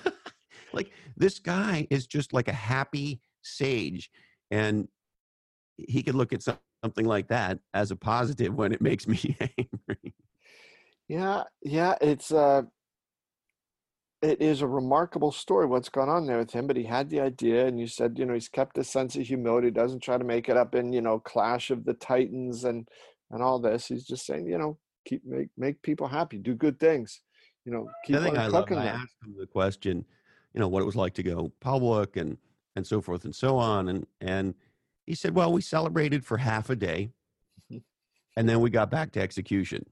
like, 0.72 0.90
this 1.16 1.38
guy 1.38 1.86
is 1.90 2.06
just 2.06 2.32
like 2.32 2.48
a 2.48 2.52
happy 2.52 3.20
sage. 3.42 4.10
And 4.50 4.88
he 5.76 6.02
could 6.02 6.14
look 6.14 6.32
at 6.32 6.42
something 6.42 7.06
like 7.06 7.28
that 7.28 7.58
as 7.74 7.90
a 7.90 7.96
positive 7.96 8.54
when 8.54 8.72
it 8.72 8.80
makes 8.80 9.06
me 9.06 9.36
angry. 9.58 10.14
Yeah, 11.08 11.44
yeah, 11.62 11.94
it's 12.00 12.30
uh 12.32 12.62
it 14.22 14.42
is 14.42 14.60
a 14.60 14.66
remarkable 14.66 15.32
story 15.32 15.66
what's 15.66 15.88
gone 15.88 16.10
on 16.10 16.26
there 16.26 16.38
with 16.38 16.50
him, 16.52 16.66
but 16.66 16.76
he 16.76 16.84
had 16.84 17.08
the 17.08 17.20
idea 17.20 17.66
and 17.66 17.80
you 17.80 17.86
said, 17.86 18.18
you 18.18 18.26
know, 18.26 18.34
he's 18.34 18.50
kept 18.50 18.76
a 18.76 18.84
sense 18.84 19.16
of 19.16 19.26
humility, 19.26 19.70
doesn't 19.70 20.02
try 20.02 20.18
to 20.18 20.24
make 20.24 20.48
it 20.50 20.58
up 20.58 20.74
in, 20.74 20.92
you 20.92 21.00
know, 21.00 21.18
clash 21.18 21.70
of 21.70 21.84
the 21.84 21.94
titans 21.94 22.64
and 22.64 22.86
and 23.30 23.42
all 23.42 23.58
this. 23.60 23.86
He's 23.86 24.04
just 24.04 24.26
saying, 24.26 24.46
you 24.46 24.58
know, 24.58 24.78
keep 25.06 25.24
make 25.24 25.48
make 25.56 25.82
people 25.82 26.08
happy, 26.08 26.38
do 26.38 26.54
good 26.54 26.78
things. 26.78 27.20
You 27.64 27.72
know, 27.72 27.90
keep 28.04 28.16
the 28.16 28.22
thing 28.22 28.36
on 28.36 28.44
I 28.44 28.46
love, 28.46 28.70
I 28.72 28.86
asked 28.86 29.16
him 29.24 29.36
the 29.38 29.46
question, 29.46 30.04
you 30.54 30.60
know, 30.60 30.68
what 30.68 30.82
it 30.82 30.86
was 30.86 30.96
like 30.96 31.14
to 31.14 31.22
go 31.22 31.52
public 31.60 32.16
and 32.16 32.38
and 32.76 32.86
so 32.86 33.00
forth 33.00 33.24
and 33.24 33.34
so 33.34 33.58
on. 33.58 33.88
And 33.88 34.06
and 34.20 34.54
he 35.06 35.14
said, 35.14 35.34
Well, 35.34 35.52
we 35.52 35.60
celebrated 35.60 36.24
for 36.24 36.38
half 36.38 36.70
a 36.70 36.76
day 36.76 37.10
and 38.36 38.48
then 38.48 38.60
we 38.60 38.70
got 38.70 38.90
back 38.90 39.12
to 39.12 39.20
execution 39.20 39.84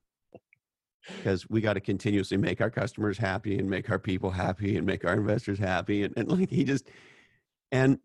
because 1.17 1.49
we 1.49 1.61
got 1.61 1.75
to 1.75 1.81
continuously 1.81 2.37
make 2.37 2.61
our 2.61 2.71
customers 2.71 3.19
happy 3.19 3.59
and 3.59 3.69
make 3.69 3.91
our 3.91 3.99
people 3.99 4.31
happy 4.31 4.77
and 4.77 4.87
make 4.87 5.05
our 5.05 5.15
investors 5.15 5.59
happy 5.59 6.03
and, 6.03 6.15
and 6.17 6.29
like 6.29 6.51
he 6.51 6.65
just 6.65 6.89
and 7.73 7.99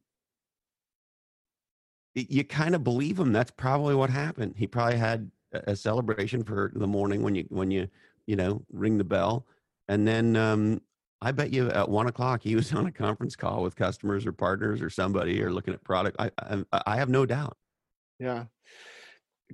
you 2.13 2.43
kind 2.43 2.75
of 2.75 2.83
believe 2.83 3.17
him 3.19 3.33
that's 3.33 3.51
probably 3.51 3.95
what 3.95 4.09
happened 4.09 4.53
he 4.57 4.67
probably 4.67 4.97
had 4.97 5.31
a 5.53 5.75
celebration 5.75 6.43
for 6.43 6.71
the 6.75 6.87
morning 6.87 7.21
when 7.23 7.35
you 7.35 7.45
when 7.49 7.71
you 7.71 7.87
you 8.25 8.35
know 8.35 8.63
ring 8.71 8.97
the 8.97 9.03
bell 9.03 9.45
and 9.87 10.07
then 10.07 10.35
um 10.35 10.81
i 11.21 11.31
bet 11.31 11.51
you 11.51 11.69
at 11.69 11.89
one 11.89 12.07
o'clock 12.07 12.41
he 12.41 12.55
was 12.55 12.73
on 12.79 12.85
a 12.85 12.91
conference 12.91 13.35
call 13.35 13.63
with 13.63 13.75
customers 13.75 14.25
or 14.25 14.31
partners 14.31 14.81
or 14.81 14.89
somebody 14.89 15.41
or 15.41 15.51
looking 15.51 15.73
at 15.73 15.83
product 15.83 16.15
i 16.19 16.29
i, 16.37 16.81
I 16.85 16.95
have 16.95 17.09
no 17.09 17.25
doubt 17.25 17.57
Yeah. 18.19 18.45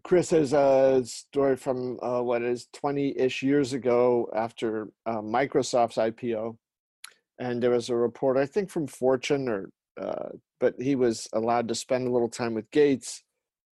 Chris 0.03 0.29
has 0.29 0.53
a 0.53 1.01
story 1.03 1.55
from 1.57 1.99
uh, 2.01 2.21
what 2.21 2.41
is 2.41 2.67
20 2.73 3.17
ish 3.17 3.43
years 3.43 3.73
ago 3.73 4.29
after 4.33 4.89
uh, 5.05 5.21
Microsoft's 5.21 5.97
IPO. 5.97 6.55
And 7.39 7.61
there 7.61 7.71
was 7.71 7.89
a 7.89 7.95
report, 7.95 8.37
I 8.37 8.45
think 8.45 8.69
from 8.69 8.87
Fortune, 8.87 9.49
or 9.49 9.69
uh, 9.99 10.29
but 10.59 10.75
he 10.79 10.95
was 10.95 11.27
allowed 11.33 11.67
to 11.67 11.75
spend 11.75 12.07
a 12.07 12.11
little 12.11 12.29
time 12.29 12.53
with 12.53 12.69
Gates 12.71 13.23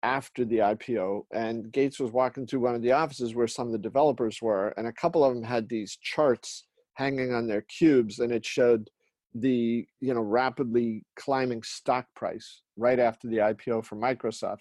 after 0.02 0.44
the 0.44 0.58
IPO. 0.58 1.22
And 1.32 1.70
Gates 1.72 2.00
was 2.00 2.12
walking 2.12 2.46
through 2.46 2.60
one 2.60 2.74
of 2.74 2.82
the 2.82 2.92
offices 2.92 3.34
where 3.34 3.46
some 3.46 3.66
of 3.66 3.72
the 3.72 3.78
developers 3.78 4.40
were, 4.42 4.68
and 4.76 4.86
a 4.86 4.92
couple 4.92 5.24
of 5.24 5.34
them 5.34 5.44
had 5.44 5.68
these 5.68 5.96
charts 5.96 6.66
hanging 6.94 7.32
on 7.32 7.46
their 7.46 7.62
cubes, 7.62 8.18
and 8.18 8.32
it 8.32 8.44
showed 8.44 8.90
the 9.34 9.86
you 10.00 10.12
know 10.12 10.20
rapidly 10.20 11.04
climbing 11.16 11.62
stock 11.62 12.06
price 12.14 12.60
right 12.76 12.98
after 12.98 13.28
the 13.28 13.38
IPO 13.38 13.84
for 13.84 13.96
Microsoft. 13.96 14.58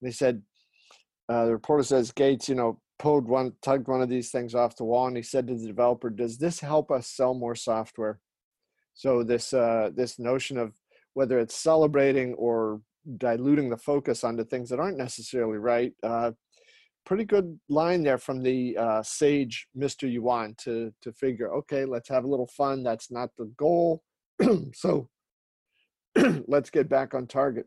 And 0.00 0.08
they 0.08 0.12
said 0.12 0.42
uh, 1.28 1.46
the 1.46 1.52
reporter 1.52 1.82
says 1.82 2.12
Gates, 2.12 2.48
you 2.48 2.54
know, 2.54 2.80
pulled 2.98 3.26
one, 3.26 3.52
tugged 3.62 3.88
one 3.88 4.02
of 4.02 4.08
these 4.08 4.30
things 4.30 4.54
off 4.54 4.76
the 4.76 4.84
wall, 4.84 5.06
and 5.06 5.16
he 5.16 5.22
said 5.22 5.46
to 5.48 5.56
the 5.56 5.66
developer, 5.66 6.10
"Does 6.10 6.38
this 6.38 6.60
help 6.60 6.90
us 6.90 7.08
sell 7.08 7.34
more 7.34 7.56
software?" 7.56 8.20
So 8.94 9.22
this 9.22 9.52
uh, 9.52 9.90
this 9.94 10.18
notion 10.18 10.58
of 10.58 10.74
whether 11.14 11.38
it's 11.38 11.56
celebrating 11.56 12.34
or 12.34 12.80
diluting 13.18 13.70
the 13.70 13.76
focus 13.76 14.24
onto 14.24 14.44
things 14.44 14.70
that 14.70 14.80
aren't 14.80 14.98
necessarily 14.98 15.58
right. 15.58 15.92
Uh, 16.02 16.32
pretty 17.04 17.24
good 17.24 17.58
line 17.68 18.02
there 18.02 18.18
from 18.18 18.42
the 18.42 18.76
uh, 18.76 19.02
sage 19.02 19.66
Mr. 19.76 20.10
Yuan 20.10 20.54
to 20.58 20.92
to 21.02 21.12
figure. 21.12 21.52
Okay, 21.54 21.84
let's 21.84 22.08
have 22.08 22.24
a 22.24 22.28
little 22.28 22.46
fun. 22.46 22.82
That's 22.82 23.10
not 23.10 23.30
the 23.36 23.46
goal. 23.56 24.02
so 24.74 25.08
let's 26.46 26.70
get 26.70 26.88
back 26.88 27.14
on 27.14 27.26
target. 27.26 27.66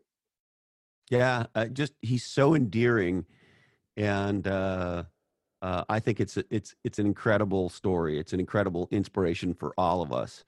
Yeah, 1.10 1.46
uh, 1.54 1.66
just 1.66 1.92
he's 2.00 2.24
so 2.24 2.54
endearing, 2.54 3.26
and 3.96 4.46
uh, 4.46 5.04
uh, 5.62 5.84
I 5.88 6.00
think 6.00 6.20
it's 6.20 6.38
it's 6.50 6.74
it's 6.84 6.98
an 6.98 7.06
incredible 7.06 7.68
story. 7.68 8.18
It's 8.18 8.32
an 8.32 8.40
incredible 8.40 8.88
inspiration 8.90 9.54
for 9.54 9.72
all 9.78 10.02
of 10.02 10.12
us. 10.12 10.44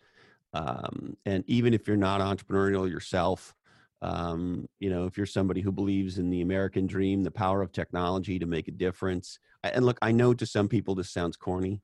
Um, 0.54 1.16
and 1.26 1.44
even 1.46 1.74
if 1.74 1.86
you're 1.86 1.96
not 1.96 2.20
entrepreneurial 2.20 2.90
yourself, 2.90 3.54
um, 4.00 4.68
you 4.78 4.90
know, 4.90 5.06
if 5.06 5.16
you're 5.16 5.26
somebody 5.26 5.60
who 5.60 5.72
believes 5.72 6.18
in 6.18 6.30
the 6.30 6.40
American 6.40 6.86
dream, 6.86 7.22
the 7.22 7.30
power 7.30 7.62
of 7.62 7.72
technology 7.72 8.38
to 8.38 8.46
make 8.46 8.68
a 8.68 8.72
difference. 8.72 9.38
And 9.64 9.84
look, 9.84 9.98
I 10.02 10.12
know 10.12 10.34
to 10.34 10.46
some 10.46 10.68
people 10.68 10.94
this 10.94 11.10
sounds 11.10 11.36
corny. 11.36 11.82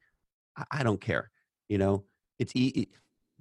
I, 0.56 0.64
I 0.70 0.82
don't 0.82 1.00
care. 1.00 1.30
You 1.68 1.78
know, 1.78 2.04
it's 2.38 2.54
e- 2.54 2.88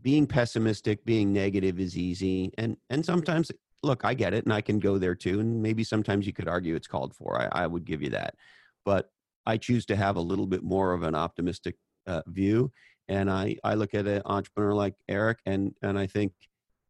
being 0.01 0.25
pessimistic, 0.25 1.05
being 1.05 1.31
negative 1.31 1.79
is 1.79 1.97
easy, 1.97 2.51
and 2.57 2.77
and 2.89 3.05
sometimes 3.05 3.51
look, 3.83 4.05
I 4.05 4.13
get 4.13 4.33
it, 4.33 4.45
and 4.45 4.53
I 4.53 4.61
can 4.61 4.79
go 4.79 4.97
there 4.97 5.15
too. 5.15 5.39
And 5.39 5.61
maybe 5.61 5.83
sometimes 5.83 6.25
you 6.25 6.33
could 6.33 6.47
argue 6.47 6.75
it's 6.75 6.87
called 6.87 7.13
for. 7.15 7.39
I, 7.41 7.63
I 7.63 7.67
would 7.67 7.85
give 7.85 8.01
you 8.01 8.09
that, 8.11 8.35
but 8.85 9.11
I 9.45 9.57
choose 9.57 9.85
to 9.87 9.95
have 9.95 10.15
a 10.15 10.21
little 10.21 10.47
bit 10.47 10.63
more 10.63 10.93
of 10.93 11.03
an 11.03 11.15
optimistic 11.15 11.75
uh, 12.07 12.21
view. 12.27 12.71
And 13.07 13.29
I 13.29 13.57
I 13.63 13.75
look 13.75 13.93
at 13.93 14.07
an 14.07 14.21
entrepreneur 14.25 14.73
like 14.73 14.95
Eric, 15.07 15.39
and 15.45 15.75
and 15.81 15.99
I 15.99 16.07
think 16.07 16.31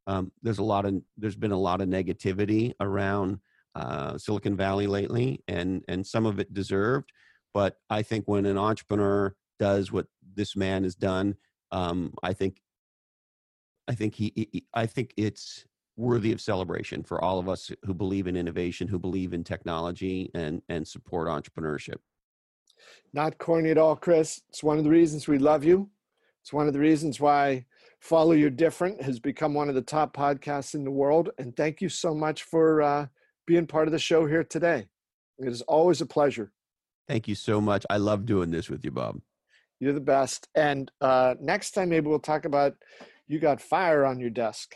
um, 0.08 0.32
there's 0.42 0.60
a 0.60 0.64
lot 0.64 0.86
of 0.86 1.02
there's 1.18 1.36
been 1.36 1.52
a 1.52 1.60
lot 1.60 1.82
of 1.82 1.88
negativity 1.88 2.74
around 2.80 3.40
uh, 3.76 4.18
Silicon 4.18 4.56
Valley 4.56 4.88
lately, 4.88 5.42
and 5.48 5.84
and 5.88 6.06
some 6.06 6.26
of 6.26 6.40
it 6.40 6.54
deserved. 6.54 7.12
But 7.54 7.78
I 7.90 8.02
think 8.02 8.26
when 8.28 8.46
an 8.46 8.58
entrepreneur 8.58 9.36
does 9.60 9.92
what 9.92 10.08
this 10.36 10.56
man 10.56 10.84
has 10.84 10.96
done, 10.96 11.36
um, 11.72 12.14
I 12.22 12.34
think 12.34 12.58
I 13.88 13.96
think 13.96 14.16
he, 14.16 14.32
he 14.36 14.66
I 14.74 14.86
think 14.86 15.14
it's 15.18 15.66
worthy 15.96 16.32
of 16.32 16.42
celebration 16.42 17.04
for 17.04 17.24
all 17.24 17.40
of 17.40 17.48
us 17.48 17.72
who 17.86 17.94
believe 17.94 18.28
in 18.28 18.36
innovation, 18.36 18.88
who 18.88 19.00
believe 19.00 19.34
in 19.34 19.44
technology, 19.44 20.30
and 20.34 20.62
and 20.70 20.88
support 20.88 21.28
entrepreneurship. 21.28 21.98
Not 23.14 23.38
corny 23.38 23.70
at 23.70 23.78
all, 23.78 23.96
Chris. 23.96 24.42
It's 24.50 24.64
one 24.64 24.78
of 24.78 24.84
the 24.84 24.90
reasons 24.90 25.28
we 25.28 25.38
love 25.38 25.64
you. 25.64 25.90
It's 26.42 26.52
one 26.52 26.68
of 26.68 26.74
the 26.74 26.80
reasons 26.80 27.22
why 27.22 27.66
Follow 28.04 28.34
Your 28.34 28.50
Different 28.50 29.02
has 29.02 29.18
become 29.18 29.54
one 29.54 29.70
of 29.70 29.76
the 29.76 29.82
top 29.82 30.14
podcasts 30.14 30.76
in 30.76 30.84
the 30.84 30.92
world. 30.92 31.30
And 31.38 31.56
thank 31.56 31.82
you 31.82 31.88
so 31.88 32.14
much 32.14 32.44
for 32.44 32.82
uh, 32.82 33.08
being 33.48 33.66
part 33.66 33.88
of 33.88 33.94
the 33.94 34.00
show 34.00 34.26
here 34.26 34.44
today. 34.44 34.88
It 35.40 35.48
is 35.48 35.62
always 35.62 36.02
a 36.02 36.06
pleasure. 36.06 36.52
Thank 37.08 37.30
you 37.30 37.36
so 37.36 37.62
much. 37.62 37.86
I 37.90 37.96
love 37.96 38.26
doing 38.26 38.52
this 38.52 38.70
with 38.70 38.84
you, 38.84 38.92
Bob. 38.92 39.22
You're 39.80 39.94
the 39.94 40.02
best. 40.02 40.50
And 40.54 40.92
uh, 41.00 41.36
next 41.40 41.72
time, 41.72 41.88
maybe 41.88 42.08
we'll 42.08 42.20
talk 42.20 42.44
about 42.44 42.76
you 43.28 43.40
got 43.40 43.62
fire 43.62 44.04
on 44.04 44.20
your 44.20 44.30
desk. 44.30 44.76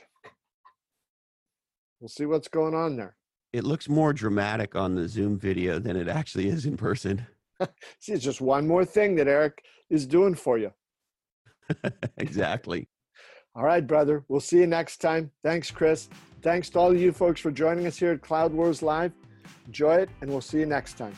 We'll 1.99 2.07
see 2.07 2.25
what's 2.25 2.47
going 2.47 2.75
on 2.75 2.95
there. 2.95 3.17
It 3.51 3.65
looks 3.65 3.89
more 3.89 4.13
dramatic 4.13 4.73
on 4.78 4.95
the 4.95 5.09
Zoom 5.09 5.38
video 5.38 5.80
than 5.80 5.97
it 5.97 6.07
actually 6.07 6.47
is 6.47 6.65
in 6.65 6.78
person. 6.78 7.28
See, 7.99 8.13
it's 8.13 8.23
just 8.23 8.39
one 8.39 8.65
more 8.65 8.86
thing 8.86 9.15
that 9.15 9.28
Eric 9.28 9.65
is 9.89 10.07
doing 10.07 10.34
for 10.34 10.57
you. 10.57 10.71
exactly. 12.17 12.88
All 13.58 13.64
right, 13.64 13.86
brother. 13.86 14.24
We'll 14.28 14.39
see 14.39 14.60
you 14.60 14.68
next 14.68 14.97
time. 14.97 15.32
Thanks, 15.43 15.72
Chris. 15.72 16.10
Thanks 16.43 16.70
to 16.70 16.80
all 16.80 16.91
of 16.91 17.01
you 17.01 17.12
folks 17.12 17.41
for 17.41 17.49
joining 17.49 17.88
us 17.88 17.97
here 17.97 18.12
at 18.12 18.22
Cloud 18.22 18.53
Wars 18.53 18.84
Live. 18.84 19.12
Enjoy 19.66 19.95
it, 19.95 20.10
and 20.22 20.30
we'll 20.30 20.41
see 20.41 20.60
you 20.60 20.68
next 20.68 20.95
time. 20.95 21.16